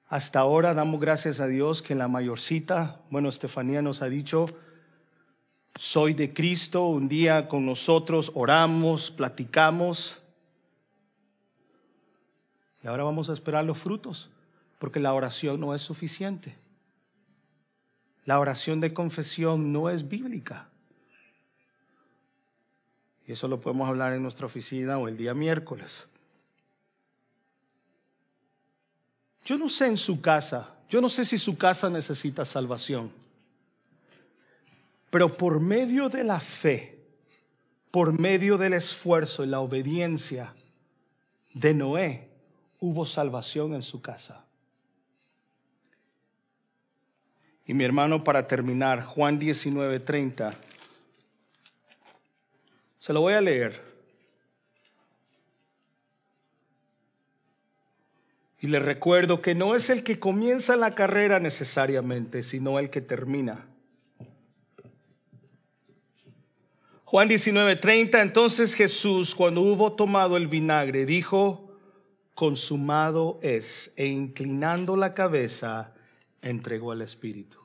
Hasta 0.09 0.39
ahora 0.39 0.73
damos 0.73 1.01
gracias 1.01 1.41
a 1.41 1.47
Dios 1.47 1.81
que 1.81 1.93
la 1.93 2.07
mayorcita, 2.07 3.01
bueno, 3.09 3.27
Estefanía 3.27 3.81
nos 3.81 4.01
ha 4.01 4.07
dicho, 4.07 4.47
soy 5.77 6.13
de 6.13 6.33
Cristo, 6.33 6.87
un 6.87 7.09
día 7.09 7.49
con 7.49 7.65
nosotros 7.65 8.31
oramos, 8.33 9.11
platicamos. 9.11 10.21
Y 12.81 12.87
ahora 12.87 13.03
vamos 13.03 13.29
a 13.29 13.33
esperar 13.33 13.65
los 13.65 13.77
frutos, 13.77 14.29
porque 14.79 15.01
la 15.01 15.13
oración 15.13 15.59
no 15.59 15.75
es 15.75 15.81
suficiente. 15.81 16.55
La 18.23 18.39
oración 18.39 18.79
de 18.79 18.93
confesión 18.93 19.73
no 19.73 19.89
es 19.89 20.07
bíblica. 20.07 20.69
Y 23.27 23.33
eso 23.33 23.49
lo 23.49 23.59
podemos 23.59 23.89
hablar 23.89 24.13
en 24.13 24.23
nuestra 24.23 24.45
oficina 24.45 24.97
o 24.97 25.09
el 25.09 25.17
día 25.17 25.33
miércoles. 25.33 26.07
Yo 29.47 29.57
no 29.57 29.69
sé 29.69 29.87
en 29.87 29.95
su 29.95 30.19
casa, 30.19 30.75
yo 30.89 30.99
no 30.99 31.07
sé 31.07 31.23
si 31.23 31.37
su 31.37 31.57
casa 31.57 31.89
necesita 31.89 32.43
salvación, 32.43 33.09
pero 35.09 35.37
por 35.37 35.61
medio 35.61 36.09
de 36.09 36.25
la 36.25 36.41
fe, 36.41 36.99
por 37.89 38.11
medio 38.11 38.57
del 38.57 38.73
esfuerzo 38.73 39.45
y 39.45 39.47
la 39.47 39.61
obediencia 39.61 40.53
de 41.53 41.73
Noé, 41.73 42.27
hubo 42.81 43.05
salvación 43.05 43.73
en 43.73 43.83
su 43.83 44.01
casa. 44.01 44.43
Y 47.65 47.73
mi 47.73 47.85
hermano, 47.85 48.25
para 48.25 48.45
terminar, 48.47 49.05
Juan 49.05 49.39
19:30, 49.39 50.53
se 52.99 53.13
lo 53.13 53.21
voy 53.21 53.33
a 53.33 53.39
leer. 53.39 53.96
Y 58.59 58.67
le 58.67 58.79
recuerdo 58.79 59.41
que 59.41 59.53
no 59.53 59.75
es 59.75 59.89
el 59.89 60.03
que 60.03 60.19
comienza 60.19 60.75
la 60.75 60.95
carrera 60.95 61.39
necesariamente, 61.39 62.41
sino 62.41 62.79
el 62.79 62.89
que 62.89 63.01
termina. 63.01 63.67
Juan 67.05 67.29
19:30, 67.29 68.21
entonces 68.21 68.73
Jesús, 68.73 69.35
cuando 69.35 69.61
hubo 69.61 69.93
tomado 69.93 70.35
el 70.35 70.47
vinagre, 70.47 71.05
dijo, 71.05 71.71
consumado 72.33 73.39
es, 73.41 73.93
e 73.95 74.07
inclinando 74.07 74.97
la 74.97 75.13
cabeza, 75.13 75.93
entregó 76.41 76.91
al 76.91 77.01
Espíritu. 77.01 77.59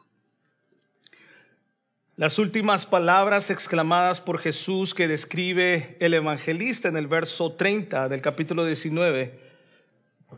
Las 2.17 2.39
últimas 2.39 2.87
palabras 2.87 3.51
exclamadas 3.51 4.21
por 4.21 4.39
Jesús 4.39 4.95
que 4.95 5.09
describe 5.09 5.97
el 5.99 6.15
evangelista 6.15 6.89
en 6.89 6.97
el 6.97 7.09
verso 7.09 7.55
30 7.55 8.09
del 8.09 8.21
capítulo 8.21 8.65
19 8.65 9.42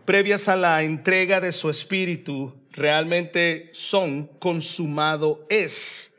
previas 0.04 0.48
a 0.48 0.56
la 0.56 0.82
entrega 0.82 1.40
de 1.40 1.52
su 1.52 1.70
espíritu 1.70 2.52
realmente 2.72 3.70
son 3.72 4.26
consumado 4.38 5.46
es. 5.48 6.12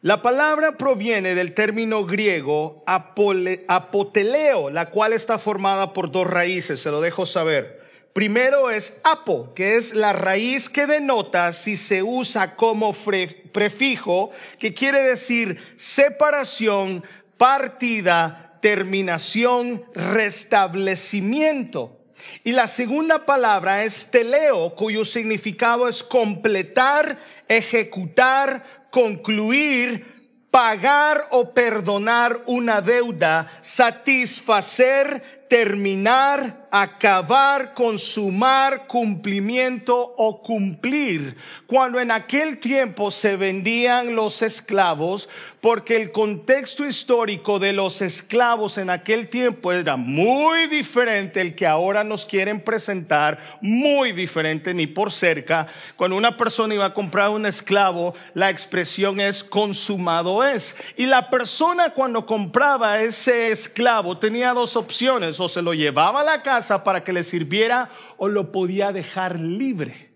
La 0.00 0.20
palabra 0.20 0.76
proviene 0.76 1.36
del 1.36 1.54
término 1.54 2.04
griego 2.04 2.82
apoteleo, 2.86 4.68
la 4.68 4.90
cual 4.90 5.12
está 5.12 5.38
formada 5.38 5.92
por 5.92 6.10
dos 6.10 6.26
raíces, 6.26 6.80
se 6.80 6.90
lo 6.90 7.00
dejo 7.00 7.24
saber. 7.24 7.80
Primero 8.12 8.70
es 8.70 9.00
apo, 9.04 9.54
que 9.54 9.76
es 9.76 9.94
la 9.94 10.12
raíz 10.12 10.68
que 10.68 10.88
denota 10.88 11.52
si 11.52 11.76
se 11.76 12.02
usa 12.02 12.56
como 12.56 12.92
prefijo, 12.92 14.32
que 14.58 14.74
quiere 14.74 15.02
decir 15.02 15.58
separación, 15.76 17.04
partida, 17.38 18.58
terminación, 18.60 19.84
restablecimiento. 19.94 22.01
Y 22.44 22.52
la 22.52 22.66
segunda 22.66 23.24
palabra 23.24 23.84
es 23.84 24.10
teleo, 24.10 24.74
cuyo 24.74 25.04
significado 25.04 25.88
es 25.88 26.02
completar, 26.02 27.18
ejecutar, 27.48 28.86
concluir, 28.90 30.12
pagar 30.50 31.28
o 31.30 31.54
perdonar 31.54 32.42
una 32.46 32.80
deuda, 32.82 33.58
satisfacer, 33.62 35.41
terminar, 35.52 36.66
acabar, 36.70 37.74
consumar, 37.74 38.86
cumplimiento 38.86 40.14
o 40.16 40.42
cumplir. 40.42 41.36
Cuando 41.66 42.00
en 42.00 42.10
aquel 42.10 42.56
tiempo 42.56 43.10
se 43.10 43.36
vendían 43.36 44.14
los 44.14 44.40
esclavos, 44.40 45.28
porque 45.60 45.94
el 45.94 46.10
contexto 46.10 46.84
histórico 46.84 47.60
de 47.60 47.72
los 47.72 48.02
esclavos 48.02 48.78
en 48.78 48.90
aquel 48.90 49.28
tiempo 49.28 49.70
era 49.70 49.96
muy 49.96 50.66
diferente 50.66 51.40
el 51.40 51.54
que 51.54 51.66
ahora 51.66 52.02
nos 52.02 52.24
quieren 52.24 52.64
presentar, 52.64 53.38
muy 53.60 54.10
diferente 54.10 54.74
ni 54.74 54.88
por 54.88 55.12
cerca. 55.12 55.68
Cuando 55.94 56.16
una 56.16 56.36
persona 56.36 56.74
iba 56.74 56.86
a 56.86 56.94
comprar 56.94 57.28
un 57.28 57.46
esclavo, 57.46 58.14
la 58.34 58.50
expresión 58.50 59.20
es 59.20 59.44
consumado 59.44 60.42
es. 60.42 60.74
Y 60.96 61.06
la 61.06 61.30
persona 61.30 61.90
cuando 61.90 62.26
compraba 62.26 63.00
ese 63.00 63.52
esclavo 63.52 64.18
tenía 64.18 64.54
dos 64.54 64.74
opciones, 64.74 65.38
se 65.48 65.62
lo 65.62 65.74
llevaba 65.74 66.20
a 66.20 66.24
la 66.24 66.42
casa 66.42 66.84
para 66.84 67.04
que 67.04 67.12
le 67.12 67.22
sirviera 67.22 67.90
o 68.16 68.28
lo 68.28 68.52
podía 68.52 68.92
dejar 68.92 69.40
libre. 69.40 70.12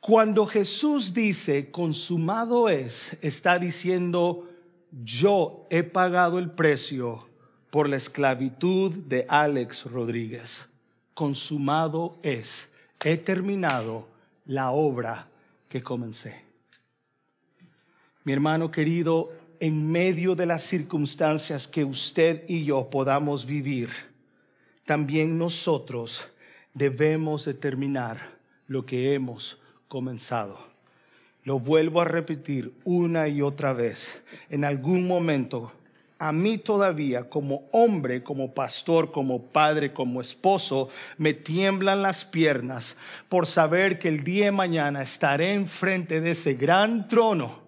Cuando 0.00 0.46
Jesús 0.46 1.12
dice, 1.12 1.70
consumado 1.70 2.68
es, 2.68 3.18
está 3.20 3.58
diciendo, 3.58 4.48
yo 4.90 5.66
he 5.70 5.82
pagado 5.82 6.38
el 6.38 6.50
precio 6.50 7.28
por 7.70 7.88
la 7.88 7.96
esclavitud 7.96 8.92
de 8.92 9.26
Alex 9.28 9.84
Rodríguez. 9.84 10.68
Consumado 11.14 12.18
es, 12.22 12.72
he 13.04 13.16
terminado 13.16 14.08
la 14.46 14.70
obra 14.70 15.28
que 15.68 15.82
comencé. 15.82 16.44
Mi 18.24 18.32
hermano 18.32 18.70
querido, 18.70 19.30
en 19.60 19.90
medio 19.90 20.34
de 20.34 20.46
las 20.46 20.62
circunstancias 20.62 21.68
que 21.68 21.84
usted 21.84 22.44
y 22.48 22.64
yo 22.64 22.88
podamos 22.90 23.46
vivir, 23.46 23.90
también 24.84 25.38
nosotros 25.38 26.30
debemos 26.74 27.44
determinar 27.44 28.38
lo 28.66 28.86
que 28.86 29.14
hemos 29.14 29.60
comenzado. 29.86 30.58
Lo 31.44 31.58
vuelvo 31.58 32.00
a 32.00 32.04
repetir 32.04 32.72
una 32.84 33.28
y 33.28 33.42
otra 33.42 33.72
vez. 33.72 34.22
En 34.48 34.64
algún 34.64 35.06
momento, 35.06 35.72
a 36.18 36.32
mí 36.32 36.58
todavía 36.58 37.30
como 37.30 37.68
hombre, 37.72 38.22
como 38.22 38.52
pastor, 38.52 39.10
como 39.10 39.42
padre, 39.42 39.92
como 39.92 40.20
esposo, 40.20 40.90
me 41.16 41.32
tiemblan 41.32 42.02
las 42.02 42.24
piernas 42.24 42.96
por 43.28 43.46
saber 43.46 43.98
que 43.98 44.08
el 44.08 44.22
día 44.22 44.46
de 44.46 44.52
mañana 44.52 45.02
estaré 45.02 45.54
enfrente 45.54 46.20
de 46.20 46.32
ese 46.32 46.54
gran 46.54 47.08
trono, 47.08 47.59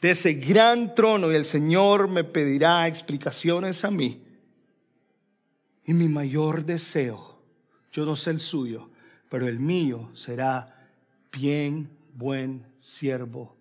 de 0.00 0.10
ese 0.10 0.34
gran 0.34 0.94
trono 0.94 1.32
y 1.32 1.36
el 1.36 1.44
Señor 1.44 2.08
me 2.08 2.24
pedirá 2.24 2.86
explicaciones 2.86 3.84
a 3.84 3.90
mí. 3.90 4.22
Y 5.86 5.94
mi 5.94 6.08
mayor 6.08 6.64
deseo, 6.64 7.38
yo 7.92 8.04
no 8.04 8.16
sé 8.16 8.30
el 8.30 8.40
suyo, 8.40 8.90
pero 9.28 9.48
el 9.48 9.58
mío 9.58 10.10
será 10.14 10.74
bien, 11.32 11.90
buen 12.14 12.64
siervo 12.80 13.56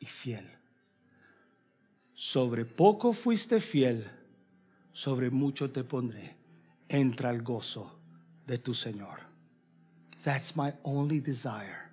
y 0.00 0.06
fiel. 0.06 0.46
Sobre 2.14 2.64
poco 2.64 3.12
fuiste 3.12 3.60
fiel, 3.60 4.04
sobre 4.92 5.30
mucho 5.30 5.70
te 5.70 5.84
pondré. 5.84 6.36
Entra 6.88 7.30
al 7.30 7.42
gozo 7.42 7.98
de 8.46 8.58
tu 8.58 8.74
Señor. 8.74 9.20
That's 10.24 10.56
my 10.56 10.72
only 10.82 11.20
desire. 11.20 11.88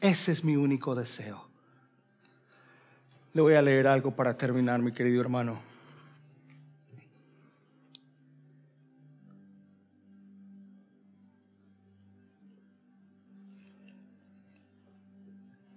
Ese 0.00 0.32
es 0.32 0.44
mi 0.44 0.54
único 0.56 0.94
deseo. 0.94 1.51
Le 3.34 3.40
voy 3.40 3.54
a 3.54 3.62
leer 3.62 3.86
algo 3.86 4.10
para 4.10 4.36
terminar, 4.36 4.80
mi 4.82 4.92
querido 4.92 5.20
hermano. 5.22 5.58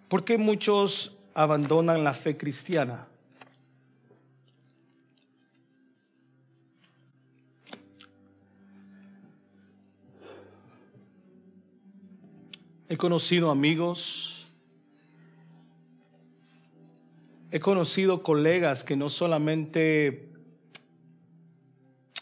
¿Por 0.10 0.26
qué 0.26 0.38
muchos 0.38 1.18
abandonan 1.34 2.04
la 2.04 2.12
fe 2.12 2.38
cristiana? 2.38 3.08
He 12.88 12.98
conocido 12.98 13.50
amigos, 13.50 14.35
he 17.52 17.60
conocido 17.60 18.24
colegas 18.24 18.84
que 18.84 18.96
no 18.96 19.10
solamente 19.10 20.30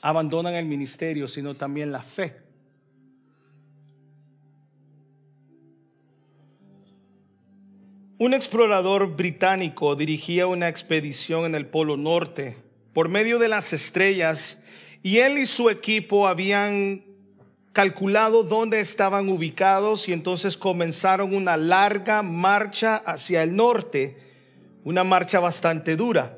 abandonan 0.01 0.55
el 0.55 0.65
ministerio, 0.65 1.27
sino 1.27 1.55
también 1.55 1.91
la 1.91 2.01
fe. 2.01 2.43
Un 8.17 8.33
explorador 8.33 9.15
británico 9.15 9.95
dirigía 9.95 10.47
una 10.47 10.69
expedición 10.69 11.45
en 11.45 11.55
el 11.55 11.65
Polo 11.65 11.97
Norte 11.97 12.55
por 12.93 13.09
medio 13.09 13.39
de 13.39 13.49
las 13.49 13.73
estrellas 13.73 14.61
y 15.01 15.17
él 15.17 15.37
y 15.37 15.45
su 15.45 15.69
equipo 15.69 16.27
habían 16.27 17.03
calculado 17.73 18.43
dónde 18.43 18.79
estaban 18.79 19.27
ubicados 19.27 20.07
y 20.07 20.13
entonces 20.13 20.57
comenzaron 20.57 21.35
una 21.35 21.57
larga 21.57 22.21
marcha 22.21 22.95
hacia 22.95 23.43
el 23.43 23.55
norte, 23.55 24.17
una 24.83 25.03
marcha 25.03 25.39
bastante 25.39 25.95
dura. 25.95 26.37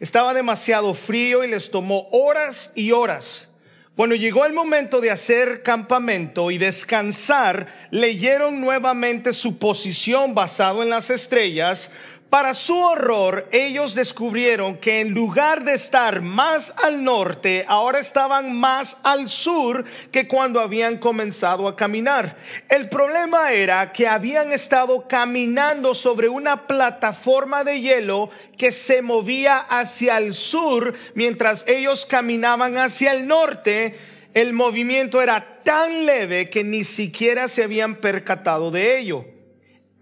Estaba 0.00 0.34
demasiado 0.34 0.92
frío 0.94 1.44
y 1.44 1.48
les 1.48 1.70
tomó 1.70 2.08
horas 2.10 2.72
y 2.74 2.92
horas. 2.92 3.48
Cuando 3.96 4.14
llegó 4.14 4.44
el 4.44 4.52
momento 4.52 5.00
de 5.00 5.10
hacer 5.10 5.62
campamento 5.62 6.50
y 6.50 6.58
descansar, 6.58 7.88
leyeron 7.90 8.60
nuevamente 8.60 9.32
su 9.32 9.58
posición 9.58 10.34
basado 10.34 10.82
en 10.82 10.90
las 10.90 11.08
estrellas, 11.08 11.90
para 12.30 12.54
su 12.54 12.76
horror, 12.76 13.48
ellos 13.52 13.94
descubrieron 13.94 14.78
que 14.78 15.00
en 15.00 15.14
lugar 15.14 15.62
de 15.62 15.74
estar 15.74 16.22
más 16.22 16.74
al 16.82 17.04
norte, 17.04 17.64
ahora 17.68 18.00
estaban 18.00 18.52
más 18.52 18.98
al 19.04 19.28
sur 19.28 19.84
que 20.10 20.26
cuando 20.26 20.58
habían 20.58 20.98
comenzado 20.98 21.68
a 21.68 21.76
caminar. 21.76 22.36
El 22.68 22.88
problema 22.88 23.52
era 23.52 23.92
que 23.92 24.08
habían 24.08 24.52
estado 24.52 25.06
caminando 25.06 25.94
sobre 25.94 26.28
una 26.28 26.66
plataforma 26.66 27.62
de 27.62 27.80
hielo 27.80 28.30
que 28.58 28.72
se 28.72 29.02
movía 29.02 29.58
hacia 29.58 30.18
el 30.18 30.34
sur 30.34 30.94
mientras 31.14 31.64
ellos 31.68 32.06
caminaban 32.06 32.76
hacia 32.76 33.12
el 33.12 33.28
norte. 33.28 33.96
El 34.34 34.52
movimiento 34.52 35.22
era 35.22 35.62
tan 35.62 36.04
leve 36.04 36.50
que 36.50 36.64
ni 36.64 36.82
siquiera 36.82 37.46
se 37.46 37.62
habían 37.62 37.96
percatado 37.96 38.72
de 38.72 38.98
ello. 38.98 39.35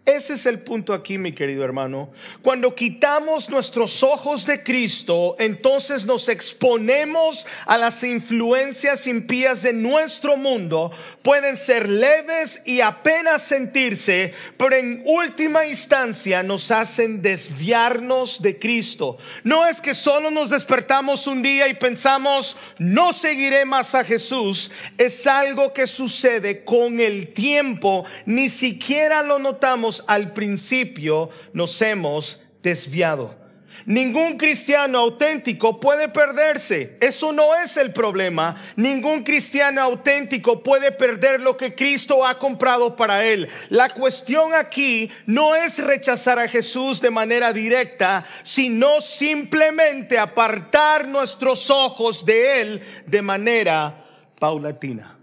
Ese 0.07 0.35
es 0.35 0.45
el 0.45 0.59
punto 0.59 0.93
aquí, 0.93 1.17
mi 1.17 1.33
querido 1.33 1.65
hermano. 1.65 2.11
Cuando 2.43 2.75
quitamos 2.75 3.49
nuestros 3.49 4.03
ojos 4.03 4.45
de 4.45 4.63
Cristo, 4.63 5.35
entonces 5.39 6.05
nos 6.05 6.29
exponemos 6.29 7.47
a 7.65 7.79
las 7.79 8.05
influencias 8.05 9.07
impías 9.07 9.63
de 9.63 9.73
nuestro 9.73 10.37
mundo. 10.37 10.93
Pueden 11.23 11.57
ser 11.57 11.89
leves 11.89 12.61
y 12.67 12.83
apenas 12.83 13.45
sentirse, 13.45 14.35
pero 14.59 14.77
en 14.77 15.03
última 15.07 15.65
instancia 15.65 16.43
nos 16.43 16.71
hacen 16.71 17.23
desviarnos 17.23 18.43
de 18.43 18.59
Cristo. 18.59 19.17
No 19.43 19.67
es 19.67 19.81
que 19.81 19.95
solo 19.95 20.31
nos 20.31 20.51
despertamos 20.51 21.27
un 21.27 21.41
día 21.41 21.67
y 21.67 21.75
pensamos, 21.75 22.59
no 22.77 23.15
seguiré 23.15 23.65
más 23.65 23.95
a 23.95 24.05
Jesús. 24.05 24.71
Es 24.99 25.27
algo 25.27 25.73
que 25.73 25.87
sucede 25.87 26.63
con 26.63 27.01
el 27.01 27.33
tiempo. 27.33 28.05
Ni 28.27 28.51
siquiera 28.51 29.23
lo 29.23 29.39
notamos 29.39 29.94
al 30.07 30.33
principio 30.33 31.31
nos 31.53 31.81
hemos 31.83 32.43
desviado. 32.63 33.45
Ningún 33.87 34.39
cristiano 34.39 34.99
auténtico 34.99 35.79
puede 35.79 36.09
perderse. 36.09 36.97
Eso 37.01 37.33
no 37.33 37.55
es 37.55 37.77
el 37.77 37.93
problema. 37.93 38.57
Ningún 38.77 39.23
cristiano 39.23 39.83
auténtico 39.83 40.63
puede 40.63 40.91
perder 40.93 41.43
lo 41.43 41.57
que 41.57 41.75
Cristo 41.75 42.25
ha 42.25 42.39
comprado 42.39 42.97
para 42.97 43.25
él. 43.27 43.49
La 43.69 43.91
cuestión 43.91 44.55
aquí 44.55 45.11
no 45.27 45.55
es 45.55 45.79
rechazar 45.79 46.39
a 46.39 46.49
Jesús 46.49 47.01
de 47.01 47.11
manera 47.11 47.53
directa, 47.53 48.25
sino 48.43 49.01
simplemente 49.01 50.19
apartar 50.19 51.07
nuestros 51.07 51.71
ojos 51.71 52.25
de 52.25 52.63
él 52.63 52.83
de 53.07 53.21
manera 53.21 54.05
paulatina. 54.39 55.19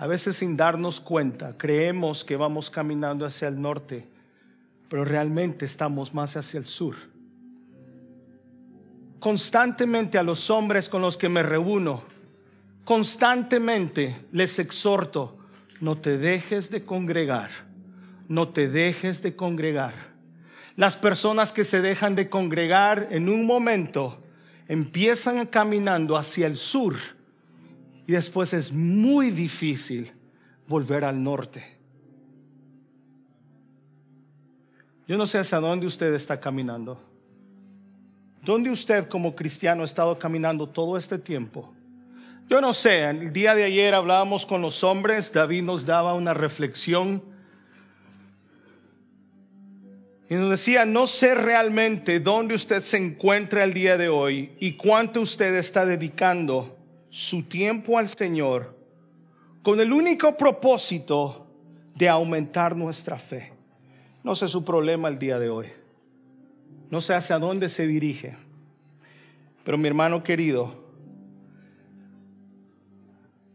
A 0.00 0.06
veces 0.06 0.36
sin 0.36 0.56
darnos 0.56 0.98
cuenta, 0.98 1.58
creemos 1.58 2.24
que 2.24 2.34
vamos 2.34 2.70
caminando 2.70 3.26
hacia 3.26 3.48
el 3.48 3.60
norte, 3.60 4.08
pero 4.88 5.04
realmente 5.04 5.66
estamos 5.66 6.14
más 6.14 6.38
hacia 6.38 6.56
el 6.56 6.64
sur. 6.64 6.96
Constantemente 9.18 10.16
a 10.16 10.22
los 10.22 10.48
hombres 10.48 10.88
con 10.88 11.02
los 11.02 11.18
que 11.18 11.28
me 11.28 11.42
reúno, 11.42 12.02
constantemente 12.86 14.24
les 14.32 14.58
exhorto, 14.58 15.36
no 15.82 15.98
te 15.98 16.16
dejes 16.16 16.70
de 16.70 16.82
congregar, 16.82 17.50
no 18.26 18.48
te 18.48 18.70
dejes 18.70 19.20
de 19.20 19.36
congregar. 19.36 20.14
Las 20.76 20.96
personas 20.96 21.52
que 21.52 21.64
se 21.64 21.82
dejan 21.82 22.14
de 22.14 22.30
congregar 22.30 23.08
en 23.10 23.28
un 23.28 23.44
momento 23.44 24.22
empiezan 24.66 25.44
caminando 25.44 26.16
hacia 26.16 26.46
el 26.46 26.56
sur 26.56 26.94
y 28.06 28.12
después 28.12 28.52
es 28.54 28.72
muy 28.72 29.30
difícil 29.30 30.12
volver 30.66 31.04
al 31.04 31.22
norte. 31.22 31.80
Yo 35.06 35.16
no 35.18 35.26
sé 35.26 35.38
hacia 35.38 35.58
dónde 35.58 35.86
usted 35.86 36.14
está 36.14 36.38
caminando. 36.38 37.00
¿Dónde 38.42 38.70
usted 38.70 39.08
como 39.08 39.34
cristiano 39.34 39.82
ha 39.82 39.84
estado 39.84 40.18
caminando 40.18 40.68
todo 40.68 40.96
este 40.96 41.18
tiempo? 41.18 41.74
Yo 42.48 42.60
no 42.60 42.72
sé, 42.72 43.02
el 43.02 43.32
día 43.32 43.54
de 43.54 43.64
ayer 43.64 43.94
hablábamos 43.94 44.46
con 44.46 44.62
los 44.62 44.82
hombres, 44.82 45.32
David 45.32 45.62
nos 45.62 45.84
daba 45.84 46.14
una 46.14 46.34
reflexión 46.34 47.22
y 50.28 50.34
nos 50.34 50.50
decía, 50.50 50.84
no 50.84 51.06
sé 51.06 51.34
realmente 51.34 52.20
dónde 52.20 52.54
usted 52.54 52.80
se 52.80 52.96
encuentra 52.96 53.64
el 53.64 53.74
día 53.74 53.96
de 53.96 54.08
hoy 54.08 54.52
y 54.58 54.72
cuánto 54.72 55.20
usted 55.20 55.54
está 55.56 55.84
dedicando 55.84 56.79
su 57.10 57.42
tiempo 57.42 57.98
al 57.98 58.08
Señor 58.08 58.78
con 59.62 59.80
el 59.80 59.92
único 59.92 60.36
propósito 60.36 61.46
de 61.94 62.08
aumentar 62.08 62.74
nuestra 62.74 63.18
fe. 63.18 63.52
No 64.22 64.34
sé 64.34 64.48
su 64.48 64.64
problema 64.64 65.08
el 65.08 65.18
día 65.18 65.38
de 65.38 65.50
hoy. 65.50 65.66
No 66.88 67.00
sé 67.00 67.14
hacia 67.14 67.38
dónde 67.38 67.68
se 67.68 67.86
dirige. 67.86 68.36
Pero 69.64 69.76
mi 69.76 69.88
hermano 69.88 70.22
querido, 70.22 70.84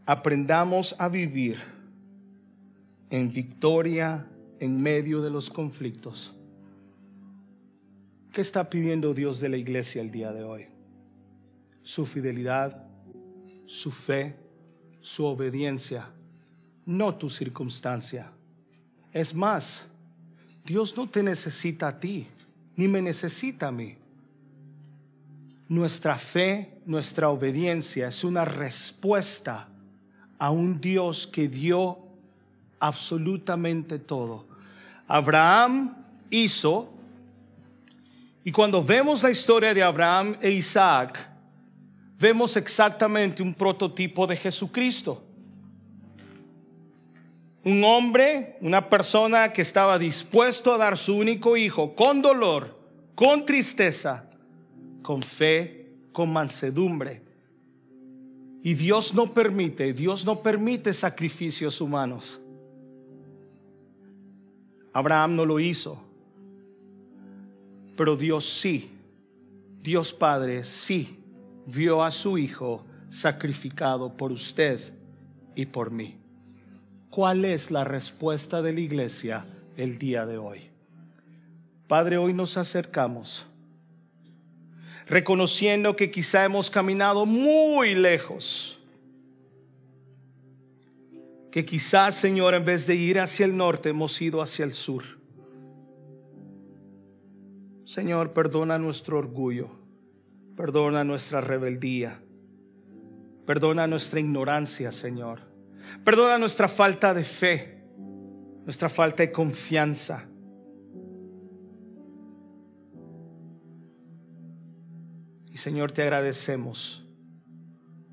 aprendamos 0.05 0.95
a 0.99 1.09
vivir 1.09 1.57
en 3.09 3.31
victoria 3.31 4.27
en 4.59 4.81
medio 4.81 5.21
de 5.21 5.29
los 5.29 5.49
conflictos. 5.49 6.35
¿Qué 8.31 8.41
está 8.41 8.69
pidiendo 8.69 9.13
Dios 9.13 9.39
de 9.39 9.49
la 9.49 9.57
iglesia 9.57 10.01
el 10.01 10.11
día 10.11 10.31
de 10.31 10.43
hoy? 10.43 10.67
Su 11.83 12.05
fidelidad, 12.05 12.84
su 13.65 13.91
fe, 13.91 14.35
su 15.01 15.25
obediencia, 15.25 16.07
no 16.85 17.15
tu 17.15 17.29
circunstancia. 17.29 18.31
Es 19.11 19.33
más, 19.33 19.85
Dios 20.63 20.95
no 20.97 21.07
te 21.07 21.23
necesita 21.23 21.89
a 21.89 21.99
ti, 21.99 22.27
ni 22.75 22.87
me 22.87 23.01
necesita 23.01 23.67
a 23.67 23.71
mí. 23.71 23.95
Nuestra 25.67 26.17
fe, 26.17 26.79
nuestra 26.85 27.29
obediencia 27.29 28.07
es 28.07 28.23
una 28.23 28.45
respuesta 28.45 29.67
a 30.37 30.51
un 30.51 30.79
Dios 30.79 31.27
que 31.27 31.47
dio 31.47 31.99
absolutamente 32.79 33.99
todo. 33.99 34.45
Abraham 35.07 35.95
hizo, 36.29 36.91
y 38.43 38.51
cuando 38.51 38.83
vemos 38.83 39.23
la 39.23 39.31
historia 39.31 39.73
de 39.73 39.81
Abraham 39.81 40.37
e 40.41 40.51
Isaac, 40.51 41.34
vemos 42.19 42.55
exactamente 42.57 43.43
un 43.43 43.53
prototipo 43.53 44.25
de 44.27 44.35
Jesucristo. 44.35 45.23
Un 47.63 47.83
hombre, 47.83 48.57
una 48.61 48.89
persona 48.89 49.51
que 49.51 49.61
estaba 49.61 49.97
dispuesto 49.97 50.73
a 50.73 50.77
dar 50.77 50.97
su 50.97 51.17
único 51.17 51.57
hijo 51.57 51.95
con 51.95 52.21
dolor, 52.21 52.77
con 53.15 53.43
tristeza, 53.43 54.29
con 55.01 55.21
fe, 55.21 55.89
con 56.11 56.31
mansedumbre. 56.31 57.23
Y 58.61 58.75
Dios 58.75 59.13
no 59.13 59.33
permite, 59.33 59.93
Dios 59.93 60.25
no 60.25 60.41
permite 60.41 60.93
sacrificios 60.93 61.81
humanos. 61.81 62.39
Abraham 64.93 65.35
no 65.35 65.45
lo 65.45 65.59
hizo, 65.59 66.01
pero 67.97 68.15
Dios 68.15 68.47
sí, 68.61 68.91
Dios 69.81 70.13
Padre 70.13 70.63
sí 70.63 71.24
vio 71.65 72.03
a 72.03 72.11
su 72.11 72.37
Hijo 72.37 72.85
sacrificado 73.09 74.15
por 74.15 74.31
usted 74.31 74.79
y 75.55 75.65
por 75.65 75.91
mí. 75.91 76.17
¿Cuál 77.09 77.45
es 77.45 77.71
la 77.71 77.83
respuesta 77.83 78.61
de 78.61 78.73
la 78.73 78.79
iglesia 78.81 79.45
el 79.77 79.97
día 79.97 80.25
de 80.25 80.37
hoy? 80.37 80.69
Padre, 81.87 82.17
hoy 82.17 82.33
nos 82.33 82.57
acercamos, 82.57 83.45
reconociendo 85.07 85.95
que 85.95 86.11
quizá 86.11 86.43
hemos 86.43 86.69
caminado 86.69 87.25
muy 87.25 87.95
lejos, 87.95 88.79
que 91.51 91.63
quizás, 91.63 92.15
Señor, 92.15 92.53
en 92.53 92.65
vez 92.65 92.85
de 92.85 92.95
ir 92.95 93.19
hacia 93.19 93.45
el 93.45 93.55
norte, 93.55 93.89
hemos 93.89 94.21
ido 94.21 94.41
hacia 94.41 94.65
el 94.65 94.73
sur. 94.73 95.03
Señor, 97.85 98.33
perdona 98.33 98.77
nuestro 98.77 99.19
orgullo. 99.19 99.84
Perdona 100.55 101.03
nuestra 101.03 101.41
rebeldía. 101.41 102.21
Perdona 103.45 103.87
nuestra 103.87 104.19
ignorancia, 104.19 104.91
Señor. 104.91 105.41
Perdona 106.03 106.37
nuestra 106.37 106.67
falta 106.67 107.13
de 107.13 107.23
fe, 107.23 107.83
nuestra 108.63 108.89
falta 108.89 109.23
de 109.23 109.31
confianza. 109.31 110.27
Y 115.51 115.57
Señor, 115.57 115.91
te 115.91 116.01
agradecemos 116.01 117.05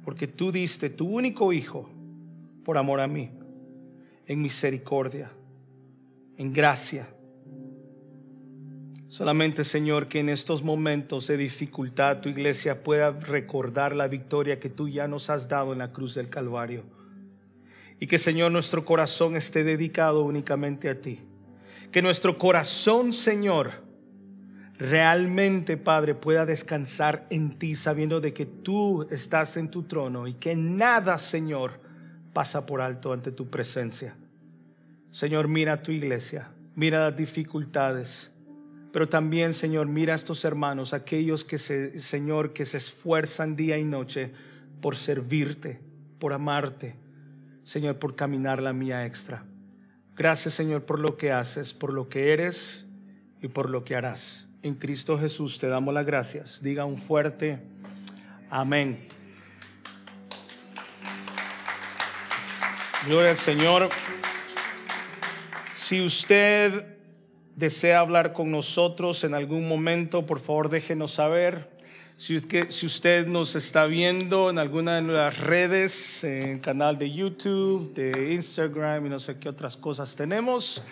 porque 0.04 0.26
tú 0.26 0.52
diste 0.52 0.90
tu 0.90 1.08
único 1.08 1.52
hijo 1.52 1.88
por 2.64 2.76
amor 2.76 3.00
a 3.00 3.06
mí, 3.06 3.30
en 4.26 4.42
misericordia, 4.42 5.30
en 6.36 6.52
gracia. 6.52 7.08
Solamente, 9.12 9.62
Señor, 9.62 10.08
que 10.08 10.20
en 10.20 10.30
estos 10.30 10.62
momentos 10.62 11.26
de 11.26 11.36
dificultad 11.36 12.22
tu 12.22 12.30
iglesia 12.30 12.82
pueda 12.82 13.10
recordar 13.10 13.94
la 13.94 14.08
victoria 14.08 14.58
que 14.58 14.70
tú 14.70 14.88
ya 14.88 15.06
nos 15.06 15.28
has 15.28 15.50
dado 15.50 15.74
en 15.74 15.80
la 15.80 15.92
cruz 15.92 16.14
del 16.14 16.30
Calvario. 16.30 16.82
Y 18.00 18.06
que, 18.06 18.18
Señor, 18.18 18.52
nuestro 18.52 18.86
corazón 18.86 19.36
esté 19.36 19.64
dedicado 19.64 20.24
únicamente 20.24 20.88
a 20.88 20.98
ti. 20.98 21.20
Que 21.90 22.00
nuestro 22.00 22.38
corazón, 22.38 23.12
Señor, 23.12 23.82
realmente, 24.78 25.76
Padre, 25.76 26.14
pueda 26.14 26.46
descansar 26.46 27.26
en 27.28 27.58
ti, 27.58 27.74
sabiendo 27.74 28.18
de 28.18 28.32
que 28.32 28.46
tú 28.46 29.06
estás 29.10 29.58
en 29.58 29.70
tu 29.70 29.82
trono 29.82 30.26
y 30.26 30.32
que 30.32 30.56
nada, 30.56 31.18
Señor, 31.18 31.80
pasa 32.32 32.64
por 32.64 32.80
alto 32.80 33.12
ante 33.12 33.30
tu 33.30 33.50
presencia. 33.50 34.16
Señor, 35.10 35.48
mira 35.48 35.74
a 35.74 35.82
tu 35.82 35.92
iglesia, 35.92 36.50
mira 36.74 37.00
las 37.00 37.14
dificultades, 37.14 38.31
pero 38.92 39.08
también, 39.08 39.54
Señor, 39.54 39.86
mira 39.86 40.12
a 40.12 40.16
estos 40.16 40.44
hermanos, 40.44 40.92
aquellos 40.92 41.44
que 41.44 41.58
se, 41.58 41.98
Señor, 42.00 42.52
que 42.52 42.64
se 42.64 42.76
esfuerzan 42.76 43.56
día 43.56 43.78
y 43.78 43.84
noche 43.84 44.32
por 44.80 44.96
servirte, 44.96 45.80
por 46.18 46.32
amarte, 46.32 46.96
Señor, 47.64 47.98
por 47.98 48.14
caminar 48.14 48.62
la 48.62 48.72
mía 48.72 49.06
extra. 49.06 49.44
Gracias, 50.14 50.54
Señor, 50.54 50.84
por 50.84 50.98
lo 50.98 51.16
que 51.16 51.32
haces, 51.32 51.72
por 51.72 51.92
lo 51.92 52.08
que 52.08 52.32
eres 52.32 52.86
y 53.40 53.48
por 53.48 53.70
lo 53.70 53.84
que 53.84 53.96
harás 53.96 54.46
en 54.62 54.74
Cristo 54.76 55.18
Jesús 55.18 55.58
te 55.58 55.66
damos 55.66 55.92
las 55.92 56.06
gracias. 56.06 56.62
Diga 56.62 56.84
un 56.84 56.98
fuerte 56.98 57.60
amén. 58.48 59.08
Gloria 63.06 63.32
al 63.32 63.36
Señor. 63.36 63.90
Si 65.76 66.00
usted 66.00 66.91
desea 67.62 68.00
hablar 68.00 68.32
con 68.32 68.50
nosotros 68.50 69.22
en 69.22 69.34
algún 69.34 69.68
momento, 69.68 70.26
por 70.26 70.40
favor 70.40 70.68
déjenos 70.68 71.12
saber. 71.12 71.70
Si, 72.16 72.36
si 72.70 72.86
usted 72.86 73.28
nos 73.28 73.54
está 73.54 73.86
viendo 73.86 74.50
en 74.50 74.58
alguna 74.58 74.96
de 74.96 75.02
las 75.02 75.38
redes, 75.38 76.24
en 76.24 76.50
el 76.50 76.60
canal 76.60 76.98
de 76.98 77.12
YouTube, 77.12 77.94
de 77.94 78.34
Instagram 78.34 79.06
y 79.06 79.10
no 79.10 79.20
sé 79.20 79.38
qué 79.38 79.48
otras 79.48 79.76
cosas 79.76 80.16
tenemos, 80.16 80.82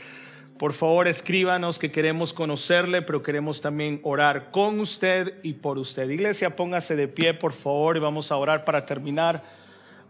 por 0.59 0.73
favor, 0.73 1.09
escríbanos 1.09 1.77
que 1.77 1.91
queremos 1.91 2.33
conocerle, 2.33 3.03
pero 3.03 3.21
queremos 3.21 3.61
también 3.61 3.99
orar 4.05 4.53
con 4.53 4.79
usted 4.79 5.41
y 5.43 5.55
por 5.55 5.77
usted. 5.77 6.09
Iglesia, 6.09 6.55
póngase 6.55 6.95
de 6.95 7.09
pie, 7.09 7.35
por 7.35 7.53
favor, 7.53 7.97
y 7.97 8.01
vamos 8.01 8.31
a 8.31 8.37
orar 8.37 8.65
para 8.65 8.87
terminar. 8.87 9.43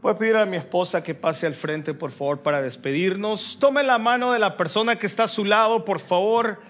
Voy 0.02 0.12
a 0.12 0.16
pedir 0.16 0.36
a 0.36 0.46
mi 0.46 0.56
esposa 0.56 1.02
que 1.02 1.14
pase 1.14 1.46
al 1.46 1.54
frente, 1.54 1.92
por 1.92 2.10
favor, 2.10 2.40
para 2.40 2.62
despedirnos. 2.62 3.58
Tome 3.60 3.82
la 3.82 3.98
mano 3.98 4.32
de 4.32 4.38
la 4.38 4.56
persona 4.56 4.96
que 4.96 5.06
está 5.06 5.24
a 5.24 5.28
su 5.28 5.44
lado, 5.44 5.84
por 5.84 6.00
favor. 6.00 6.60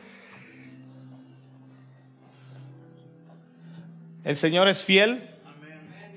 ¿El 4.24 4.36
Señor 4.36 4.66
es 4.68 4.82
fiel? 4.82 5.28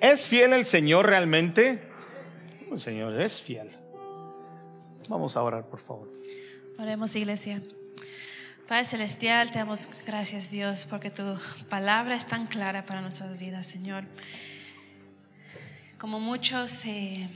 ¿Es 0.01 0.21
fiel 0.21 0.53
el 0.53 0.65
Señor 0.65 1.05
realmente? 1.05 1.83
El 2.71 2.81
Señor 2.81 3.19
es 3.21 3.41
fiel. 3.41 3.69
Vamos 5.07 5.37
a 5.37 5.43
orar, 5.43 5.67
por 5.67 5.79
favor. 5.79 6.09
Oremos, 6.79 7.15
iglesia. 7.15 7.61
Padre 8.67 8.85
Celestial, 8.85 9.51
te 9.51 9.59
damos 9.59 9.87
gracias, 10.07 10.49
Dios, 10.49 10.87
porque 10.89 11.11
tu 11.11 11.37
palabra 11.69 12.15
es 12.15 12.25
tan 12.25 12.47
clara 12.47 12.85
para 12.85 13.01
nuestras 13.01 13.39
vidas, 13.39 13.67
Señor. 13.67 14.05
Como 16.03 16.19
muchos 16.19 16.83
eh, 16.83 17.29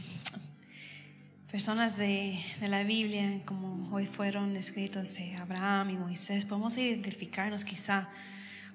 personas 1.50 1.96
de, 1.96 2.38
la 2.68 2.84
Biblia, 2.84 3.40
como 3.46 3.96
hoy 3.96 4.06
fueron 4.06 4.58
escritos 4.58 5.14
de 5.14 5.34
Abraham 5.38 5.92
y 5.92 5.94
Moisés, 5.94 6.46
podemos 6.46 6.78
identificarnos 6.78 7.64
quizá 7.64 8.10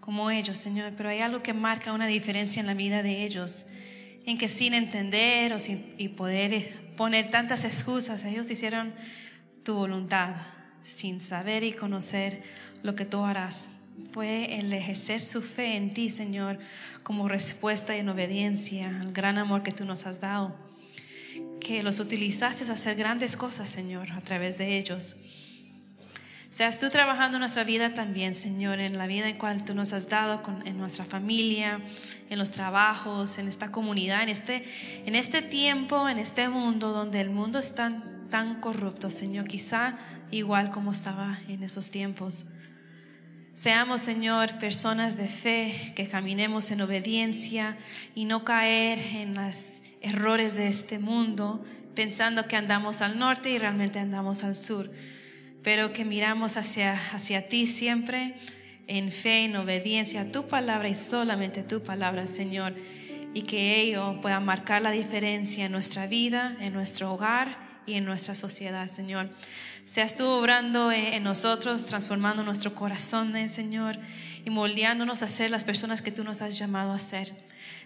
como 0.01 0.31
ellos, 0.31 0.57
Señor, 0.57 0.95
pero 0.97 1.11
hay 1.11 1.19
algo 1.19 1.43
que 1.43 1.53
marca 1.53 1.93
una 1.93 2.07
diferencia 2.07 2.61
en 2.61 2.69
la 2.69 2.73
vida 2.73 3.03
de 3.03 3.23
ellos, 3.23 3.67
en 4.25 4.39
que 4.39 4.49
sin 4.49 4.73
entender 4.73 5.53
o 5.53 5.61
sin 5.61 5.95
y 5.99 6.09
poder 6.09 6.95
poner 6.97 7.31
tantas 7.31 7.67
excusas, 7.67 8.25
ellos 8.25 8.51
hicieron 8.51 8.95
tu 9.63 9.75
voluntad 9.75 10.35
sin 10.83 11.21
saber 11.21 11.65
y 11.65 11.75
conocer 11.75 12.43
lo 12.83 12.95
que 12.95 13.05
tú 13.05 13.23
harás. 13.27 13.69
Fue 14.13 14.59
el 14.59 14.73
ejercer 14.73 15.21
su 15.21 15.43
fe 15.43 15.77
en 15.77 15.95
ti, 15.95 16.11
Señor, 16.11 16.59
como 17.03 17.29
respuesta 17.29 17.97
y 17.97 18.01
en 18.01 18.09
obediencia 18.09 18.89
al 19.01 19.13
gran 19.13 19.39
amor 19.39 19.63
que 19.63 19.73
tú 19.73 19.85
nos 19.85 20.07
has 20.07 20.21
dado. 20.21 20.55
Que 21.61 21.83
los 21.83 22.01
utilizaste 22.01 22.69
a 22.71 22.75
hacer 22.75 22.97
grandes 22.97 23.37
cosas, 23.37 23.69
Señor, 23.69 24.13
a 24.13 24.21
través 24.21 24.59
de 24.59 24.77
ellos. 24.77 25.17
Seas 26.53 26.79
tú 26.79 26.91
trabajando 26.91 27.39
en 27.39 27.41
nuestra 27.41 27.65
vida 27.65 27.95
también, 27.95 28.35
Señor, 28.35 28.79
en 28.79 28.99
la 28.99 29.07
vida 29.07 29.27
en 29.27 29.39
cual 29.39 29.65
tú 29.65 29.75
nos 29.75 29.95
has 29.95 30.11
dado, 30.11 30.43
en 30.67 30.77
nuestra 30.77 31.07
familia, 31.07 31.81
en 32.29 32.39
los 32.39 32.51
trabajos, 32.51 33.39
en 33.39 33.49
esta 33.49 33.73
comunidad, 33.73 34.23
en 34.23 34.29
este, 34.29 34.63
en 35.07 35.15
este 35.15 35.41
tiempo, 35.41 36.11
en 36.11 36.19
este 36.19 36.51
mundo 36.51 36.93
donde 36.93 37.23
el 37.23 37.31
mundo 37.31 37.59
está 37.59 38.03
tan 38.29 38.61
corrupto, 38.61 39.09
Señor, 39.09 39.47
quizá 39.47 39.97
igual 40.31 40.71
como 40.71 40.93
estaba 40.93 41.39
en 41.49 41.63
esos 41.63 41.91
tiempos. 41.91 42.51
Seamos, 43.55 44.01
Señor, 44.01 44.59
personas 44.59 45.19
de 45.19 45.29
fe, 45.29 45.93
que 45.95 46.09
caminemos 46.09 46.71
en 46.71 46.81
obediencia 46.81 47.77
y 48.15 48.25
no 48.25 48.45
caer 48.45 48.99
en 48.99 49.35
los 49.35 49.83
errores 50.01 50.57
de 50.57 50.69
este 50.69 50.99
mundo, 50.99 51.63
pensando 51.95 52.49
que 52.49 52.57
andamos 52.57 53.03
al 53.03 53.19
norte 53.19 53.51
y 53.51 53.59
realmente 53.59 53.99
andamos 53.99 54.43
al 54.43 54.57
sur, 54.57 54.91
pero 55.63 55.93
que 55.93 56.07
miramos 56.07 56.57
hacia, 56.57 56.99
hacia 57.13 57.47
ti 57.47 57.67
siempre 57.67 58.37
en 58.87 59.13
fe, 59.13 59.45
en 59.45 59.57
obediencia 59.57 60.23
a 60.23 60.33
tu 60.33 60.49
palabra 60.49 60.89
y 60.89 60.95
solamente 60.95 61.63
tu 61.63 61.83
palabra, 61.83 62.27
Señor, 62.27 62.75
y 63.35 63.43
que 63.43 63.83
ello 63.83 64.19
pueda 64.23 64.41
marcar 64.41 64.81
la 64.81 64.93
diferencia 64.93 65.67
en 65.67 65.73
nuestra 65.73 66.07
vida, 66.07 66.57
en 66.61 66.73
nuestro 66.73 67.13
hogar 67.13 67.59
y 67.85 67.95
en 67.95 68.07
nuestra 68.07 68.35
sociedad, 68.35 68.87
Señor. 68.87 69.29
Seas 69.85 70.17
tú 70.17 70.27
obrando 70.27 70.93
en 70.93 71.23
nosotros, 71.25 71.87
transformando 71.87 72.45
nuestro 72.45 72.75
corazón, 72.75 73.35
eh, 73.37 73.49
Señor, 73.49 73.99
y 74.45 74.51
moldeándonos 74.51 75.23
a 75.23 75.29
ser 75.29 75.51
las 75.51 75.65
personas 75.65 76.03
que 76.03 76.13
tú 76.13 76.25
nos 76.25 76.41
has 76.41 76.59
llamado 76.59 76.93
a 76.93 76.99
ser. 76.99 77.29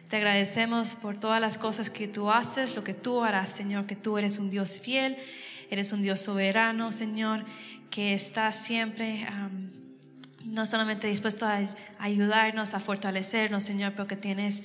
Te 0.09 0.17
agradecemos 0.17 0.95
por 0.95 1.19
todas 1.19 1.41
las 1.41 1.59
cosas 1.59 1.91
que 1.91 2.07
tú 2.07 2.31
haces, 2.31 2.77
lo 2.77 2.85
que 2.85 2.95
tú 2.95 3.25
harás, 3.25 3.49
Señor, 3.49 3.87
que 3.87 3.97
tú 3.97 4.19
eres 4.19 4.39
un 4.39 4.51
Dios 4.51 4.81
fiel, 4.81 5.17
eres 5.71 5.93
un 5.93 6.03
Dios 6.03 6.21
soberano, 6.21 6.93
Señor, 6.93 7.45
que 7.91 8.13
está 8.13 8.53
siempre 8.53 9.27
no 10.45 10.65
solamente 10.65 11.09
dispuesto 11.09 11.47
a 11.47 11.59
ayudarnos, 11.99 12.75
a 12.75 12.81
fortalecernos, 12.81 13.65
Señor, 13.65 13.93
pero 13.93 14.07
que 14.07 14.17
tienes 14.17 14.63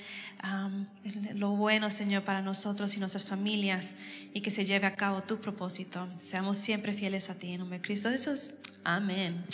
lo 1.34 1.50
bueno, 1.50 1.90
Señor, 1.90 2.24
para 2.24 2.42
nosotros 2.42 2.96
y 2.96 3.00
nuestras 3.00 3.24
familias 3.24 3.96
y 4.34 4.40
que 4.40 4.50
se 4.50 4.64
lleve 4.64 4.86
a 4.86 4.96
cabo 4.96 5.22
tu 5.22 5.40
propósito. 5.40 6.08
Seamos 6.16 6.58
siempre 6.58 6.92
fieles 6.92 7.30
a 7.30 7.34
ti. 7.34 7.52
En 7.52 7.60
nombre 7.60 7.78
de 7.78 7.84
Cristo 7.84 8.10
Jesús. 8.10 8.52
Amén. 8.84 9.44